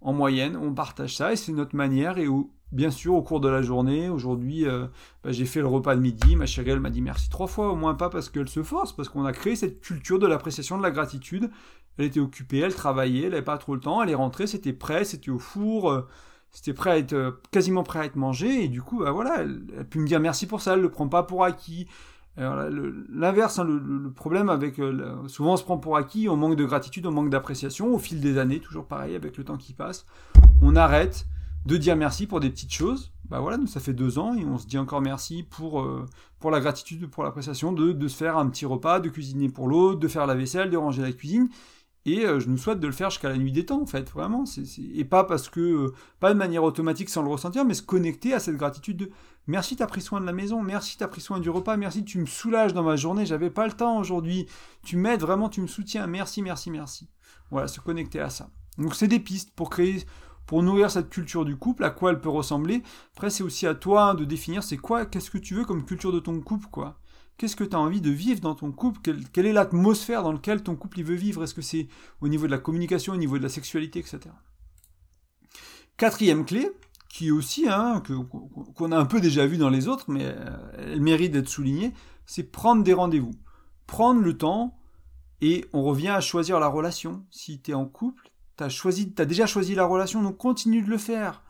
en 0.00 0.12
moyenne, 0.12 0.56
on 0.56 0.72
partage 0.74 1.16
ça 1.16 1.32
et 1.32 1.36
c'est 1.36 1.52
notre 1.52 1.76
manière. 1.76 2.18
Et 2.18 2.26
bien 2.72 2.90
sûr, 2.90 3.14
au 3.14 3.22
cours 3.22 3.40
de 3.40 3.48
la 3.48 3.62
journée, 3.62 4.08
aujourd'hui, 4.08 4.66
euh, 4.66 4.86
bah, 5.24 5.32
j'ai 5.32 5.46
fait 5.46 5.60
le 5.60 5.66
repas 5.66 5.96
de 5.96 6.00
midi. 6.00 6.36
Ma 6.36 6.46
chérie, 6.46 6.70
elle 6.70 6.80
m'a 6.80 6.90
dit 6.90 7.02
merci 7.02 7.28
trois 7.28 7.46
fois, 7.46 7.70
au 7.70 7.76
moins 7.76 7.94
pas 7.94 8.10
parce 8.10 8.28
qu'elle 8.28 8.48
se 8.48 8.62
force, 8.62 8.94
parce 8.94 9.08
qu'on 9.08 9.24
a 9.24 9.32
créé 9.32 9.56
cette 9.56 9.80
culture 9.80 10.18
de 10.18 10.26
l'appréciation 10.26 10.78
de 10.78 10.82
la 10.82 10.90
gratitude. 10.90 11.50
Elle 11.98 12.06
était 12.06 12.20
occupée, 12.20 12.58
elle 12.58 12.74
travaillait, 12.74 13.24
elle 13.24 13.30
n'avait 13.30 13.42
pas 13.42 13.58
trop 13.58 13.74
le 13.74 13.80
temps, 13.80 14.02
elle 14.02 14.10
est 14.10 14.14
rentrée, 14.14 14.46
c'était 14.46 14.72
prêt, 14.72 15.04
c'était 15.04 15.30
au 15.30 15.38
four. 15.38 15.90
Euh, 15.90 16.06
c'était 16.52 16.72
prêt 16.72 16.90
à 16.90 16.98
être 16.98 17.40
quasiment 17.50 17.82
prêt 17.82 17.98
à 17.98 18.04
être 18.06 18.16
mangé 18.16 18.64
et 18.64 18.68
du 18.68 18.80
coup 18.80 19.00
bah 19.00 19.10
voilà 19.10 19.42
elle, 19.42 19.66
elle, 19.74 19.80
a 19.80 19.84
pu 19.84 19.98
me 19.98 20.06
dire 20.06 20.20
merci 20.20 20.46
pour 20.46 20.62
ça 20.62 20.72
elle 20.72 20.80
le 20.80 20.90
prend 20.90 21.06
pas 21.06 21.22
pour 21.22 21.44
acquis 21.44 21.86
L'inverse, 22.36 23.58
hein, 23.58 23.64
le, 23.64 24.10
problème 24.10 24.50
avec 24.50 24.80
souvent 25.26 25.54
on 25.54 25.56
se 25.56 25.64
prend 25.64 25.78
pour 25.78 25.96
acquis, 25.96 26.28
on 26.28 26.36
manque 26.36 26.56
de 26.56 26.64
gratitude, 26.64 27.06
on 27.06 27.10
manque 27.10 27.30
d'appréciation 27.30 27.94
au 27.94 27.98
fil 27.98 28.20
des 28.20 28.36
années, 28.38 28.60
toujours 28.60 28.86
pareil 28.86 29.14
avec 29.14 29.36
le 29.38 29.44
temps 29.44 29.56
qui 29.56 29.72
passe. 29.72 30.06
On 30.60 30.76
arrête 30.76 31.26
de 31.64 31.76
dire 31.76 31.96
merci 31.96 32.26
pour 32.26 32.40
des 32.40 32.50
petites 32.50 32.72
choses. 32.72 33.12
Bah 33.28 33.40
voilà, 33.40 33.56
nous 33.56 33.66
ça 33.66 33.80
fait 33.80 33.92
deux 33.92 34.18
ans 34.18 34.34
et 34.34 34.44
on 34.44 34.58
se 34.58 34.66
dit 34.66 34.78
encore 34.78 35.00
merci 35.00 35.42
pour 35.42 35.80
euh, 35.80 36.06
pour 36.38 36.50
la 36.50 36.60
gratitude, 36.60 37.08
pour 37.08 37.24
l'appréciation 37.24 37.72
de, 37.72 37.92
de 37.92 38.08
se 38.08 38.16
faire 38.16 38.36
un 38.36 38.48
petit 38.48 38.66
repas, 38.66 39.00
de 39.00 39.08
cuisiner 39.08 39.48
pour 39.48 39.66
l'autre, 39.66 39.98
de 39.98 40.08
faire 40.08 40.26
la 40.26 40.34
vaisselle, 40.34 40.70
de 40.70 40.76
ranger 40.76 41.02
la 41.02 41.12
cuisine. 41.12 41.48
Et 42.06 42.24
euh, 42.24 42.38
je 42.38 42.48
nous 42.48 42.56
souhaite 42.56 42.78
de 42.78 42.86
le 42.86 42.92
faire 42.92 43.10
jusqu'à 43.10 43.28
la 43.28 43.36
nuit 43.36 43.50
des 43.50 43.66
temps, 43.66 43.82
en 43.82 43.86
fait, 43.86 44.08
vraiment. 44.10 44.44
Et 44.94 45.04
pas 45.04 45.24
parce 45.24 45.48
que, 45.48 45.60
euh, 45.60 45.92
pas 46.20 46.32
de 46.32 46.38
manière 46.38 46.62
automatique 46.62 47.10
sans 47.10 47.20
le 47.20 47.28
ressentir, 47.28 47.64
mais 47.64 47.74
se 47.74 47.82
connecter 47.82 48.32
à 48.32 48.38
cette 48.38 48.56
gratitude 48.56 48.96
de 48.96 49.10
merci, 49.48 49.74
t'as 49.74 49.88
pris 49.88 50.00
soin 50.00 50.20
de 50.20 50.26
la 50.26 50.32
maison, 50.32 50.62
merci, 50.62 50.96
t'as 50.96 51.08
pris 51.08 51.20
soin 51.20 51.40
du 51.40 51.50
repas, 51.50 51.76
merci, 51.76 52.04
tu 52.04 52.20
me 52.20 52.26
soulages 52.26 52.72
dans 52.72 52.84
ma 52.84 52.94
journée, 52.94 53.26
j'avais 53.26 53.50
pas 53.50 53.66
le 53.66 53.72
temps 53.72 53.98
aujourd'hui, 53.98 54.46
tu 54.84 54.96
m'aides 54.96 55.20
vraiment, 55.20 55.48
tu 55.48 55.60
me 55.60 55.66
soutiens, 55.66 56.06
merci, 56.06 56.42
merci, 56.42 56.70
merci. 56.70 57.08
Voilà, 57.50 57.66
se 57.66 57.80
connecter 57.80 58.20
à 58.20 58.30
ça. 58.30 58.50
Donc 58.78 58.94
c'est 58.94 59.08
des 59.08 59.20
pistes 59.20 59.50
pour 59.56 59.68
créer, 59.68 60.04
pour 60.46 60.62
nourrir 60.62 60.92
cette 60.92 61.10
culture 61.10 61.44
du 61.44 61.56
couple, 61.56 61.82
à 61.82 61.90
quoi 61.90 62.10
elle 62.10 62.20
peut 62.20 62.28
ressembler. 62.28 62.84
Après, 63.16 63.30
c'est 63.30 63.42
aussi 63.42 63.66
à 63.66 63.74
toi 63.74 64.14
de 64.14 64.24
définir 64.24 64.62
c'est 64.62 64.76
quoi, 64.76 65.06
qu'est-ce 65.06 65.30
que 65.30 65.38
tu 65.38 65.54
veux 65.54 65.64
comme 65.64 65.84
culture 65.84 66.12
de 66.12 66.20
ton 66.20 66.40
couple, 66.40 66.68
quoi. 66.70 67.00
Qu'est-ce 67.36 67.56
que 67.56 67.64
tu 67.64 67.76
as 67.76 67.80
envie 67.80 68.00
de 68.00 68.10
vivre 68.10 68.40
dans 68.40 68.54
ton 68.54 68.72
couple? 68.72 69.00
Quelle, 69.32 69.46
est 69.46 69.52
l'atmosphère 69.52 70.22
dans 70.22 70.32
laquelle 70.32 70.62
ton 70.62 70.74
couple 70.74 71.00
il 71.00 71.04
veut 71.04 71.14
vivre? 71.14 71.44
Est-ce 71.44 71.54
que 71.54 71.62
c'est 71.62 71.86
au 72.22 72.28
niveau 72.28 72.46
de 72.46 72.50
la 72.50 72.58
communication, 72.58 73.12
au 73.12 73.18
niveau 73.18 73.36
de 73.36 73.42
la 73.42 73.50
sexualité, 73.50 73.98
etc. 73.98 74.20
Quatrième 75.98 76.46
clé, 76.46 76.70
qui 77.10 77.30
aussi, 77.30 77.68
hein, 77.68 78.02
qu'on 78.74 78.92
a 78.92 78.98
un 78.98 79.04
peu 79.04 79.20
déjà 79.20 79.46
vu 79.46 79.58
dans 79.58 79.68
les 79.68 79.86
autres, 79.86 80.10
mais 80.10 80.24
euh, 80.24 80.56
elle 80.78 81.00
mérite 81.02 81.32
d'être 81.32 81.48
soulignée, 81.48 81.92
c'est 82.24 82.42
prendre 82.42 82.82
des 82.82 82.94
rendez-vous. 82.94 83.34
Prendre 83.86 84.22
le 84.22 84.36
temps, 84.36 84.78
et 85.40 85.66
on 85.72 85.82
revient 85.82 86.08
à 86.08 86.20
choisir 86.20 86.58
la 86.58 86.68
relation. 86.68 87.24
Si 87.30 87.60
tu 87.60 87.72
es 87.72 87.74
en 87.74 87.84
couple, 87.84 88.30
tu 88.56 88.64
as 88.64 89.24
déjà 89.26 89.46
choisi 89.46 89.74
la 89.74 89.84
relation, 89.84 90.22
donc 90.22 90.38
continue 90.38 90.82
de 90.82 90.88
le 90.88 90.98
faire. 90.98 91.42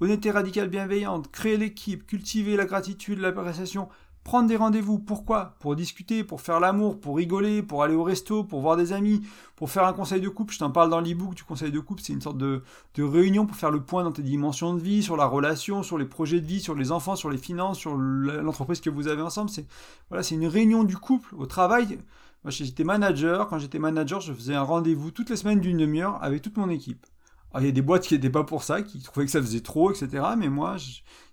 Honnêteté 0.00 0.30
radicale 0.30 0.68
bienveillante, 0.68 1.30
créer 1.30 1.56
l'équipe, 1.56 2.06
cultiver 2.06 2.56
la 2.56 2.64
gratitude, 2.64 3.18
l'appréciation, 3.18 3.88
prendre 4.24 4.48
des 4.48 4.56
rendez-vous. 4.56 4.98
Pourquoi 4.98 5.56
Pour 5.60 5.76
discuter, 5.76 6.24
pour 6.24 6.40
faire 6.40 6.60
l'amour, 6.60 7.00
pour 7.00 7.16
rigoler, 7.16 7.62
pour 7.62 7.82
aller 7.82 7.94
au 7.94 8.02
resto, 8.02 8.44
pour 8.44 8.60
voir 8.60 8.76
des 8.76 8.92
amis, 8.92 9.22
pour 9.56 9.70
faire 9.70 9.84
un 9.84 9.92
conseil 9.92 10.20
de 10.20 10.28
couple. 10.28 10.54
Je 10.54 10.58
t'en 10.58 10.70
parle 10.70 10.90
dans 10.90 11.00
l'e-book 11.00 11.34
du 11.34 11.44
conseil 11.44 11.72
de 11.72 11.80
couple. 11.80 12.02
C'est 12.02 12.12
une 12.12 12.20
sorte 12.20 12.38
de, 12.38 12.62
réunion 12.98 13.46
pour 13.46 13.56
faire 13.56 13.70
le 13.70 13.82
point 13.82 14.04
dans 14.04 14.12
tes 14.12 14.22
dimensions 14.22 14.74
de 14.74 14.80
vie, 14.80 15.02
sur 15.02 15.16
la 15.16 15.26
relation, 15.26 15.82
sur 15.82 15.98
les 15.98 16.04
projets 16.04 16.40
de 16.40 16.46
vie, 16.46 16.60
sur 16.60 16.74
les 16.74 16.92
enfants, 16.92 17.16
sur 17.16 17.30
les 17.30 17.38
finances, 17.38 17.78
sur 17.78 17.96
l'entreprise 17.96 18.80
que 18.80 18.90
vous 18.90 19.08
avez 19.08 19.22
ensemble. 19.22 19.50
C'est 19.50 19.66
voilà, 20.08 20.22
c'est 20.22 20.34
une 20.34 20.46
réunion 20.46 20.84
du 20.84 20.96
couple 20.96 21.34
au 21.36 21.46
travail. 21.46 21.98
Moi, 22.44 22.50
j'étais 22.50 22.84
manager. 22.84 23.48
Quand 23.48 23.58
j'étais 23.58 23.78
manager, 23.78 24.20
je 24.20 24.32
faisais 24.32 24.54
un 24.54 24.62
rendez-vous 24.62 25.10
toutes 25.10 25.30
les 25.30 25.36
semaines 25.36 25.60
d'une 25.60 25.78
demi-heure 25.78 26.22
avec 26.22 26.42
toute 26.42 26.56
mon 26.56 26.70
équipe. 26.70 27.06
Alors, 27.52 27.62
il 27.62 27.66
y 27.66 27.68
a 27.68 27.72
des 27.72 27.82
boîtes 27.82 28.06
qui 28.06 28.14
n'étaient 28.14 28.30
pas 28.30 28.44
pour 28.44 28.62
ça, 28.62 28.82
qui 28.82 29.00
trouvaient 29.00 29.26
que 29.26 29.32
ça 29.32 29.40
faisait 29.40 29.60
trop, 29.60 29.90
etc. 29.90 30.24
Mais 30.38 30.48
moi, 30.48 30.76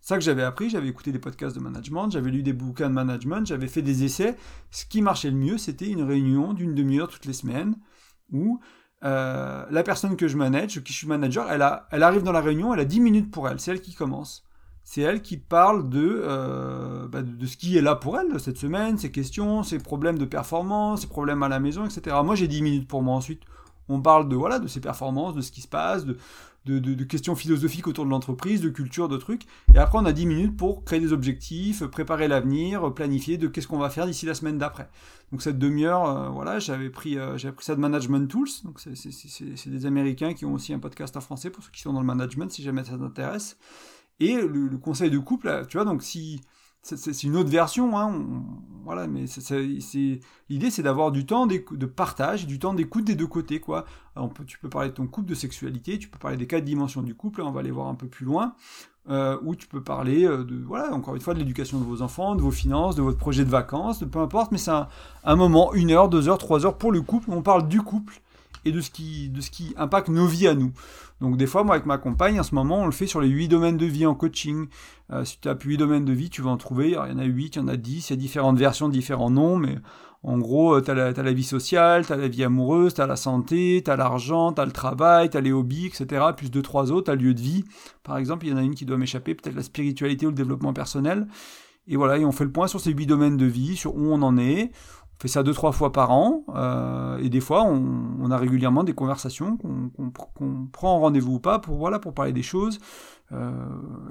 ça 0.01 0.15
que 0.15 0.23
j'avais 0.23 0.43
appris. 0.43 0.69
J'avais 0.69 0.87
écouté 0.87 1.11
des 1.11 1.19
podcasts 1.19 1.55
de 1.55 1.61
management, 1.61 2.09
j'avais 2.09 2.31
lu 2.31 2.41
des 2.43 2.53
bouquins 2.53 2.89
de 2.89 2.93
management, 2.93 3.45
j'avais 3.45 3.67
fait 3.67 3.81
des 3.81 4.03
essais. 4.03 4.35
Ce 4.71 4.85
qui 4.85 5.01
marchait 5.01 5.29
le 5.29 5.37
mieux, 5.37 5.57
c'était 5.57 5.89
une 5.89 6.03
réunion 6.03 6.53
d'une 6.53 6.73
demi-heure 6.73 7.07
toutes 7.07 7.25
les 7.25 7.33
semaines 7.33 7.75
où 8.31 8.59
euh, 9.03 9.65
la 9.69 9.83
personne 9.83 10.15
que 10.15 10.27
je 10.27 10.37
manage, 10.37 10.81
qui 10.83 10.93
je 10.93 10.97
suis 10.97 11.07
manager, 11.07 11.51
elle, 11.51 11.61
a, 11.61 11.87
elle 11.91 12.03
arrive 12.03 12.23
dans 12.23 12.31
la 12.31 12.41
réunion, 12.41 12.73
elle 12.73 12.79
a 12.79 12.85
10 12.85 12.99
minutes 12.99 13.31
pour 13.31 13.47
elle. 13.47 13.59
C'est 13.59 13.71
elle 13.71 13.81
qui 13.81 13.93
commence. 13.93 14.43
C'est 14.83 15.01
elle 15.01 15.21
qui 15.21 15.35
parle 15.35 15.89
de, 15.89 16.21
euh, 16.23 17.07
bah, 17.09 17.21
de 17.21 17.45
ce 17.45 17.57
qui 17.57 17.77
est 17.77 17.81
là 17.81 17.95
pour 17.95 18.17
elle 18.17 18.39
cette 18.39 18.57
semaine, 18.57 18.97
ses 18.97 19.11
questions, 19.11 19.61
ses 19.61 19.79
problèmes 19.79 20.17
de 20.17 20.25
performance, 20.25 21.01
ses 21.01 21.07
problèmes 21.07 21.43
à 21.43 21.49
la 21.49 21.59
maison, 21.59 21.85
etc. 21.85 22.15
Moi, 22.23 22.35
j'ai 22.35 22.47
10 22.47 22.61
minutes 22.61 22.87
pour 22.87 23.03
moi 23.03 23.15
ensuite. 23.15 23.41
On 23.89 24.01
parle 24.01 24.27
de 24.27 24.35
voilà 24.35 24.59
de 24.59 24.67
ses 24.67 24.81
performances, 24.81 25.35
de 25.35 25.41
ce 25.41 25.51
qui 25.51 25.61
se 25.61 25.67
passe, 25.67 26.05
de, 26.05 27.03
questions 27.03 27.35
philosophiques 27.35 27.87
autour 27.87 28.05
de 28.05 28.09
l'entreprise, 28.09 28.61
de 28.61 28.69
culture, 28.69 29.07
de 29.07 29.17
trucs. 29.17 29.43
Et 29.73 29.77
après, 29.77 29.97
on 29.97 30.05
a 30.05 30.11
10 30.11 30.25
minutes 30.25 30.57
pour 30.57 30.83
créer 30.83 30.99
des 30.99 31.13
objectifs, 31.13 31.85
préparer 31.85 32.27
l'avenir, 32.27 32.93
planifier 32.93 33.37
de 33.37 33.47
qu'est-ce 33.47 33.67
qu'on 33.67 33.77
va 33.77 33.89
faire 33.89 34.05
d'ici 34.05 34.25
la 34.25 34.33
semaine 34.33 34.57
d'après. 34.57 34.89
Donc 35.31 35.41
cette 35.41 35.59
demi-heure, 35.59 36.05
euh, 36.05 36.29
voilà, 36.29 36.59
j'avais 36.59 36.89
pris, 36.89 37.17
euh, 37.17 37.37
pris 37.37 37.65
ça 37.65 37.75
de 37.75 37.79
Management 37.79 38.27
Tools. 38.27 38.49
Donc 38.63 38.79
c'est 38.79 39.69
des 39.69 39.85
Américains 39.85 40.33
qui 40.33 40.45
ont 40.45 40.53
aussi 40.53 40.73
un 40.73 40.79
podcast 40.79 41.15
en 41.17 41.21
français 41.21 41.49
pour 41.49 41.63
ceux 41.63 41.71
qui 41.71 41.81
sont 41.81 41.93
dans 41.93 42.01
le 42.01 42.05
management, 42.05 42.51
si 42.51 42.63
jamais 42.63 42.83
ça 42.83 42.97
t'intéresse. 42.97 43.57
Et 44.19 44.35
le, 44.35 44.67
le, 44.67 44.77
conseil 44.77 45.11
de 45.11 45.19
couple, 45.19 45.65
tu 45.69 45.77
vois, 45.77 45.85
donc 45.85 46.01
si 46.01 46.41
c'est 46.81 47.23
une 47.23 47.35
autre 47.35 47.49
version, 47.49 47.97
hein, 47.97 48.13
voilà, 48.85 49.07
mais 49.07 49.25
l'idée 50.49 50.71
c'est 50.71 50.83
d'avoir 50.83 51.11
du 51.11 51.25
temps 51.25 51.45
de 51.45 51.85
partage, 51.85 52.47
du 52.47 52.59
temps 52.59 52.73
d'écoute 52.73 53.03
des 53.03 53.15
deux 53.15 53.27
côtés, 53.27 53.59
quoi. 53.59 53.85
tu 54.45 54.57
peux 54.59 54.69
parler 54.69 54.89
de 54.89 54.93
ton 54.93 55.07
couple, 55.07 55.29
de 55.29 55.35
sexualité, 55.35 55.99
tu 55.99 56.07
peux 56.07 56.19
parler 56.19 56.37
des 56.37 56.47
quatre 56.47 56.63
dimensions 56.63 57.01
du 57.01 57.13
couple, 57.13 57.41
on 57.41 57.51
va 57.51 57.59
aller 57.59 57.71
voir 57.71 57.87
un 57.87 57.95
peu 57.95 58.07
plus 58.07 58.25
loin, 58.25 58.55
euh, 59.09 59.37
ou 59.43 59.55
tu 59.55 59.67
peux 59.67 59.81
parler 59.81 60.25
euh, 60.25 60.43
de, 60.43 60.65
encore 60.91 61.15
une 61.15 61.21
fois, 61.21 61.33
de 61.33 61.39
l'éducation 61.39 61.79
de 61.79 61.85
vos 61.85 62.01
enfants, 62.01 62.35
de 62.35 62.41
vos 62.41 62.51
finances, 62.51 62.95
de 62.95 63.01
votre 63.01 63.17
projet 63.17 63.45
de 63.45 63.49
vacances, 63.49 63.99
de 63.99 64.05
peu 64.05 64.19
importe, 64.19 64.51
mais 64.51 64.57
c'est 64.57 64.71
un, 65.23 65.35
moment, 65.35 65.73
une 65.73 65.91
heure, 65.91 66.09
deux 66.09 66.27
heures, 66.27 66.37
trois 66.37 66.65
heures 66.65 66.77
pour 66.77 66.91
le 66.91 67.01
couple, 67.01 67.31
on 67.31 67.41
parle 67.41 67.67
du 67.67 67.81
couple 67.81 68.21
et 68.65 68.71
de 68.71 68.81
ce 68.81 68.89
qui, 68.89 69.29
de 69.29 69.41
ce 69.41 69.51
qui 69.51 69.73
impacte 69.77 70.09
nos 70.09 70.27
vies 70.27 70.47
à 70.47 70.55
nous. 70.55 70.71
Donc 71.21 71.37
des 71.37 71.47
fois, 71.47 71.63
moi 71.63 71.75
avec 71.75 71.85
ma 71.85 71.97
compagne, 71.97 72.39
en 72.39 72.43
ce 72.43 72.53
moment, 72.53 72.81
on 72.81 72.85
le 72.85 72.91
fait 72.91 73.07
sur 73.07 73.21
les 73.21 73.27
huit 73.27 73.47
domaines 73.47 73.77
de 73.77 73.85
vie 73.85 74.05
en 74.05 74.15
coaching. 74.15 74.67
Euh, 75.11 75.25
si 75.25 75.39
tu 75.39 75.49
as 75.49 75.55
plus 75.55 75.71
huit 75.71 75.77
domaines 75.77 76.05
de 76.05 76.13
vie, 76.13 76.29
tu 76.29 76.41
vas 76.41 76.51
en 76.51 76.57
trouver. 76.57 76.89
il 76.89 76.93
y 76.93 76.97
en 76.97 77.17
a 77.17 77.23
huit, 77.23 77.55
il 77.55 77.59
y 77.59 77.61
en 77.61 77.67
a 77.67 77.77
dix, 77.77 78.09
il 78.09 78.13
y 78.13 78.15
a 78.15 78.17
différentes 78.17 78.57
versions, 78.57 78.89
différents 78.89 79.31
noms, 79.31 79.57
mais 79.57 79.77
en 80.23 80.37
gros, 80.37 80.75
euh, 80.75 80.81
tu 80.81 80.91
as, 80.91 80.95
la 80.95 81.33
vie 81.33 81.43
sociale, 81.43 82.05
tu 82.05 82.13
as 82.13 82.17
la 82.17 82.27
vie 82.27 82.43
amoureuse, 82.43 82.93
tu 82.93 83.01
as 83.01 83.07
la 83.07 83.15
santé, 83.15 83.81
tu 83.83 83.89
as 83.89 83.95
l'argent, 83.95 84.51
tu 84.51 84.61
as 84.61 84.65
le 84.65 84.71
travail, 84.71 85.29
tu 85.29 85.37
as 85.37 85.41
les 85.41 85.51
hobbies, 85.51 85.87
etc. 85.87 86.25
Plus 86.35 86.51
deux, 86.51 86.61
trois 86.61 86.91
autres, 86.91 87.05
tu 87.05 87.11
as 87.11 87.15
le 87.15 87.21
lieu 87.21 87.33
de 87.33 87.41
vie. 87.41 87.63
Par 88.03 88.17
exemple, 88.17 88.45
il 88.45 88.49
y 88.51 88.53
en 88.53 88.57
a 88.57 88.63
une 88.63 88.75
qui 88.75 88.85
doit 88.85 88.97
m'échapper, 88.97 89.35
peut-être 89.35 89.55
la 89.55 89.63
spiritualité 89.63 90.25
ou 90.25 90.29
le 90.29 90.35
développement 90.35 90.73
personnel. 90.73 91.27
Et 91.87 91.95
voilà, 91.95 92.17
et 92.17 92.25
on 92.25 92.33
fait 92.33 92.43
le 92.43 92.51
point 92.51 92.67
sur 92.67 92.81
ces 92.81 92.91
huit 92.91 93.05
domaines 93.05 93.37
de 93.37 93.45
vie, 93.45 93.77
sur 93.77 93.95
où 93.95 94.11
on 94.11 94.21
en 94.21 94.37
est 94.37 94.71
fait 95.19 95.27
ça 95.27 95.41
deux, 95.43 95.53
trois 95.53 95.71
fois 95.71 95.91
par 95.91 96.11
an, 96.11 96.43
euh, 96.55 97.17
et 97.17 97.29
des 97.29 97.39
fois, 97.39 97.63
on, 97.63 98.29
a 98.29 98.37
régulièrement 98.37 98.83
des 98.83 98.93
conversations 98.93 99.57
qu'on 99.57 100.67
prend 100.71 100.99
rendez-vous 100.99 101.35
ou 101.35 101.39
pas 101.39 101.59
pour, 101.59 101.77
voilà, 101.77 101.97
pour 101.97 102.13
parler 102.13 102.33
des 102.33 102.43
choses. 102.43 102.79
Euh, 103.33 103.51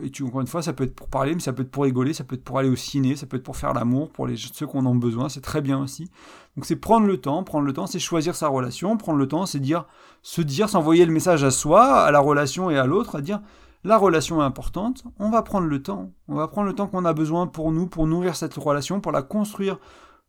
et 0.02 0.10
tu, 0.10 0.24
encore 0.24 0.40
une 0.40 0.46
fois, 0.46 0.62
ça 0.62 0.72
peut 0.72 0.84
être 0.84 0.94
pour 0.94 1.08
parler, 1.08 1.34
mais 1.34 1.40
ça 1.40 1.52
peut 1.52 1.62
être 1.62 1.70
pour 1.70 1.84
rigoler, 1.84 2.12
ça 2.12 2.24
peut 2.24 2.34
être 2.34 2.44
pour 2.44 2.58
aller 2.58 2.68
au 2.68 2.76
ciné, 2.76 3.14
ça 3.16 3.26
peut 3.26 3.36
être 3.36 3.42
pour 3.42 3.56
faire 3.56 3.72
l'amour, 3.72 4.10
pour 4.10 4.26
les, 4.26 4.36
ceux 4.36 4.66
qui 4.66 4.76
en 4.76 4.84
ont 4.84 4.94
besoin, 4.94 5.28
c'est 5.28 5.40
très 5.40 5.60
bien 5.60 5.82
aussi. 5.82 6.10
Donc 6.56 6.64
c'est 6.66 6.76
prendre 6.76 7.06
le 7.06 7.18
temps, 7.18 7.42
prendre 7.42 7.66
le 7.66 7.72
temps, 7.72 7.86
c'est 7.86 7.98
choisir 7.98 8.34
sa 8.34 8.48
relation, 8.48 8.96
prendre 8.96 9.18
le 9.18 9.28
temps, 9.28 9.46
c'est 9.46 9.60
dire, 9.60 9.86
se 10.22 10.42
dire, 10.42 10.68
s'envoyer 10.68 11.06
le 11.06 11.12
message 11.12 11.44
à 11.44 11.50
soi, 11.50 11.84
à 11.84 12.10
la 12.10 12.20
relation 12.20 12.70
et 12.70 12.78
à 12.78 12.86
l'autre, 12.86 13.16
à 13.16 13.20
dire, 13.20 13.40
la 13.84 13.96
relation 13.96 14.42
est 14.42 14.44
importante, 14.44 15.04
on 15.18 15.30
va 15.30 15.42
prendre 15.42 15.66
le 15.66 15.82
temps, 15.82 16.10
on 16.28 16.34
va 16.34 16.48
prendre 16.48 16.66
le 16.66 16.74
temps 16.74 16.88
qu'on 16.88 17.04
a 17.04 17.12
besoin 17.12 17.46
pour 17.46 17.70
nous, 17.72 17.86
pour 17.86 18.06
nourrir 18.06 18.34
cette 18.34 18.54
relation, 18.54 19.00
pour 19.00 19.12
la 19.12 19.22
construire 19.22 19.78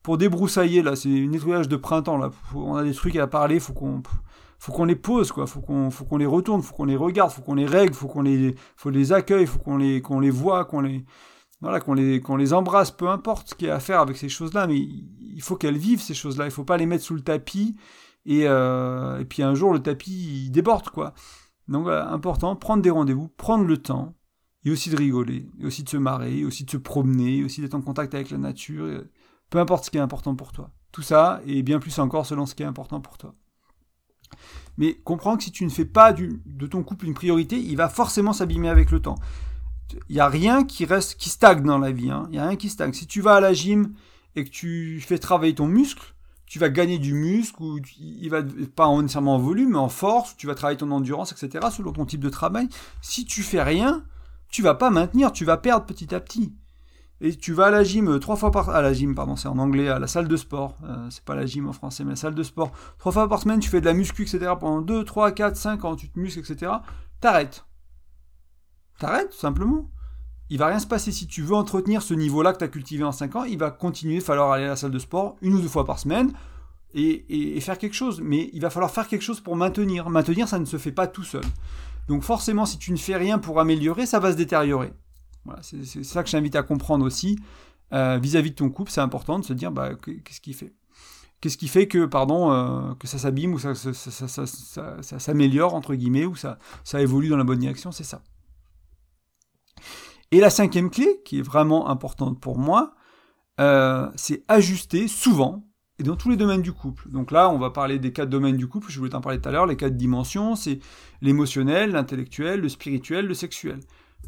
pour 0.08 0.18
débroussailler, 0.18 0.84
là, 0.84 0.96
c'est 0.96 1.10
un 1.10 1.28
nettoyage 1.28 1.68
de 1.68 1.76
printemps, 1.76 2.18
là. 2.18 2.32
on 2.56 2.78
a 2.78 2.84
des 2.86 2.94
trucs 2.94 3.18
à 3.18 3.28
parler, 3.28 3.60
faut 3.60 3.74
qu'on, 3.74 4.02
faut 4.58 4.72
qu'on 4.72 4.86
les 4.86 4.96
pose, 4.96 5.34
quoi. 5.34 5.48
Faut 5.48 5.60
qu'on, 5.60 5.90
faut 5.90 6.06
qu'on 6.06 6.16
les 6.16 6.26
retourne, 6.26 6.62
faut 6.62 6.74
qu'on 6.74 6.86
les 6.86 6.96
regarde, 6.96 7.30
faut 7.30 7.42
qu'on 7.42 7.56
les 7.56 7.66
règle, 7.66 7.94
faut 7.94 8.08
qu'on 8.08 8.22
les, 8.22 8.56
faut 8.78 8.90
les 8.90 9.12
accueille, 9.12 9.46
faut 9.46 9.60
qu'on 9.60 9.76
les, 9.76 10.02
qu'on 10.02 10.22
les 10.22 10.30
voit, 10.30 10.64
qu'on 10.64 10.80
les, 10.80 11.04
voilà, 11.60 11.82
qu'on 11.82 11.94
les, 11.94 12.22
qu'on 12.22 12.38
les 12.38 12.54
embrasse, 12.54 12.90
peu 12.90 13.10
importe 13.10 13.50
ce 13.50 13.56
qu'il 13.56 13.68
y 13.68 13.70
a 13.70 13.76
à 13.76 13.82
faire 13.82 14.00
avec 14.00 14.16
ces 14.16 14.30
choses-là, 14.30 14.66
mais 14.66 14.78
il 14.78 15.42
faut 15.42 15.58
qu'elles 15.58 15.78
vivent, 15.78 16.02
ces 16.02 16.14
choses-là. 16.14 16.46
Il 16.46 16.52
faut 16.52 16.64
pas 16.64 16.78
les 16.78 16.86
mettre 16.86 17.04
sous 17.04 17.16
le 17.16 17.20
tapis, 17.20 17.76
et, 18.26 18.44
euh, 18.48 19.26
puis 19.26 19.44
un 19.44 19.56
jour, 19.56 19.74
le 19.74 19.80
tapis, 19.80 20.50
déborde, 20.52 20.88
quoi. 20.88 21.16
Donc, 21.68 21.84
voilà, 21.84 22.10
important, 22.14 22.56
prendre 22.56 22.82
des 22.82 22.92
rendez-vous, 22.92 23.28
prendre 23.28 23.66
le 23.66 23.76
temps, 23.76 24.16
et 24.64 24.72
aussi 24.72 24.90
de 24.90 24.96
rigoler, 24.96 25.50
et 25.60 25.66
aussi 25.66 25.84
de 25.84 25.90
se 25.90 25.98
marrer, 25.98 26.38
et 26.38 26.46
aussi 26.46 26.64
de 26.64 26.72
se 26.72 26.78
promener, 26.78 27.40
et 27.40 27.44
aussi 27.44 27.60
d'être 27.60 27.76
en 27.76 27.82
contact 27.82 28.16
avec 28.16 28.32
la 28.32 28.38
nature 28.38 29.04
peu 29.50 29.60
importe 29.60 29.86
ce 29.86 29.92
qui 29.92 29.98
est 29.98 30.02
important 30.02 30.36
pour 30.36 30.52
toi. 30.52 30.72
Tout 30.92 31.02
ça, 31.02 31.42
et 31.46 31.64
bien 31.64 31.80
plus 31.80 31.98
encore 32.00 32.26
selon 32.26 32.46
ce 32.46 32.56
qui 32.56 32.64
est 32.64 32.68
important 32.68 33.02
pour 33.02 33.18
toi. 33.18 33.34
Mais 34.78 34.96
comprends 35.04 35.38
que 35.38 35.44
si 35.44 35.52
tu 35.52 35.66
ne 35.66 35.70
fais 35.70 35.86
pas 35.86 36.14
de 36.14 36.68
ton 36.68 36.84
couple 36.84 37.06
une 37.06 37.14
priorité, 37.14 37.58
il 37.58 37.76
va 37.78 37.90
forcément 37.90 38.34
s'abîmer 38.34 38.70
avec 38.70 38.92
le 38.92 39.02
temps. 39.02 39.18
Il 40.10 40.16
n'y 40.16 40.20
a 40.20 40.28
rien 40.28 40.64
qui 40.64 40.86
reste, 40.86 41.16
qui 41.16 41.30
stagne 41.30 41.64
dans 41.64 41.78
la 41.78 41.92
vie. 41.92 42.12
Hein. 42.12 42.26
Il 42.28 42.34
n'y 42.34 42.40
a 42.40 42.48
rien 42.48 42.58
qui 42.58 42.70
stagne. 42.70 42.94
Si 42.94 43.08
tu 43.08 43.22
vas 43.22 43.36
à 43.36 43.40
la 43.40 43.54
gym 43.54 43.94
et 44.36 44.44
que 44.44 44.50
tu 44.50 45.02
fais 45.02 45.18
travailler 45.18 45.56
ton 45.56 45.68
muscle, 45.68 46.14
tu 46.46 46.60
vas 46.60 46.70
gagner 46.70 46.98
du 46.98 47.14
muscle, 47.14 47.62
ou 47.62 47.80
il 48.00 48.30
va 48.30 48.42
pas 48.76 48.90
nécessairement 49.02 49.36
en 49.36 49.40
volume, 49.40 49.72
mais 49.72 49.78
en 49.78 49.90
force, 49.90 50.36
tu 50.38 50.48
vas 50.48 50.56
travailler 50.56 50.78
ton 50.78 50.92
endurance, 50.92 51.32
etc., 51.32 51.68
selon 51.72 51.92
ton 51.92 52.06
type 52.06 52.22
de 52.22 52.30
travail. 52.30 52.70
Si 53.02 53.26
tu 53.26 53.44
fais 53.44 53.62
rien, 53.62 54.06
tu 54.50 54.62
vas 54.62 54.76
pas 54.76 54.90
maintenir, 54.90 55.32
tu 55.32 55.44
vas 55.44 55.58
perdre 55.58 55.86
petit 55.86 56.14
à 56.16 56.20
petit 56.20 56.54
et 57.20 57.36
tu 57.36 57.54
vas 57.54 57.68
à 57.68 57.72
la 57.72 57.84
gym 57.84 58.08
euh, 58.10 58.20
trois 58.20 58.36
fois 58.36 58.52
par 58.52 58.70
à 58.70 58.82
la 58.82 58.94
gym 58.94 59.16
pardon 59.16 59.36
c'est 59.36 59.48
en 59.48 59.58
anglais 59.58 59.90
à 59.90 60.00
la 60.00 60.08
salle 60.08 60.28
de 60.28 60.38
sport. 60.38 60.78
Euh, 60.84 61.08
c'est 61.10 61.24
pas 61.24 61.36
la 61.36 61.46
gym 61.46 61.68
en 61.68 61.74
français 61.74 62.04
mais 62.04 62.12
la 62.12 62.16
salle 62.16 62.36
de 62.36 62.44
sport. 62.44 62.72
Trois 63.00 63.12
fois 63.12 63.28
par 63.28 63.42
semaine 63.42 63.60
tu 63.60 63.70
fais 63.70 63.82
de 63.82 63.86
la 63.86 63.94
muscu 63.94 64.24
etc 64.24 64.52
pendant 64.60 64.82
2, 64.82 65.04
3, 65.04 65.32
4, 65.32 65.56
5 65.56 65.86
ans 65.86 65.96
tu 65.96 66.10
te 66.10 66.20
muscles 66.20 66.40
etc 66.40 66.74
t'arrêtes. 67.20 67.66
T'arrêtes 69.00 69.32
tout 69.32 69.38
simplement. 69.38 69.90
Il 70.50 70.58
va 70.60 70.68
rien 70.68 70.80
se 70.80 70.88
passer. 70.88 71.12
Si 71.12 71.28
tu 71.28 71.42
veux 71.42 71.56
entretenir 71.56 72.02
ce 72.02 72.14
niveau 72.14 72.42
là 72.42 72.54
que 72.54 72.60
tu 72.60 72.64
as 72.64 72.70
cultivé 72.70 73.04
en 73.04 73.12
5 73.12 73.36
ans 73.36 73.44
il 73.46 73.58
va 73.58 73.72
continuer 73.72 74.20
falloir 74.20 74.52
aller 74.52 74.66
à 74.66 74.70
la 74.70 74.76
salle 74.76 74.92
de 74.92 75.00
sport 75.00 75.38
une 75.42 75.56
ou 75.56 75.62
deux 75.62 75.68
fois 75.68 75.86
par 75.86 75.98
semaine 75.98 76.32
et, 76.94 77.58
et 77.58 77.62
faire 77.62 77.80
quelque 77.80 77.96
chose. 77.96 78.22
Mais 78.22 78.52
il 78.54 78.62
va 78.62 78.70
falloir 78.70 78.92
faire 78.92 79.08
quelque 79.08 79.24
chose 79.24 79.42
pour 79.42 79.56
maintenir. 79.56 80.10
Maintenir 80.12 80.48
ça 80.48 80.60
ne 80.60 80.66
se 80.66 80.78
fait 80.78 80.92
pas 80.92 81.08
tout 81.08 81.24
seul. 81.24 81.44
Donc 82.08 82.22
forcément 82.22 82.68
si 82.68 82.78
tu 82.78 82.92
ne 82.92 82.98
fais 82.98 83.18
rien 83.18 83.40
pour 83.40 83.60
améliorer 83.60 84.06
ça 84.06 84.20
va 84.20 84.32
se 84.32 84.38
détériorer 84.38 84.94
c'est 85.62 86.04
ça 86.04 86.24
que 86.24 86.30
j'invite 86.30 86.56
à 86.56 86.64
comprendre 86.64 87.06
aussi 87.06 87.38
euh, 87.94 88.20
vis-à-vis 88.22 88.52
de 88.52 88.56
ton 88.56 88.70
couple. 88.70 88.92
C'est 88.92 89.02
important 89.02 89.40
de 89.40 89.46
se 89.46 89.54
dire 89.54 89.72
bah, 89.72 89.92
qu'est-ce 89.96 90.42
qui 90.42 90.54
fait 90.54 90.74
Qu'est-ce 91.40 91.58
qui 91.58 91.68
fait 91.68 91.88
que, 91.88 92.06
pardon, 92.06 92.52
euh, 92.52 92.96
que 92.96 93.06
ça 93.06 93.20
s'abîme 93.20 93.54
ou 93.54 93.60
ça, 93.60 93.76
s'améliore, 95.20 95.76
entre 95.76 95.94
guillemets, 95.94 96.26
ou 96.26 96.36
ça, 96.36 96.58
ça 96.84 97.00
évolue 97.00 97.30
dans 97.30 97.38
la 97.38 97.44
bonne 97.44 97.60
direction 97.60 97.92
C'est 97.92 98.04
ça. 98.04 98.24
Et 100.32 100.40
la 100.40 100.50
cinquième 100.50 100.90
clé, 100.90 101.22
qui 101.24 101.40
est 101.40 101.44
vraiment 101.44 101.90
importante 101.90 102.40
pour 102.40 102.58
moi, 102.58 102.96
euh, 103.60 104.10
c'est 104.16 104.44
ajuster 104.48 105.08
souvent, 105.08 105.64
et 106.00 106.04
dans 106.04 106.16
tous 106.16 106.30
les 106.30 106.38
domaines 106.38 106.62
du 106.62 106.74
couple. 106.74 107.10
Donc 107.10 107.32
là, 107.32 107.50
on 107.50 107.58
va 107.58 107.70
parler 107.70 108.00
des 108.00 108.12
quatre 108.12 108.30
domaines 108.30 108.58
du 108.58 108.68
couple, 108.68 108.92
je 108.92 108.98
voulais 108.98 109.12
t'en 109.12 109.22
parler 109.22 109.40
tout 109.40 109.50
à 109.50 109.52
l'heure, 109.52 109.68
les 109.68 109.78
quatre 109.78 109.96
dimensions, 109.96 110.56
c'est 110.56 110.80
l'émotionnel, 111.22 111.92
l'intellectuel, 111.92 112.62
le 112.62 112.70
spirituel, 112.70 113.26
le 113.26 113.34
sexuel. 113.34 113.80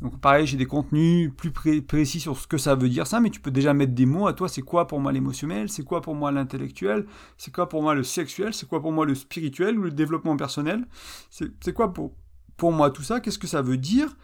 Donc 0.01 0.21
pareil, 0.21 0.47
j'ai 0.47 0.55
des 0.55 0.65
contenus 0.65 1.31
plus 1.35 1.51
précis 1.51 2.21
sur 2.21 2.37
ce 2.37 2.47
que 2.47 2.57
ça 2.57 2.75
veut 2.75 2.87
dire 2.87 3.05
ça, 3.05 3.19
mais 3.19 3.29
tu 3.29 3.41
peux 3.41 3.51
déjà 3.51 3.73
mettre 3.73 3.93
des 3.93 4.05
mots 4.05 4.27
à 4.27 4.33
toi, 4.33 4.47
c'est 4.47 4.61
quoi 4.61 4.87
pour 4.87 5.01
moi 5.01 5.11
l'émotionnel, 5.11 5.69
c'est 5.69 5.83
quoi 5.83 6.01
pour 6.01 6.15
moi 6.15 6.31
l'intellectuel, 6.31 7.05
c'est 7.37 7.53
quoi 7.53 7.67
pour 7.67 7.81
moi 7.81 7.95
le 7.95 8.03
sexuel, 8.03 8.53
c'est 8.53 8.67
quoi 8.67 8.81
pour 8.81 8.93
moi 8.93 9.05
le 9.05 9.13
spirituel 9.13 9.77
ou 9.77 9.83
le 9.83 9.91
développement 9.91 10.37
personnel, 10.37 10.85
c'est 11.29 11.73
quoi 11.73 11.91
pour, 11.93 12.13
pour 12.55 12.71
moi 12.71 12.91
tout 12.91 13.03
ça, 13.03 13.19
qu'est-ce 13.19 13.39
que 13.39 13.47
ça 13.47 13.61
veut 13.61 13.75
dire, 13.75 14.15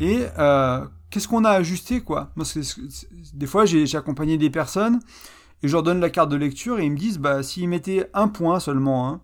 et 0.00 0.26
euh, 0.38 0.84
qu'est-ce 1.10 1.28
qu'on 1.28 1.44
a 1.44 1.50
ajusté 1.50 2.00
quoi? 2.00 2.32
Moi, 2.34 2.44
des 3.32 3.46
fois 3.46 3.66
j'ai 3.66 3.96
accompagné 3.96 4.36
des 4.36 4.50
personnes, 4.50 4.98
et 5.62 5.68
je 5.68 5.72
leur 5.72 5.84
donne 5.84 6.00
la 6.00 6.10
carte 6.10 6.30
de 6.30 6.36
lecture, 6.36 6.80
et 6.80 6.86
ils 6.86 6.90
me 6.90 6.98
disent, 6.98 7.18
bah 7.18 7.44
s'ils 7.44 7.68
mettaient 7.68 8.10
un 8.14 8.26
point 8.26 8.58
seulement, 8.58 9.08
hein, 9.08 9.20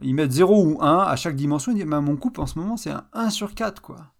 ils 0.00 0.14
mettent 0.14 0.30
0 0.30 0.64
ou 0.64 0.78
1 0.80 0.98
à 0.98 1.16
chaque 1.16 1.34
dimension, 1.34 1.72
ils 1.72 1.74
disent, 1.74 1.86
bah, 1.86 2.00
mon 2.00 2.16
couple 2.16 2.40
en 2.40 2.46
ce 2.46 2.56
moment 2.56 2.76
c'est 2.76 2.90
un 2.90 3.04
1 3.14 3.30
sur 3.30 3.52
4 3.52 3.82
quoi. 3.82 4.12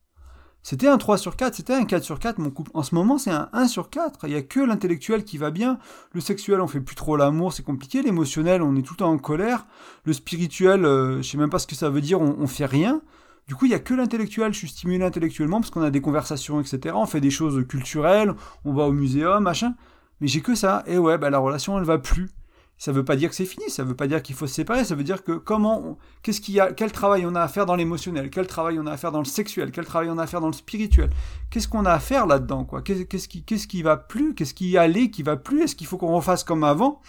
C'était 0.63 0.89
un 0.89 0.99
3 0.99 1.17
sur 1.17 1.37
4, 1.37 1.55
c'était 1.55 1.73
un 1.73 1.85
4 1.87 2.05
sur 2.05 2.19
4, 2.19 2.39
mon 2.39 2.51
couple. 2.51 2.71
En 2.75 2.83
ce 2.83 2.95
moment, 2.95 3.17
c'est 3.17 3.31
un 3.31 3.49
1 3.53 3.67
sur 3.67 3.89
4. 3.89 4.21
Il 4.25 4.31
n'y 4.31 4.37
a 4.37 4.43
que 4.43 4.61
l'intellectuel 4.61 5.25
qui 5.25 5.39
va 5.39 5.51
bien. 5.51 5.79
Le 6.13 6.21
sexuel, 6.21 6.61
on 6.61 6.67
fait 6.67 6.81
plus 6.81 6.97
trop 6.97 7.17
l'amour, 7.17 7.55
c'est 7.55 7.63
compliqué. 7.63 8.03
L'émotionnel, 8.03 8.61
on 8.61 8.77
est 8.77 8.83
tout 8.83 8.93
le 8.95 8.99
temps 8.99 9.11
en 9.11 9.19
colère. 9.19 9.67
Le 10.05 10.13
spirituel, 10.13 10.85
euh, 10.85 11.23
je 11.23 11.31
sais 11.31 11.39
même 11.39 11.49
pas 11.49 11.59
ce 11.59 11.67
que 11.67 11.75
ça 11.75 11.89
veut 11.89 12.03
dire, 12.03 12.21
on, 12.21 12.47
fait 12.47 12.67
rien. 12.67 13.01
Du 13.49 13.55
coup, 13.55 13.65
il 13.65 13.71
n'y 13.71 13.75
a 13.75 13.79
que 13.79 13.95
l'intellectuel. 13.95 14.53
Je 14.53 14.59
suis 14.59 14.69
stimulé 14.69 15.03
intellectuellement 15.03 15.61
parce 15.61 15.71
qu'on 15.71 15.83
a 15.83 15.91
des 15.91 16.03
conversations, 16.03 16.61
etc. 16.61 16.95
On 16.95 17.07
fait 17.07 17.23
des 17.23 17.31
choses 17.31 17.67
culturelles, 17.67 18.35
on 18.67 18.75
va 18.75 18.85
au 18.85 18.93
muséum, 18.93 19.43
machin. 19.43 19.75
Mais 20.21 20.29
j'ai 20.29 20.43
que 20.43 20.55
ça. 20.55 20.85
Et 20.87 20.99
ouais, 20.99 21.17
bah, 21.17 21.31
la 21.31 21.39
relation, 21.39 21.79
elle 21.79 21.85
va 21.85 21.99
plus 21.99 22.29
ça 22.81 22.93
ne 22.93 22.97
veut 22.97 23.05
pas 23.05 23.15
dire 23.15 23.29
que 23.29 23.37
c'est 23.37 23.45
fini, 23.45 23.69
ça 23.69 23.85
ne 23.85 23.89
veut 23.89 23.95
pas 23.95 24.07
dire 24.07 24.23
qu'il 24.23 24.35
faut 24.35 24.47
se 24.47 24.55
séparer, 24.55 24.87
ça 24.87 24.95
veut 24.95 25.05
dire 25.05 25.23
que 25.23 25.33
comment, 25.33 25.99
qu'est-ce 26.23 26.41
qu'il 26.41 26.55
y 26.55 26.61
a, 26.61 26.73
quel 26.73 26.91
travail 26.91 27.27
on 27.27 27.35
a 27.35 27.43
à 27.43 27.47
faire 27.47 27.67
dans 27.67 27.77
l'émotionnel, 27.77 28.31
quel 28.31 28.47
travail 28.47 28.79
on 28.79 28.87
a 28.87 28.93
à 28.93 28.97
faire 28.97 29.13
dans 29.13 29.19
le 29.19 29.27
sexuel, 29.27 29.71
quel 29.71 29.85
travail 29.85 30.09
on 30.09 30.17
a 30.17 30.23
à 30.23 30.27
faire 30.27 30.41
dans 30.41 30.47
le 30.47 30.55
spirituel, 30.55 31.11
qu'est-ce 31.51 31.69
qu'on 31.69 31.85
a 31.85 31.93
à 31.93 31.99
faire 31.99 32.27
là-dedans, 32.27 32.65
quoi, 32.65 32.81
qu'est-ce 32.81 33.29
qui, 33.29 33.45
qu'est-ce 33.45 33.69
qui 33.69 33.83
va 33.83 33.99
plus, 33.99 34.35
qu'est-ce 34.35 34.55
qui 34.55 34.79
allait, 34.79 35.11
qui 35.11 35.23
va 35.23 35.37
plus, 35.37 35.65
est-ce 35.65 35.77
qu'il 35.77 35.87
faut 35.87 35.99
qu'on 35.99 36.15
refasse 36.17 36.43
comme 36.43 36.65
avant, 36.65 37.03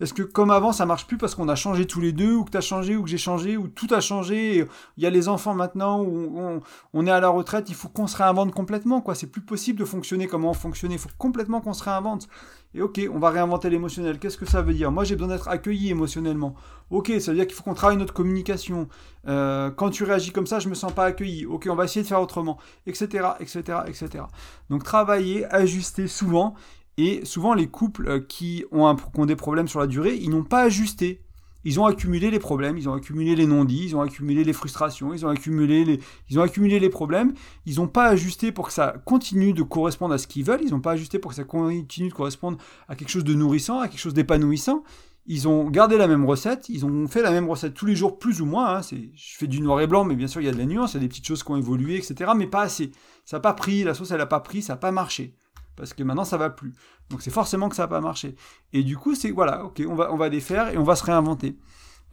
est-ce 0.00 0.12
que 0.12 0.24
comme 0.24 0.50
avant 0.50 0.72
ça 0.72 0.86
marche 0.86 1.06
plus 1.06 1.16
parce 1.16 1.36
qu'on 1.36 1.48
a 1.48 1.54
changé 1.54 1.86
tous 1.86 2.00
les 2.00 2.10
deux, 2.10 2.34
ou 2.34 2.42
que 2.42 2.50
tu 2.50 2.56
as 2.56 2.60
changé, 2.62 2.96
ou 2.96 3.04
que 3.04 3.08
j'ai 3.08 3.18
changé, 3.18 3.56
ou 3.56 3.68
tout 3.68 3.86
a 3.92 4.00
changé, 4.00 4.66
il 4.96 5.02
y 5.04 5.06
a 5.06 5.10
les 5.10 5.28
enfants 5.28 5.54
maintenant, 5.54 6.02
ou 6.02 6.60
on, 6.92 7.06
est 7.06 7.10
à 7.12 7.20
la 7.20 7.28
retraite, 7.28 7.68
il 7.68 7.76
faut 7.76 7.88
qu'on 7.88 8.08
se 8.08 8.16
réinvente 8.16 8.52
complètement, 8.52 9.00
quoi, 9.00 9.14
c'est 9.14 9.28
plus 9.28 9.42
possible 9.42 9.78
de 9.78 9.84
fonctionner 9.84 10.26
comme 10.26 10.44
on 10.44 10.52
fonctionnait, 10.52 10.96
il 10.96 11.00
faut 11.00 11.10
complètement 11.16 11.60
qu'on 11.60 11.74
se 11.74 11.84
réinvente. 11.84 12.26
Et 12.74 12.80
ok, 12.80 13.00
on 13.12 13.18
va 13.18 13.30
réinventer 13.30 13.68
l'émotionnel. 13.68 14.18
Qu'est-ce 14.18 14.38
que 14.38 14.46
ça 14.46 14.62
veut 14.62 14.72
dire? 14.72 14.90
Moi, 14.90 15.04
j'ai 15.04 15.14
besoin 15.14 15.28
d'être 15.28 15.48
accueilli 15.48 15.90
émotionnellement. 15.90 16.54
Ok, 16.90 17.12
ça 17.20 17.32
veut 17.32 17.36
dire 17.36 17.46
qu'il 17.46 17.54
faut 17.54 17.62
qu'on 17.62 17.74
travaille 17.74 17.98
notre 17.98 18.14
communication. 18.14 18.88
Euh, 19.28 19.70
quand 19.70 19.90
tu 19.90 20.04
réagis 20.04 20.32
comme 20.32 20.46
ça, 20.46 20.58
je 20.58 20.68
me 20.68 20.74
sens 20.74 20.92
pas 20.92 21.04
accueilli. 21.04 21.44
Ok, 21.44 21.66
on 21.70 21.74
va 21.74 21.84
essayer 21.84 22.02
de 22.02 22.08
faire 22.08 22.20
autrement, 22.20 22.58
etc., 22.86 23.28
etc., 23.40 23.80
etc. 23.86 24.24
Donc 24.70 24.84
travailler, 24.84 25.44
ajuster 25.46 26.06
souvent. 26.08 26.54
Et 26.98 27.24
souvent, 27.24 27.54
les 27.54 27.68
couples 27.68 28.08
euh, 28.08 28.20
qui 28.20 28.64
ont, 28.70 28.94
qui 28.94 29.20
ont 29.20 29.26
des 29.26 29.36
problèmes 29.36 29.68
sur 29.68 29.80
la 29.80 29.86
durée, 29.86 30.14
ils 30.16 30.30
n'ont 30.30 30.44
pas 30.44 30.62
ajusté 30.62 31.22
ils 31.64 31.80
ont 31.80 31.86
accumulé 31.86 32.30
les 32.30 32.38
problèmes, 32.38 32.76
ils 32.76 32.88
ont 32.88 32.94
accumulé 32.94 33.34
les 33.36 33.46
non-dits, 33.46 33.86
ils 33.86 33.96
ont 33.96 34.00
accumulé 34.00 34.44
les 34.44 34.52
frustrations, 34.52 35.12
ils 35.14 35.24
ont 35.24 35.28
accumulé 35.28 35.84
les, 35.84 36.00
ils 36.28 36.38
ont 36.38 36.42
accumulé 36.42 36.80
les 36.80 36.88
problèmes. 36.88 37.34
Ils 37.66 37.76
n'ont 37.76 37.88
pas 37.88 38.06
ajusté 38.06 38.52
pour 38.52 38.66
que 38.66 38.72
ça 38.72 38.96
continue 39.04 39.52
de 39.52 39.62
correspondre 39.62 40.14
à 40.14 40.18
ce 40.18 40.26
qu'ils 40.26 40.44
veulent. 40.44 40.62
Ils 40.62 40.72
n'ont 40.72 40.80
pas 40.80 40.92
ajusté 40.92 41.18
pour 41.18 41.30
que 41.30 41.36
ça 41.36 41.44
continue 41.44 42.08
de 42.08 42.14
correspondre 42.14 42.58
à 42.88 42.96
quelque 42.96 43.10
chose 43.10 43.24
de 43.24 43.34
nourrissant, 43.34 43.80
à 43.80 43.88
quelque 43.88 44.00
chose 44.00 44.14
d'épanouissant. 44.14 44.82
Ils 45.26 45.46
ont 45.46 45.70
gardé 45.70 45.96
la 45.96 46.08
même 46.08 46.24
recette, 46.24 46.68
ils 46.68 46.84
ont 46.84 47.06
fait 47.06 47.22
la 47.22 47.30
même 47.30 47.48
recette 47.48 47.74
tous 47.74 47.86
les 47.86 47.94
jours, 47.94 48.18
plus 48.18 48.40
ou 48.40 48.46
moins. 48.46 48.78
Hein. 48.78 48.80
Je 48.82 49.36
fais 49.36 49.46
du 49.46 49.60
noir 49.60 49.80
et 49.80 49.86
blanc, 49.86 50.04
mais 50.04 50.16
bien 50.16 50.26
sûr 50.26 50.40
il 50.40 50.44
y 50.44 50.48
a 50.48 50.52
de 50.52 50.58
la 50.58 50.66
nuance, 50.66 50.94
il 50.94 50.96
y 50.96 50.96
a 50.96 51.00
des 51.00 51.08
petites 51.08 51.26
choses 51.26 51.44
qui 51.44 51.50
ont 51.52 51.56
évolué, 51.56 51.96
etc. 51.96 52.32
Mais 52.36 52.48
pas 52.48 52.62
assez. 52.62 52.90
Ça 53.24 53.36
n'a 53.36 53.40
pas 53.40 53.52
pris, 53.52 53.84
la 53.84 53.94
sauce 53.94 54.10
elle 54.10 54.18
n'a 54.18 54.26
pas 54.26 54.40
pris, 54.40 54.62
ça 54.62 54.72
n'a 54.72 54.78
pas 54.78 54.90
marché 54.90 55.36
parce 55.76 55.94
que 55.94 56.02
maintenant 56.02 56.24
ça 56.24 56.36
va 56.36 56.50
plus. 56.50 56.74
Donc 57.10 57.22
c'est 57.22 57.30
forcément 57.30 57.68
que 57.68 57.76
ça 57.76 57.82
va 57.82 57.88
pas 57.88 58.00
marcher. 58.00 58.34
Et 58.72 58.82
du 58.82 58.96
coup, 58.96 59.14
c'est 59.14 59.30
voilà, 59.30 59.64
ok, 59.64 59.82
on 59.88 59.94
va, 59.94 60.12
on 60.12 60.16
va 60.16 60.28
les 60.28 60.40
faire 60.40 60.68
et 60.68 60.78
on 60.78 60.84
va 60.84 60.96
se 60.96 61.04
réinventer. 61.04 61.58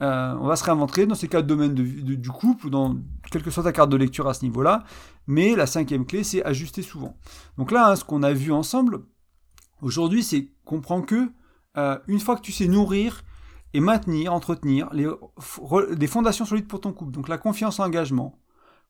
Euh, 0.02 0.34
on 0.40 0.46
va 0.46 0.56
se 0.56 0.64
réinventer 0.64 1.06
dans 1.06 1.14
ces 1.14 1.28
quatre 1.28 1.46
domaines 1.46 1.74
du 1.74 2.30
couple 2.30 2.66
ou 2.66 2.70
dans 2.70 2.96
quelle 3.30 3.42
que 3.42 3.50
soit 3.50 3.64
ta 3.64 3.72
carte 3.72 3.90
de 3.90 3.96
lecture 3.96 4.28
à 4.28 4.34
ce 4.34 4.44
niveau-là. 4.44 4.84
Mais 5.26 5.54
la 5.54 5.66
cinquième 5.66 6.06
clé, 6.06 6.24
c'est 6.24 6.42
ajuster 6.44 6.82
souvent. 6.82 7.16
Donc 7.58 7.70
là, 7.70 7.88
hein, 7.88 7.96
ce 7.96 8.04
qu'on 8.04 8.22
a 8.22 8.32
vu 8.32 8.52
ensemble 8.52 9.00
aujourd'hui, 9.82 10.22
c'est 10.22 10.48
comprends 10.64 11.02
que 11.02 11.30
euh, 11.76 11.98
une 12.08 12.18
fois 12.18 12.36
que 12.36 12.40
tu 12.40 12.52
sais 12.52 12.66
nourrir 12.66 13.22
et 13.74 13.80
maintenir, 13.80 14.32
entretenir 14.32 14.88
les, 14.92 15.08
des 15.96 16.06
fondations 16.06 16.44
solides 16.44 16.66
pour 16.66 16.80
ton 16.80 16.92
couple, 16.92 17.12
donc 17.12 17.28
la 17.28 17.38
confiance, 17.38 17.78
l'engagement, 17.78 18.38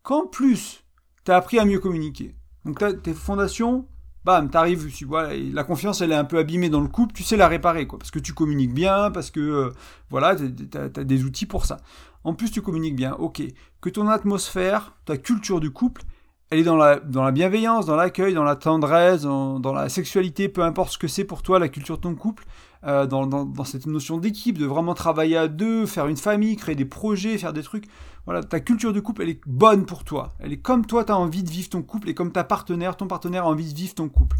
qu'en 0.02 0.26
plus 0.26 0.84
tu 1.24 1.32
as 1.32 1.36
appris 1.36 1.58
à 1.58 1.64
mieux 1.64 1.80
communiquer. 1.80 2.36
Donc 2.64 2.82
tes 3.02 3.14
fondations 3.14 3.88
bam, 4.24 4.50
t'arrives, 4.50 4.92
tu 4.92 5.04
vois, 5.04 5.28
la 5.34 5.64
confiance 5.64 6.00
elle 6.00 6.12
est 6.12 6.16
un 6.16 6.24
peu 6.24 6.38
abîmée 6.38 6.68
dans 6.68 6.80
le 6.80 6.88
couple, 6.88 7.14
tu 7.14 7.22
sais 7.22 7.36
la 7.36 7.48
réparer, 7.48 7.86
quoi, 7.86 7.98
parce 7.98 8.10
que 8.10 8.18
tu 8.18 8.34
communiques 8.34 8.74
bien, 8.74 9.10
parce 9.10 9.30
que, 9.30 9.40
euh, 9.40 9.70
voilà, 10.10 10.36
t'as 10.70 10.84
as 10.84 11.04
des 11.04 11.24
outils 11.24 11.46
pour 11.46 11.64
ça. 11.66 11.78
En 12.24 12.34
plus, 12.34 12.50
tu 12.50 12.60
communiques 12.60 12.96
bien, 12.96 13.14
ok. 13.14 13.42
Que 13.80 13.88
ton 13.88 14.08
atmosphère, 14.08 14.94
ta 15.06 15.16
culture 15.16 15.58
du 15.58 15.70
couple, 15.70 16.02
elle 16.50 16.58
est 16.58 16.64
dans 16.64 16.76
la, 16.76 16.98
dans 16.98 17.22
la 17.22 17.30
bienveillance, 17.30 17.86
dans 17.86 17.96
l'accueil, 17.96 18.34
dans 18.34 18.42
la 18.42 18.56
tendresse, 18.56 19.22
dans, 19.22 19.72
la 19.72 19.88
sexualité, 19.88 20.48
peu 20.48 20.62
importe 20.62 20.92
ce 20.92 20.98
que 20.98 21.08
c'est 21.08 21.24
pour 21.24 21.42
toi, 21.42 21.58
la 21.58 21.68
culture 21.68 21.96
de 21.96 22.02
ton 22.02 22.14
couple, 22.14 22.44
euh, 22.84 23.06
dans, 23.06 23.64
cette 23.64 23.86
notion 23.86 24.18
d'équipe, 24.18 24.58
de 24.58 24.66
vraiment 24.66 24.94
travailler 24.94 25.36
à 25.36 25.48
deux, 25.48 25.86
faire 25.86 26.08
une 26.08 26.16
famille, 26.16 26.56
créer 26.56 26.74
des 26.74 26.84
projets, 26.84 27.38
faire 27.38 27.52
des 27.52 27.62
trucs. 27.62 27.86
Voilà, 28.26 28.42
ta 28.42 28.60
culture 28.60 28.92
de 28.92 29.00
couple, 29.00 29.22
elle 29.22 29.30
est 29.30 29.40
bonne 29.46 29.86
pour 29.86 30.04
toi. 30.04 30.30
Elle 30.38 30.52
est 30.52 30.60
comme 30.60 30.86
toi, 30.86 31.04
tu 31.04 31.12
as 31.12 31.18
envie 31.18 31.42
de 31.42 31.50
vivre 31.50 31.70
ton 31.70 31.82
couple 31.82 32.08
et 32.08 32.14
comme 32.14 32.32
ta 32.32 32.44
partenaire, 32.44 32.96
ton 32.96 33.06
partenaire 33.06 33.44
a 33.44 33.48
envie 33.48 33.72
de 33.72 33.78
vivre 33.78 33.94
ton 33.94 34.08
couple. 34.08 34.36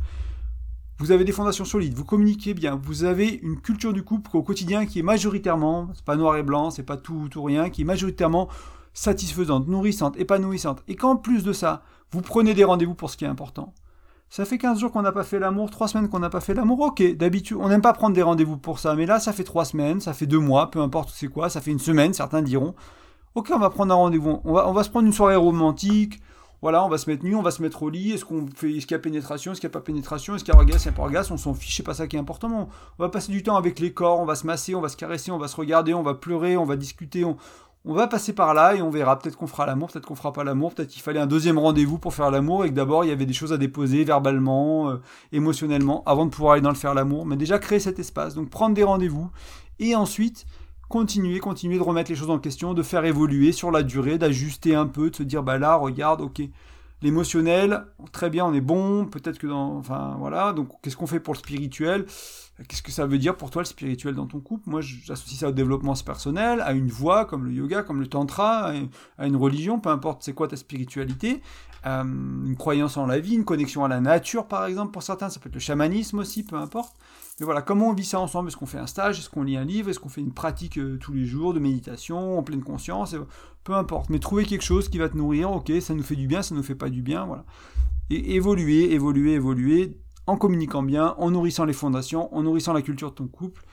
Vous 0.99 1.12
avez 1.12 1.24
des 1.24 1.33
fondations 1.33 1.64
solides, 1.64 1.95
vous 1.95 2.05
communiquez 2.05 2.53
bien, 2.53 2.78
vous 2.83 3.05
avez 3.05 3.41
une 3.43 3.59
culture 3.59 3.95
du 3.95 4.03
couple 4.03 4.37
au 4.37 4.43
quotidien 4.43 4.85
qui 4.85 4.99
est 4.99 5.03
majoritairement, 5.03 5.89
c'est 5.95 6.05
pas 6.05 6.16
noir 6.16 6.37
et 6.37 6.43
blanc, 6.43 6.70
c'est 6.70 6.83
pas 6.83 6.99
tout, 6.99 7.28
tout 7.31 7.43
rien, 7.43 7.70
qui 7.70 7.83
est 7.83 7.85
majoritairement 7.87 8.49
satisfaisante, 8.93 9.66
nourrissante, 9.66 10.20
épanouissante. 10.20 10.83
Et 10.89 10.97
qu'en 10.97 11.16
plus 11.16 11.43
de 11.43 11.55
ça, 11.55 11.83
vous 12.12 12.20
prenez 12.20 12.53
des 12.53 12.64
rendez-vous 12.64 12.95
pour 12.95 13.09
ce 13.09 13.16
qui 13.16 13.24
est 13.24 13.28
important. 13.28 13.72
Ça 14.28 14.45
fait 14.45 14.59
15 14.59 14.78
jours 14.78 14.93
qu'on 14.93 15.01
n'a 15.01 15.11
pas 15.11 15.24
fait 15.24 15.39
l'amour, 15.39 15.70
3 15.70 15.89
semaines 15.89 16.09
qu'on 16.11 16.18
n'a 16.18 16.28
pas 16.28 16.41
fait 16.41 16.53
l'amour, 16.53 16.81
ok, 16.81 17.16
d'habitude, 17.16 17.57
on 17.59 17.68
n'aime 17.68 17.81
pas 17.81 17.95
prendre 17.95 18.14
des 18.14 18.22
rendez-vous 18.22 18.59
pour 18.59 18.78
ça, 18.78 18.95
mais 18.95 19.07
là, 19.07 19.18
ça 19.20 19.33
fait 19.33 19.43
3 19.43 19.64
semaines, 19.64 20.01
ça 20.01 20.12
fait 20.12 20.26
2 20.26 20.39
mois, 20.39 20.70
peu 20.70 20.81
importe 20.81 21.11
c'est 21.14 21.28
quoi, 21.28 21.49
ça 21.49 21.62
fait 21.62 21.70
une 21.70 21.78
semaine, 21.78 22.12
certains 22.12 22.43
diront, 22.43 22.74
ok, 23.35 23.51
on 23.55 23.59
va 23.59 23.70
prendre 23.70 23.93
un 23.93 23.97
rendez-vous, 23.97 24.41
on 24.45 24.53
va, 24.53 24.68
on 24.68 24.72
va 24.72 24.83
se 24.83 24.91
prendre 24.91 25.07
une 25.07 25.12
soirée 25.12 25.37
romantique, 25.37 26.20
voilà, 26.62 26.85
on 26.85 26.89
va 26.89 26.99
se 26.99 27.09
mettre 27.09 27.24
nu, 27.24 27.35
on 27.35 27.43
va 27.43 27.51
se 27.51 27.62
mettre 27.62 27.83
au 27.83 27.89
lit, 27.89 28.12
est-ce 28.12 28.24
qu'on 28.24 28.47
fait, 28.55 28.70
est-ce 28.72 28.87
qu'il 28.87 28.95
y 28.95 28.99
a 28.99 28.99
pénétration, 28.99 29.53
est-ce 29.53 29.61
qu'il 29.61 29.68
n'y 29.68 29.72
a 29.72 29.78
pas 29.78 29.85
pénétration, 29.85 30.35
est-ce 30.35 30.45
qu'il 30.45 30.53
y 30.53 30.57
a 30.57 30.61
orgasme, 30.61 30.76
est-ce 30.76 30.83
qu'il 30.83 30.93
n'y 30.93 30.95
a 30.95 30.99
pas 30.99 31.03
orgasme, 31.05 31.33
on 31.35 31.39
s'en 31.39 31.55
fiche, 31.55 31.76
c'est 31.76 31.83
pas 31.83 31.95
ça 31.95 32.07
qui 32.07 32.16
est 32.16 32.18
important, 32.18 32.68
on 32.99 33.03
va 33.03 33.09
passer 33.09 33.33
du 33.33 33.43
temps 33.43 33.57
avec 33.57 33.78
les 33.78 33.95
corps, 33.95 34.20
on 34.20 34.26
va 34.26 34.35
se 34.35 34.47
masser, 34.47 34.74
on 34.74 34.81
va 34.81 34.89
se 34.89 34.97
caresser, 34.97 35.31
on 35.31 35.39
va 35.39 35.49
se 35.49 35.57
regarder, 35.57 35.95
on 35.95 36.03
va 36.03 36.14
pleurer, 36.14 36.57
on 36.59 36.64
va 36.64 36.76
discuter, 36.76 37.24
on, 37.24 37.37
va 37.85 38.09
passer 38.09 38.35
par 38.35 38.53
là 38.53 38.74
et 38.74 38.83
on 38.83 38.91
verra. 38.91 39.18
Peut-être 39.18 39.39
qu'on 39.39 39.47
fera 39.47 39.64
l'amour, 39.64 39.91
peut-être 39.91 40.05
qu'on 40.05 40.14
fera 40.14 40.35
pas 40.35 40.45
l'amour, 40.45 40.74
peut-être 40.74 40.91
qu'il 40.91 41.01
fallait 41.01 41.18
un 41.18 41.26
deuxième 41.26 41.59
rendez-vous 41.59 41.97
pour 41.97 42.12
faire 42.12 42.31
l'amour 42.31 42.66
et 42.66 42.68
que 42.68 42.74
d'abord 42.74 43.07
il 43.07 43.09
y 43.09 43.11
avait 43.11 43.24
des 43.24 43.33
choses 43.33 43.55
à 43.55 43.57
déposer 43.57 44.05
verbalement, 44.05 44.91
euh, 44.91 45.01
émotionnellement, 45.33 46.03
avant 46.05 46.26
de 46.26 46.31
pouvoir 46.31 46.53
aller 46.53 46.62
dans 46.62 46.68
le 46.68 46.74
faire 46.74 46.93
l'amour. 46.93 47.24
Mais 47.24 47.37
déjà 47.37 47.59
créer 47.59 47.81
cet 47.81 47.99
espace, 47.99 48.35
donc 48.35 48.51
prendre 48.51 48.74
des 48.74 48.85
rendez-vous 48.85 49.31
et 49.78 49.97
ensuite 49.97 50.45
continuer, 50.91 51.38
continuer 51.38 51.78
de 51.78 51.82
remettre 51.82 52.11
les 52.11 52.16
choses 52.16 52.30
en 52.30 52.41
question, 52.41 52.74
de 52.74 52.82
faire 52.82 53.05
évoluer 53.05 53.53
sur 53.53 53.70
la 53.70 53.82
durée, 53.84 54.18
d'ajuster 54.18 54.74
un 54.74 54.86
peu, 54.86 55.09
de 55.11 55.16
se 55.16 55.22
dire 55.22 55.45
bah 55.45 55.57
là 55.57 55.76
regarde, 55.76 56.20
ok, 56.20 56.43
l'émotionnel, 57.01 57.86
très 58.12 58.28
bien, 58.28 58.45
on 58.45 58.53
est 58.53 58.61
bon, 58.61 59.07
peut-être 59.07 59.38
que 59.38 59.47
dans, 59.47 59.78
enfin 59.78 60.16
voilà, 60.18 60.53
donc 60.53 60.68
qu'est-ce 60.82 60.97
qu'on 60.97 61.07
fait 61.07 61.20
pour 61.20 61.32
le 61.32 61.38
spirituel? 61.38 62.07
Qu'est-ce 62.68 62.82
que 62.82 62.91
ça 62.91 63.07
veut 63.07 63.18
dire 63.18 63.36
pour 63.36 63.51
toi 63.51 63.62
le 63.62 63.66
spirituel 63.66 64.14
dans 64.14 64.26
ton 64.26 64.41
couple? 64.41 64.68
Moi, 64.68 64.80
j'associe 64.82 65.38
ça 65.38 65.49
au 65.49 65.53
développement 65.53 65.95
personnel, 65.95 66.61
à 66.61 66.72
une 66.72 66.88
voie 66.88 67.24
comme 67.24 67.47
le 67.47 67.53
yoga, 67.53 67.82
comme 67.82 68.01
le 68.01 68.09
tantra, 68.09 68.72
à 69.16 69.26
une 69.26 69.36
religion, 69.36 69.78
peu 69.78 69.91
importe 69.91 70.24
c'est 70.24 70.34
quoi 70.34 70.49
ta 70.49 70.57
spiritualité, 70.57 71.41
euh, 71.86 72.03
une 72.03 72.57
croyance 72.57 72.97
en 72.97 73.07
la 73.07 73.20
vie, 73.20 73.34
une 73.34 73.45
connexion 73.45 73.84
à 73.84 73.88
la 73.88 74.01
nature, 74.01 74.47
par 74.47 74.66
exemple, 74.66 74.91
pour 74.91 75.05
certains, 75.05 75.30
ça 75.30 75.38
peut 75.41 75.49
être 75.49 75.55
le 75.55 75.61
chamanisme 75.61 76.18
aussi, 76.18 76.43
peu 76.43 76.57
importe. 76.57 76.97
Mais 77.41 77.47
voilà, 77.47 77.62
comment 77.62 77.88
on 77.88 77.95
vit 77.95 78.05
ça 78.05 78.20
ensemble? 78.20 78.49
Est-ce 78.49 78.57
qu'on 78.59 78.66
fait 78.66 78.78
un 78.78 78.86
stage? 78.86 79.18
Est-ce 79.18 79.30
qu'on 79.30 79.43
lit 79.43 79.57
un 79.57 79.64
livre? 79.64 79.88
Est-ce 79.88 79.99
qu'on 79.99 80.11
fait 80.11 80.20
une 80.20 80.34
pratique 80.34 80.78
euh, 80.78 80.99
tous 80.99 81.14
les 81.14 81.24
jours 81.24 81.55
de 81.55 81.59
méditation, 81.59 82.38
en 82.38 82.43
pleine 82.43 82.62
conscience? 82.62 83.16
Peu 83.64 83.74
importe, 83.74 84.11
mais 84.11 84.18
trouver 84.18 84.45
quelque 84.45 84.62
chose 84.62 84.91
qui 84.91 84.99
va 84.99 85.09
te 85.09 85.16
nourrir, 85.16 85.51
ok, 85.51 85.72
ça 85.80 85.95
nous 85.95 86.03
fait 86.03 86.16
du 86.16 86.26
bien, 86.26 86.43
ça 86.43 86.55
nous 86.55 86.62
fait 86.62 86.74
pas 86.74 86.91
du 86.91 87.01
bien, 87.03 87.24
voilà. 87.24 87.45
Et 88.11 88.34
évoluer, 88.34 88.93
évoluer, 88.93 89.32
évoluer 89.32 89.99
en 90.26 90.36
communiquant 90.36 90.82
bien, 90.82 91.14
en 91.18 91.30
nourrissant 91.30 91.64
les 91.64 91.72
fondations, 91.72 92.34
en 92.34 92.43
nourrissant 92.43 92.72
la 92.74 92.82
culture 92.82 93.11
de 93.11 93.16
ton 93.16 93.26
couple, 93.26 93.64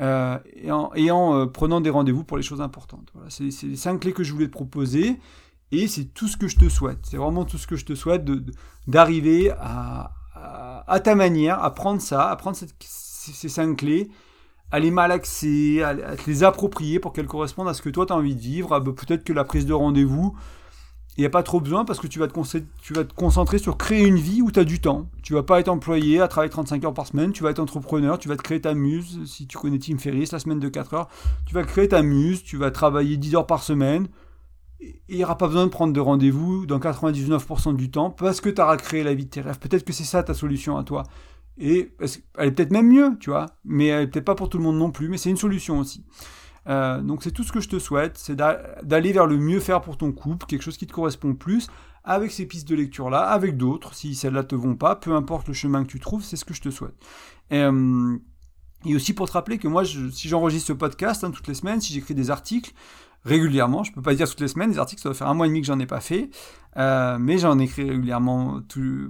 euh, 0.00 0.38
et 0.54 0.70
en, 1.10 1.34
euh, 1.34 1.46
prenant 1.46 1.80
des 1.80 1.90
rendez-vous 1.90 2.24
pour 2.24 2.36
les 2.36 2.42
choses 2.42 2.60
importantes. 2.60 3.10
Voilà, 3.14 3.30
c'est 3.30 3.44
les 3.44 3.76
cinq 3.76 4.00
clés 4.00 4.12
que 4.12 4.24
je 4.24 4.32
voulais 4.32 4.46
te 4.46 4.52
proposer, 4.52 5.20
et 5.70 5.86
c'est 5.86 6.06
tout 6.06 6.26
ce 6.28 6.36
que 6.36 6.48
je 6.48 6.56
te 6.56 6.68
souhaite. 6.68 7.06
C'est 7.08 7.18
vraiment 7.18 7.44
tout 7.44 7.58
ce 7.58 7.66
que 7.66 7.76
je 7.76 7.84
te 7.84 7.94
souhaite 7.94 8.24
d'arriver 8.86 9.52
à, 9.58 10.12
à, 10.86 11.00
ta 11.00 11.14
manière, 11.14 11.62
à 11.62 11.72
prendre 11.72 12.00
ça, 12.00 12.30
à 12.30 12.36
prendre 12.36 12.56
ces 13.30 13.48
cinq 13.48 13.76
clés, 13.76 14.10
à 14.70 14.80
les 14.80 14.90
malaxer, 14.90 15.82
à, 15.82 15.94
te 16.16 16.28
les 16.28 16.44
approprier 16.44 16.98
pour 16.98 17.12
qu'elles 17.12 17.26
correspondent 17.26 17.68
à 17.68 17.74
ce 17.74 17.82
que 17.82 17.90
toi 17.90 18.06
tu 18.06 18.12
as 18.12 18.16
envie 18.16 18.34
de 18.34 18.40
vivre. 18.40 18.78
Peut-être 18.80 19.22
que 19.22 19.32
la 19.32 19.44
prise 19.44 19.66
de 19.66 19.72
rendez-vous, 19.72 20.34
il 21.18 21.20
n'y 21.20 21.26
a 21.26 21.30
pas 21.30 21.42
trop 21.42 21.60
besoin 21.60 21.84
parce 21.84 22.00
que 22.00 22.06
tu 22.06 22.18
vas, 22.18 22.26
te 22.26 22.58
tu 22.80 22.94
vas 22.94 23.04
te 23.04 23.12
concentrer 23.12 23.58
sur 23.58 23.76
créer 23.76 24.06
une 24.06 24.16
vie 24.16 24.40
où 24.40 24.50
tu 24.50 24.58
as 24.58 24.64
du 24.64 24.80
temps. 24.80 25.10
Tu 25.22 25.34
vas 25.34 25.42
pas 25.42 25.60
être 25.60 25.68
employé 25.68 26.20
à 26.22 26.28
travailler 26.28 26.50
35 26.50 26.84
heures 26.84 26.94
par 26.94 27.06
semaine, 27.06 27.32
tu 27.32 27.42
vas 27.42 27.50
être 27.50 27.58
entrepreneur, 27.58 28.18
tu 28.18 28.28
vas 28.28 28.36
te 28.36 28.42
créer 28.42 28.62
ta 28.62 28.72
muse. 28.72 29.20
Si 29.26 29.46
tu 29.46 29.58
connais 29.58 29.78
Tim 29.78 29.98
Ferriss, 29.98 30.32
la 30.32 30.38
semaine 30.38 30.58
de 30.58 30.68
4 30.70 30.94
heures, 30.94 31.08
tu 31.44 31.54
vas 31.54 31.64
créer 31.64 31.88
ta 31.88 32.00
muse, 32.00 32.42
tu 32.42 32.56
vas 32.56 32.70
travailler 32.70 33.18
10 33.18 33.34
heures 33.34 33.46
par 33.46 33.62
semaine. 33.62 34.08
Et 34.80 35.02
il 35.10 35.16
n'y 35.18 35.24
aura 35.24 35.36
pas 35.36 35.48
besoin 35.48 35.66
de 35.66 35.70
prendre 35.70 35.92
de 35.92 36.00
rendez-vous 36.00 36.64
dans 36.64 36.78
99% 36.78 37.76
du 37.76 37.90
temps 37.90 38.10
parce 38.10 38.40
que 38.40 38.48
tu 38.48 38.60
auras 38.62 38.78
créé 38.78 39.04
la 39.04 39.12
vie 39.12 39.26
de 39.26 39.30
tes 39.30 39.42
rêves. 39.42 39.58
Peut-être 39.58 39.84
que 39.84 39.92
c'est 39.92 40.04
ça 40.04 40.22
ta 40.22 40.32
solution 40.32 40.78
à 40.78 40.82
toi. 40.82 41.04
Et 41.58 41.94
elle 42.38 42.48
est 42.48 42.52
peut-être 42.52 42.72
même 42.72 42.88
mieux, 42.88 43.16
tu 43.20 43.30
vois, 43.30 43.46
mais 43.64 43.88
elle 43.88 44.04
est 44.04 44.06
peut-être 44.06 44.24
pas 44.24 44.34
pour 44.34 44.48
tout 44.48 44.58
le 44.58 44.64
monde 44.64 44.78
non 44.78 44.90
plus, 44.90 45.08
mais 45.08 45.18
c'est 45.18 45.30
une 45.30 45.36
solution 45.36 45.78
aussi. 45.78 46.04
Euh, 46.68 47.00
donc 47.02 47.22
c'est 47.22 47.32
tout 47.32 47.42
ce 47.42 47.52
que 47.52 47.60
je 47.60 47.68
te 47.68 47.78
souhaite, 47.78 48.16
c'est 48.18 48.36
d'aller 48.36 49.12
vers 49.12 49.26
le 49.26 49.36
mieux 49.36 49.60
faire 49.60 49.80
pour 49.80 49.96
ton 49.96 50.12
couple, 50.12 50.46
quelque 50.46 50.62
chose 50.62 50.76
qui 50.76 50.86
te 50.86 50.92
correspond 50.92 51.34
plus, 51.34 51.68
avec 52.04 52.30
ces 52.30 52.46
pistes 52.46 52.68
de 52.68 52.74
lecture-là, 52.74 53.20
avec 53.20 53.56
d'autres, 53.56 53.94
si 53.94 54.14
celles-là 54.14 54.44
te 54.44 54.54
vont 54.54 54.76
pas, 54.76 54.96
peu 54.96 55.12
importe 55.14 55.48
le 55.48 55.54
chemin 55.54 55.84
que 55.84 55.88
tu 55.88 56.00
trouves, 56.00 56.24
c'est 56.24 56.36
ce 56.36 56.44
que 56.44 56.54
je 56.54 56.62
te 56.62 56.70
souhaite. 56.70 56.94
Et, 57.50 57.58
euh, 57.58 58.16
aussi 58.94 59.12
pour 59.12 59.28
te 59.28 59.32
rappeler 59.32 59.58
que 59.58 59.68
moi, 59.68 59.84
si 59.84 60.28
j'enregistre 60.28 60.68
ce 60.68 60.72
podcast 60.72 61.22
hein, 61.22 61.30
toutes 61.30 61.46
les 61.46 61.54
semaines, 61.54 61.80
si 61.80 61.92
j'écris 61.92 62.14
des 62.14 62.30
articles, 62.30 62.72
régulièrement. 63.24 63.84
Je 63.84 63.92
peux 63.92 64.02
pas 64.02 64.14
dire 64.14 64.28
toutes 64.28 64.40
les 64.40 64.48
semaines, 64.48 64.70
des 64.70 64.78
articles, 64.78 65.00
ça 65.00 65.08
doit 65.08 65.14
faire 65.14 65.28
un 65.28 65.34
mois 65.34 65.46
et 65.46 65.48
demi 65.48 65.60
que 65.60 65.66
j'en 65.66 65.78
ai 65.78 65.86
pas 65.86 66.00
fait, 66.00 66.30
euh, 66.76 67.18
mais 67.20 67.38
j'en 67.38 67.58
écris 67.58 67.88
régulièrement 67.88 68.60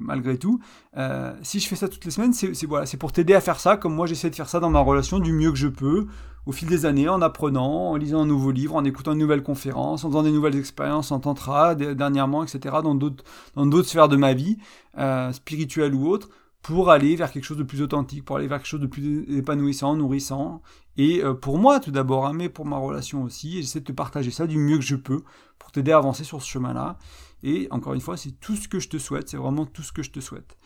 malgré 0.01 0.39
tout. 0.39 0.61
Euh, 0.97 1.33
si 1.43 1.61
je 1.61 1.69
fais 1.69 1.77
ça 1.77 1.89
toutes 1.89 2.05
les 2.05 2.11
semaines, 2.11 2.33
c'est 2.33 2.67
voilà, 2.67 2.87
pour 2.99 3.13
t'aider 3.13 3.35
à 3.35 3.41
faire 3.41 3.61
ça, 3.61 3.77
comme 3.77 3.95
moi 3.95 4.07
j'essaie 4.07 4.31
de 4.31 4.35
faire 4.35 4.49
ça 4.49 4.61
dans 4.61 4.71
ma 4.71 4.81
relation 4.81 5.19
du 5.19 5.33
mieux 5.33 5.51
que 5.51 5.59
je 5.59 5.69
peux, 5.69 6.07
au 6.45 6.53
fil 6.53 6.69
des 6.69 6.87
années, 6.87 7.09
en 7.09 7.23
apprenant, 7.23 7.91
en 7.91 7.97
lisant 7.97 8.23
un 8.23 8.27
nouveau 8.27 8.51
livre, 8.51 8.75
en 8.75 8.85
écoutant 8.85 9.13
une 9.13 9.19
nouvelle 9.19 9.43
conférence, 9.43 10.05
en 10.05 10.09
faisant 10.09 10.25
des 10.25 10.33
nouvelles 10.33 10.57
expériences 10.57 11.13
en 11.13 11.21
tantra 11.21 11.75
dernièrement, 11.75 12.43
etc. 12.43 12.77
dans 12.83 12.95
d'autres 12.95 13.25
dans 13.55 13.67
d'autres 13.67 13.89
sphères 13.89 14.09
de 14.09 14.17
ma 14.17 14.35
vie, 14.35 14.59
euh, 14.99 15.33
spirituelle 15.33 15.95
ou 15.95 16.09
autre 16.09 16.29
pour 16.63 16.91
aller 16.91 17.17
vers 17.17 17.33
quelque 17.33 17.45
chose 17.45 17.59
de 17.59 17.65
plus 17.65 17.83
authentique, 17.83 18.25
pour 18.25 18.37
aller 18.37 18.47
vers 18.47 18.59
quelque 18.59 18.69
chose 18.69 18.81
de 18.81 18.87
plus 18.87 19.25
épanouissant, 19.37 19.97
nourrissant. 19.97 20.63
Et 20.97 21.23
euh, 21.23 21.35
pour 21.35 21.59
moi 21.59 21.81
tout 21.81 21.91
d'abord, 21.91 22.27
hein, 22.27 22.33
mais 22.33 22.49
pour 22.49 22.65
ma 22.65 22.77
relation 22.77 23.25
aussi. 23.25 23.63
J'essaie 23.63 23.81
de 23.81 23.85
te 23.85 23.93
partager 23.93 24.31
ça 24.31 24.47
du 24.47 24.59
mieux 24.59 24.77
que 24.77 24.85
je 24.85 24.97
peux 24.97 25.23
pour 25.59 25.73
t'aider 25.73 25.93
à 25.93 25.99
avancer 25.99 26.25
sur 26.25 26.41
ce 26.41 26.49
chemin-là. 26.49 26.99
Et 27.43 27.67
encore 27.73 27.95
une 27.95 28.01
fois, 28.01 28.17
c'est 28.17 28.39
tout 28.41 28.55
ce 28.55 28.69
que 28.69 28.79
je 28.79 28.89
te 28.89 28.99
souhaite, 28.99 29.29
c'est 29.29 29.37
vraiment 29.37 29.67
tout 29.67 29.83
ce 29.83 29.93
que 29.93 30.03
je 30.03 30.13
te 30.13 30.21
souhaite. 30.21 30.57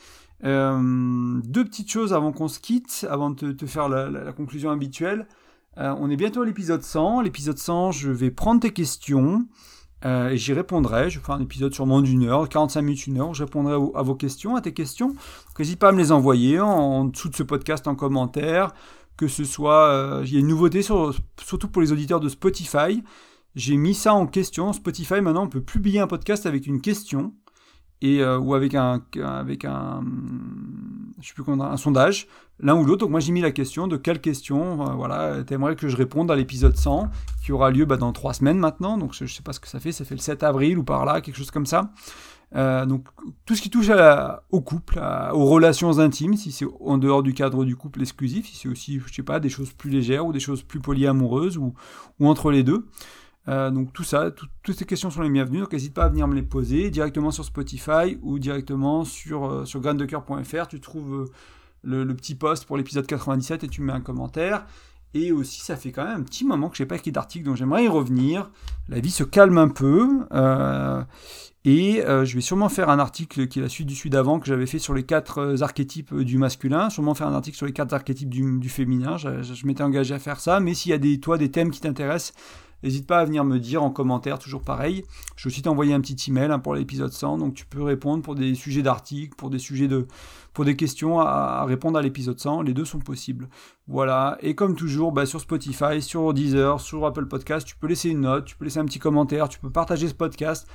Euh, 0.45 1.41
deux 1.45 1.65
petites 1.65 1.91
choses 1.91 2.13
avant 2.13 2.33
qu'on 2.33 2.49
se 2.49 2.61
quitte, 2.61 3.07
avant 3.09 3.31
de 3.31 3.53
te, 3.53 3.67
faire 3.67 3.89
la, 3.89 4.33
conclusion 4.33 4.71
habituelle. 4.71 5.27
Euh, 5.79 5.95
on 5.99 6.11
est 6.11 6.17
bientôt 6.17 6.43
à 6.43 6.47
l'épisode 6.47 6.83
100. 6.83 7.23
L'épisode 7.23 7.59
100, 7.59 7.93
je 7.93 8.11
vais 8.11 8.31
prendre 8.31 8.61
tes 8.61 8.73
questions. 8.73 9.47
Euh, 10.07 10.31
et 10.31 10.37
j'y 10.37 10.53
répondrai. 10.53 11.11
Je 11.11 11.19
ferai 11.19 11.33
un 11.33 11.41
épisode 11.41 11.75
sûrement 11.75 12.01
d'une 12.01 12.25
heure, 12.25 12.49
45 12.49 12.83
minutes, 12.83 13.07
une 13.07 13.21
heure. 13.21 13.35
Je 13.35 13.45
répondrai 13.45 13.75
à, 13.75 14.03
vos 14.03 14.15
questions, 14.15 14.55
à 14.55 14.61
tes 14.61 14.73
questions. 14.73 15.15
N'hésite 15.59 15.79
pas 15.79 15.89
à 15.89 15.93
me 15.93 15.99
les 15.99 16.13
envoyer 16.13 16.61
en, 16.61 17.07
dessous 17.07 17.29
de 17.29 17.37
ce 17.37 17.43
podcast 17.43 17.89
en 17.89 17.97
commentaire. 17.97 18.73
Que 19.17 19.29
ce 19.29 19.45
soit. 19.45 19.89
Euh, 19.89 20.23
il 20.25 20.35
y 20.35 20.37
a 20.37 20.41
une 20.41 20.47
nouveauté, 20.47 20.83
sur, 20.83 21.15
surtout 21.43 21.69
pour 21.69 21.83
les 21.83 21.93
auditeurs 21.93 22.21
de 22.21 22.29
Spotify. 22.29 23.03
J'ai 23.57 23.77
mis 23.77 23.95
ça 23.95 24.15
en 24.15 24.27
question. 24.27 24.73
Spotify, 24.73 25.21
maintenant, 25.21 25.45
on 25.45 25.49
peut 25.49 25.63
publier 25.63 26.01
un 26.01 26.07
podcast 26.07 26.47
avec 26.47 26.67
une 26.67 26.81
question 26.81 27.33
et 28.03 28.21
euh, 28.23 28.39
ou 28.39 28.55
avec 28.55 28.75
un 28.75 29.03
avec 29.23 29.65
un 29.65 30.03
je 31.21 31.29
sais 31.29 31.35
plus 31.35 31.45
comment 31.45 31.65
un 31.65 31.77
sondage 31.77 32.29
l'un 32.61 32.75
ou 32.75 32.85
l'autre. 32.85 33.01
Donc 33.01 33.11
moi 33.11 33.21
j'ai 33.21 33.33
mis 33.33 33.41
la 33.41 33.53
question 33.53 33.87
de 33.89 33.97
quelle 33.97 34.21
question 34.21 34.87
euh, 34.87 34.93
voilà 34.93 35.45
t'aimerais 35.45 35.77
que 35.77 35.89
je 35.89 35.97
réponde 35.97 36.31
à 36.31 36.37
l'épisode 36.37 36.77
100 36.77 37.11
qui 37.45 37.53
aura 37.53 37.71
lieu 37.71 37.85
bah, 37.85 37.97
dans 37.97 38.13
trois 38.13 38.35
semaines 38.35 38.59
maintenant. 38.59 38.99
Donc 38.99 39.15
je, 39.15 39.27
sais 39.27 39.43
pas 39.43 39.53
ce 39.53 39.61
que 39.61 39.69
ça 39.69 39.81
fait. 39.81 39.93
Ça 39.93 40.05
fait 40.05 40.15
le 40.15 40.21
7 40.21 40.43
avril 40.43 40.79
ou 40.79 40.85
par 40.85 41.05
là 41.05 41.21
quelque 41.21 41.37
chose 41.37 41.51
comme 41.51 41.67
ça. 41.67 41.91
Euh, 42.55 42.87
donc 42.87 43.09
tout 43.45 43.57
ce 43.57 43.63
qui 43.63 43.71
touche 43.71 43.91
au 44.51 44.61
couple 44.61 45.01
aux 45.33 45.47
relations 45.47 45.99
intimes 45.99 46.37
si 46.37 46.53
c'est 46.53 46.67
en 46.81 46.97
dehors 46.97 47.25
du 47.25 47.35
cadre 47.35 47.65
du 47.65 47.75
couple 47.75 48.03
exclusif 48.03 48.47
si 48.47 48.55
c'est 48.55 48.69
aussi 48.69 49.01
je 49.05 49.13
sais 49.13 49.25
pas 49.25 49.41
des 49.41 49.49
choses 49.49 49.73
plus 49.73 49.91
légères 49.91 50.25
ou 50.25 50.33
des 50.33 50.39
choses 50.39 50.63
plus 50.63 50.79
polyamoureuses 50.79 51.59
ou 51.59 51.75
ou 52.21 52.29
entre 52.29 52.53
les 52.53 52.63
deux 52.63 52.87
euh, 53.49 53.71
donc 53.71 53.93
tout 53.93 54.03
ça, 54.03 54.31
toutes 54.63 54.77
ces 54.77 54.85
questions 54.85 55.11
sont 55.11 55.23
les 55.23 55.31
bienvenues, 55.31 55.61
donc 55.61 55.73
n'hésite 55.73 55.95
pas 55.95 56.05
à 56.05 56.09
venir 56.09 56.27
me 56.27 56.35
les 56.35 56.43
poser 56.43 56.91
directement 56.91 57.31
sur 57.31 57.45
Spotify 57.45 58.19
ou 58.23 58.39
directement 58.39 59.05
sur, 59.05 59.45
euh, 59.45 59.65
sur 59.65 59.81
Tu 60.69 60.81
trouves 60.81 61.29
euh, 61.87 62.05
le, 62.05 62.15
petit 62.15 62.35
post 62.35 62.65
pour 62.65 62.77
l'épisode 62.77 63.07
97 63.07 63.65
et 63.65 63.69
tu 63.69 63.83
mets 63.83 63.93
un 63.93 64.01
commentaire. 64.01 64.67
Et 65.15 65.33
aussi, 65.33 65.61
ça 65.61 65.77
fait 65.77 65.93
quand 65.93 66.05
même 66.05 66.21
un 66.21 66.23
petit 66.25 66.45
moment 66.45 66.69
que 66.69 66.77
je 66.77 66.83
n'ai 66.83 66.87
pas 66.87 66.97
écrit 66.97 67.13
d'article, 67.13 67.47
donc 67.47 67.57
j'aimerais 67.57 67.85
y 67.85 67.89
revenir. 67.89 68.51
La 68.89 68.99
vie 69.01 69.11
se 69.11 69.23
calme 69.23 69.57
un 69.57 69.69
peu. 69.69 70.27
Euh, 70.33 71.03
et 71.65 72.03
je 72.05 72.35
vais 72.35 72.41
sûrement 72.41 72.69
faire 72.69 72.91
un 72.91 72.99
article 73.01 73.49
qui 73.49 73.59
est 73.59 73.63
la 73.63 73.69
suite 73.69 73.89
du 73.89 73.95
suite 73.97 74.13
d'avant 74.13 74.39
que 74.39 74.47
j'avais 74.47 74.67
fait 74.67 74.79
sur 74.79 74.95
les 74.95 75.03
quatre 75.05 75.57
archétypes 75.63 76.15
du 76.15 76.39
masculin. 76.39 76.91
Sûrement 76.91 77.15
faire 77.15 77.27
un 77.27 77.35
article 77.35 77.57
sur 77.57 77.67
les 77.67 77.73
quatre 77.73 77.93
archétypes 77.93 78.29
du, 78.29 78.69
féminin. 78.69 79.17
Je, 79.17 79.43
je 79.43 79.67
m'étais 79.67 79.83
engagé 79.83 80.15
à 80.15 80.19
faire 80.19 80.39
ça. 80.39 80.61
Mais 80.61 80.75
s'il 80.75 80.91
y 80.91 80.95
a 80.95 80.99
des, 80.99 81.19
toi, 81.19 81.39
des 81.39 81.51
thèmes 81.51 81.71
qui 81.71 81.81
t'intéressent, 81.81 82.35
N'hésite 82.87 83.09
pas 83.09 83.19
à 83.19 83.25
venir 83.25 83.43
me 83.43 83.59
dire 83.59 83.83
en 83.83 83.91
commentaire, 83.91 84.39
toujours 84.39 84.63
pareil. 84.63 85.03
Je 85.35 85.43
vais 85.43 85.53
aussi 85.53 85.61
t'envoyer 85.61 85.93
un 85.93 86.01
petit 86.01 86.31
email 86.31 86.53
hein, 86.53 86.61
pour 86.61 86.73
l'épisode 86.73 87.11
100, 87.11 87.39
donc 87.39 87.55
tu 87.55 87.67
peux 87.67 87.83
répondre 87.83 88.23
pour 88.23 88.37
des 88.37 88.55
sujets 88.55 88.83
d'articles, 88.83 89.35
pour 89.35 89.51
des 89.51 89.59
sujets 89.59 89.89
de, 89.89 90.07
pour 90.53 90.65
des 90.65 90.77
questions 90.77 91.19
à, 91.19 91.65
répondre 91.65 91.99
à 91.99 92.03
l'épisode 92.03 92.39
100. 92.39 92.63
Les 92.63 92.75
deux 92.75 92.85
sont 92.85 93.01
possibles. 93.01 93.49
Voilà. 93.89 94.39
Et 94.41 94.55
comme 94.55 94.77
toujours, 94.77 95.11
bah, 95.11 95.27
sur 95.27 95.41
Spotify, 95.41 96.01
sur 96.01 96.33
Deezer, 96.33 96.81
sur 96.81 97.05
Apple 97.05 97.27
Podcast, 97.27 97.67
tu 97.67 97.75
peux 97.75 97.89
laisser 97.89 98.11
une 98.11 98.21
note, 98.21 98.45
tu 98.45 98.55
peux 98.55 98.65
laisser 98.65 98.79
un 98.79 98.85
petit 98.85 99.01
commentaire, 99.01 99.49
tu 99.49 99.59
peux 99.59 99.71
partager 99.71 100.07
ce 100.07 100.15
podcast 100.15 100.69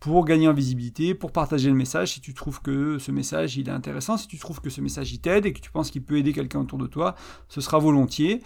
pour 0.00 0.24
gagner 0.24 0.48
en 0.48 0.54
visibilité, 0.54 1.14
pour 1.14 1.30
partager 1.30 1.68
le 1.68 1.76
message 1.76 2.14
si 2.14 2.20
tu 2.22 2.32
trouves 2.32 2.62
que 2.62 2.98
ce 2.98 3.12
message 3.12 3.58
il 3.58 3.68
est 3.68 3.72
intéressant, 3.72 4.16
si 4.16 4.26
tu 4.26 4.38
trouves 4.38 4.60
que 4.60 4.70
ce 4.70 4.80
message 4.80 5.12
il 5.12 5.20
t'aide 5.20 5.44
et 5.44 5.52
que 5.52 5.60
tu 5.60 5.70
penses 5.70 5.90
qu'il 5.90 6.02
peut 6.02 6.16
aider 6.16 6.32
quelqu'un 6.32 6.60
autour 6.60 6.78
de 6.78 6.86
toi, 6.86 7.14
ce 7.48 7.60
sera 7.60 7.78
volontiers. 7.78 8.42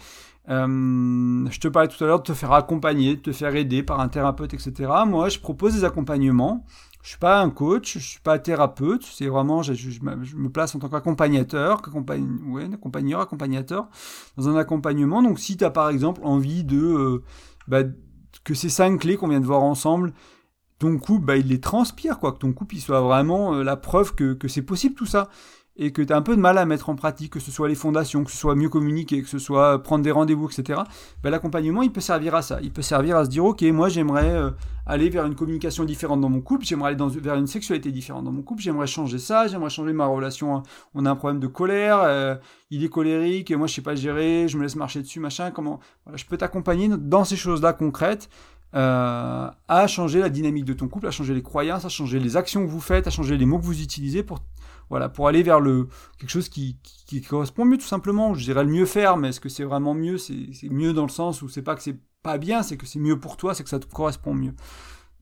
Euh, 0.49 1.47
je 1.49 1.59
te 1.59 1.67
parlais 1.69 1.87
tout 1.87 2.03
à 2.03 2.07
l'heure 2.07 2.19
de 2.19 2.25
te 2.25 2.33
faire 2.33 2.51
accompagner, 2.51 3.15
de 3.15 3.21
te 3.21 3.31
faire 3.31 3.55
aider 3.55 3.83
par 3.83 4.01
un 4.01 4.09
thérapeute, 4.09 4.53
etc. 4.53 4.91
Moi, 5.07 5.29
je 5.29 5.39
propose 5.39 5.73
des 5.73 5.83
accompagnements. 5.85 6.65
Je 7.01 7.09
suis 7.09 7.19
pas 7.19 7.39
un 7.39 7.49
coach, 7.49 7.99
je 7.99 8.05
suis 8.05 8.19
pas 8.19 8.37
thérapeute. 8.37 9.03
C'est 9.03 9.27
vraiment, 9.27 9.63
je, 9.63 9.71
me 10.01 10.47
place 10.47 10.75
en 10.75 10.79
tant 10.79 10.89
qu'accompagnateur, 10.89 11.81
ouais, 12.47 12.65
accompagneur, 12.73 13.21
accompagnateur 13.21 13.87
dans 14.37 14.49
un 14.49 14.57
accompagnement. 14.57 15.23
Donc, 15.23 15.39
si 15.39 15.55
tu 15.55 15.63
as 15.63 15.69
par 15.69 15.89
exemple 15.89 16.21
envie 16.23 16.63
de 16.63 16.77
euh, 16.77 17.23
bah, 17.67 17.83
que 18.43 18.53
ces 18.53 18.69
cinq 18.69 18.99
clés 18.99 19.17
qu'on 19.17 19.27
vient 19.27 19.39
de 19.39 19.45
voir 19.45 19.63
ensemble, 19.63 20.13
ton 20.79 20.97
couple, 20.97 21.25
bah, 21.25 21.37
il 21.37 21.47
les 21.47 21.59
transpire, 21.59 22.19
quoi, 22.19 22.31
que 22.33 22.39
ton 22.39 22.53
couple 22.53 22.75
il 22.75 22.81
soit 22.81 23.01
vraiment 23.01 23.55
euh, 23.55 23.63
la 23.63 23.77
preuve 23.77 24.13
que, 24.15 24.37
c'est 24.47 24.61
possible 24.61 24.95
tout 24.95 25.05
ça. 25.05 25.29
Et 25.77 25.91
que 25.91 26.01
tu 26.01 26.13
as 26.13 26.15
un 26.15 26.21
peu 26.21 26.37
de 26.37 26.41
mal 26.41 26.57
à 26.57 26.65
mettre 26.65 26.87
en 26.87 26.95
pratique, 26.95 27.33
que 27.33 27.41
ce 27.41 27.51
soit 27.51 27.67
les 27.67 27.75
fondations, 27.75 28.23
que 28.23 28.31
ce 28.31 28.37
soit 28.37 28.55
mieux 28.55 28.69
communiquer, 28.69 29.21
que 29.21 29.27
ce 29.27 29.39
soit 29.39 29.83
prendre 29.83 30.05
des 30.05 30.11
rendez-vous, 30.11 30.47
etc., 30.49 30.79
ben, 31.21 31.29
l'accompagnement, 31.31 31.81
il 31.81 31.91
peut 31.91 31.99
servir 31.99 32.33
à 32.33 32.41
ça. 32.41 32.59
Il 32.61 32.71
peut 32.71 32.81
servir 32.81 33.17
à 33.17 33.25
se 33.25 33.29
dire, 33.29 33.43
ok, 33.43 33.61
moi 33.63 33.89
j'aimerais 33.89 34.31
euh, 34.31 34.51
aller 34.85 35.09
vers 35.09 35.25
une 35.25 35.35
communication 35.35 35.83
différente 35.83 36.21
dans 36.21 36.29
mon 36.29 36.39
couple, 36.39 36.63
j'aimerais 36.63 36.93
aller 36.93 37.19
vers 37.19 37.35
une 37.35 37.47
sexualité 37.47 37.91
différente 37.91 38.23
dans 38.23 38.31
mon 38.31 38.41
couple, 38.41 38.61
j'aimerais 38.61 38.87
changer 38.87 39.17
ça, 39.17 39.47
j'aimerais 39.47 39.69
changer 39.69 39.91
ma 39.91 40.05
relation. 40.05 40.63
On 40.93 41.05
a 41.05 41.11
un 41.11 41.15
problème 41.17 41.41
de 41.41 41.47
colère, 41.47 41.99
euh, 42.03 42.35
il 42.69 42.81
est 42.85 42.89
colérique, 42.89 43.51
et 43.51 43.57
moi 43.57 43.67
je 43.67 43.73
sais 43.73 43.81
pas 43.81 43.95
gérer, 43.95 44.47
je 44.47 44.57
me 44.57 44.63
laisse 44.63 44.77
marcher 44.77 45.01
dessus, 45.01 45.19
machin, 45.19 45.51
comment... 45.51 45.81
Je 46.13 46.23
peux 46.23 46.37
t'accompagner 46.37 46.87
dans 46.87 47.25
ces 47.25 47.35
choses-là 47.35 47.73
concrètes, 47.73 48.29
euh, 48.75 49.49
à 49.67 49.87
changer 49.87 50.19
la 50.19 50.29
dynamique 50.29 50.65
de 50.65 50.73
ton 50.73 50.87
couple, 50.87 51.07
à 51.07 51.11
changer 51.11 51.33
les 51.33 51.41
croyances, 51.41 51.85
à 51.85 51.89
changer 51.89 52.19
les 52.19 52.35
actions 52.35 52.65
que 52.65 52.69
vous 52.69 52.81
faites, 52.81 53.07
à 53.07 53.09
changer 53.09 53.37
les 53.37 53.45
mots 53.45 53.59
que 53.59 53.65
vous 53.65 53.81
utilisez 53.81 54.23
pour 54.23 54.39
voilà, 54.89 55.09
pour 55.09 55.27
aller 55.27 55.41
vers 55.41 55.59
le 55.59 55.87
quelque 56.19 56.29
chose 56.29 56.49
qui, 56.49 56.77
qui, 57.07 57.21
correspond 57.21 57.65
mieux 57.65 57.77
tout 57.77 57.85
simplement. 57.85 58.33
Je 58.33 58.43
dirais 58.43 58.63
le 58.63 58.69
mieux 58.69 58.85
faire, 58.85 59.17
mais 59.17 59.29
est-ce 59.29 59.39
que 59.39 59.49
c'est 59.49 59.63
vraiment 59.63 59.93
mieux? 59.93 60.17
C'est 60.17 60.69
mieux 60.69 60.93
dans 60.93 61.03
le 61.03 61.09
sens 61.09 61.41
où 61.41 61.49
c'est 61.49 61.63
pas 61.63 61.75
que 61.75 61.81
c'est 61.81 61.97
pas 62.21 62.37
bien, 62.37 62.63
c'est 62.63 62.77
que 62.77 62.85
c'est 62.85 62.99
mieux 62.99 63.19
pour 63.19 63.37
toi, 63.37 63.53
c'est 63.53 63.63
que 63.63 63.69
ça 63.69 63.79
te 63.79 63.85
correspond 63.85 64.33
mieux. 64.33 64.53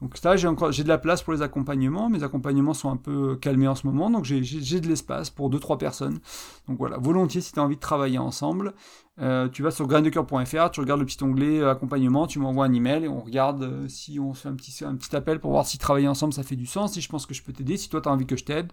Donc 0.02 0.22
là, 0.22 0.36
j'ai 0.36 0.50
encore 0.50 0.74
j'ai 0.74 0.84
de 0.84 0.90
la 0.90 0.98
place 0.98 1.22
pour 1.22 1.32
les 1.32 1.42
accompagnements. 1.42 2.10
Mes 2.10 2.24
accompagnements 2.24 2.74
sont 2.74 2.90
un 2.90 2.98
peu 2.98 3.38
calmés 3.38 3.70
en 3.70 3.76
ce 3.76 3.88
moment, 3.88 4.10
donc 4.10 4.26
j'ai 4.26 4.80
de 4.82 4.88
l'espace 4.88 5.30
pour 5.30 5.50
deux 5.50 5.60
trois 5.60 5.78
personnes. 5.78 6.20
Donc 6.68 6.78
voilà, 6.78 6.98
volontiers 6.98 7.40
si 7.40 7.54
tu 7.54 7.60
as 7.60 7.64
envie 7.64 7.76
de 7.76 7.82
travailler 7.82 8.18
ensemble, 8.18 8.74
euh, 9.22 9.48
tu 9.48 9.62
vas 9.62 9.70
sur 9.70 9.86
graindecoeur.fr, 9.86 10.72
tu 10.72 10.80
regardes 10.80 11.00
le 11.00 11.06
petit 11.06 11.24
onglet 11.24 11.60
euh, 11.60 11.70
accompagnement, 11.70 12.26
tu 12.26 12.40
m'envoies 12.40 12.66
un 12.66 12.74
email 12.74 13.06
et 13.06 13.08
on 13.08 13.22
regarde 13.22 13.62
euh, 13.62 13.88
si 13.88 14.20
on 14.20 14.34
fait 14.34 14.50
un 14.50 14.56
petit 14.56 15.16
appel 15.16 15.40
pour 15.40 15.52
voir 15.52 15.68
si 15.68 15.78
travailler 15.78 16.08
ensemble 16.08 16.34
ça 16.34 16.42
fait 16.42 16.56
du 16.56 16.66
sens, 16.66 16.94
si 16.94 17.02
je 17.02 17.10
pense 17.10 17.28
que 17.28 17.36
je 17.36 17.44
peux 17.44 17.54
t'aider, 17.54 17.78
si 17.78 17.90
toi 17.90 18.02
tu 18.02 18.10
as 18.10 18.12
envie 18.12 18.26
que 18.26 18.36
je 18.36 18.44
t'aide 18.44 18.72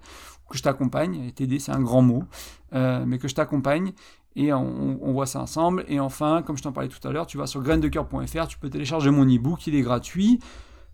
que 0.49 0.57
je 0.57 0.63
t'accompagne. 0.63 1.27
Et 1.27 1.33
t'aider 1.33 1.59
c'est 1.59 1.73
un 1.73 1.81
grand 1.81 2.03
mot, 2.03 2.25
mais 2.73 3.19
que 3.19 3.29
je 3.29 3.35
t'accompagne 3.35 3.93
et 4.35 4.53
on, 4.53 4.99
on, 5.03 5.13
voit 5.13 5.27
ça 5.27 5.41
ensemble. 5.41 5.85
Et 5.89 6.01
enfin, 6.01 6.43
comme 6.43 6.57
je 6.57 6.63
t'en 6.63 6.73
parlais 6.73 6.89
tout 6.89 7.07
à 7.07 7.13
l'heure, 7.13 7.27
tu 7.27 7.37
vas 7.37 7.47
sur 7.47 7.63
graindecoeur.fr, 7.63 8.47
tu 8.47 8.59
peux 8.59 8.71
télécharger 8.71 9.11
mon 9.11 9.25
e-book, 9.25 9.67
il 9.67 9.75
est 9.75 9.83
gratuit 9.83 10.41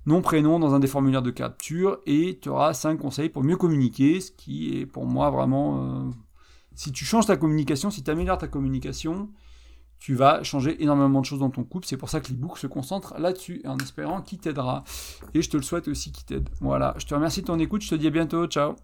nom, 0.06 0.22
prénom 0.22 0.58
dans 0.58 0.74
un 0.74 0.78
des 0.78 0.86
formulaires 0.86 1.22
de 1.22 1.30
capture 1.30 1.98
et 2.06 2.38
tu 2.40 2.48
auras 2.48 2.74
5 2.74 2.96
conseils 2.96 3.28
pour 3.28 3.42
mieux 3.42 3.56
communiquer, 3.56 4.20
ce 4.20 4.30
qui 4.30 4.78
est 4.78 4.86
pour 4.86 5.06
moi 5.06 5.30
vraiment... 5.30 6.10
Si 6.76 6.92
tu 6.92 7.04
changes 7.04 7.26
ta 7.26 7.36
communication, 7.36 7.90
si 7.90 8.04
tu 8.04 8.10
améliores 8.10 8.38
ta 8.38 8.48
communication, 8.48 9.30
tu 9.98 10.14
vas 10.14 10.42
changer 10.42 10.82
énormément 10.82 11.20
de 11.20 11.26
choses 11.26 11.40
dans 11.40 11.50
ton 11.50 11.64
couple. 11.64 11.86
C'est 11.86 11.96
pour 11.96 12.10
ça 12.10 12.20
que 12.20 12.28
l'ebook 12.28 12.58
se 12.58 12.66
concentre 12.66 13.18
là-dessus, 13.18 13.62
en 13.64 13.78
espérant 13.78 14.20
qu'il 14.22 14.38
t'aidera. 14.38 14.84
Et 15.34 15.42
je 15.42 15.50
te 15.50 15.56
le 15.56 15.62
souhaite 15.62 15.88
aussi 15.88 16.12
qu'il 16.12 16.24
t'aide. 16.24 16.48
Voilà, 16.60 16.94
je 16.98 17.06
te 17.06 17.14
remercie 17.14 17.40
de 17.40 17.46
ton 17.46 17.58
écoute, 17.58 17.82
je 17.82 17.88
te 17.88 17.94
dis 17.94 18.06
à 18.06 18.10
bientôt, 18.10 18.46
ciao 18.46 18.76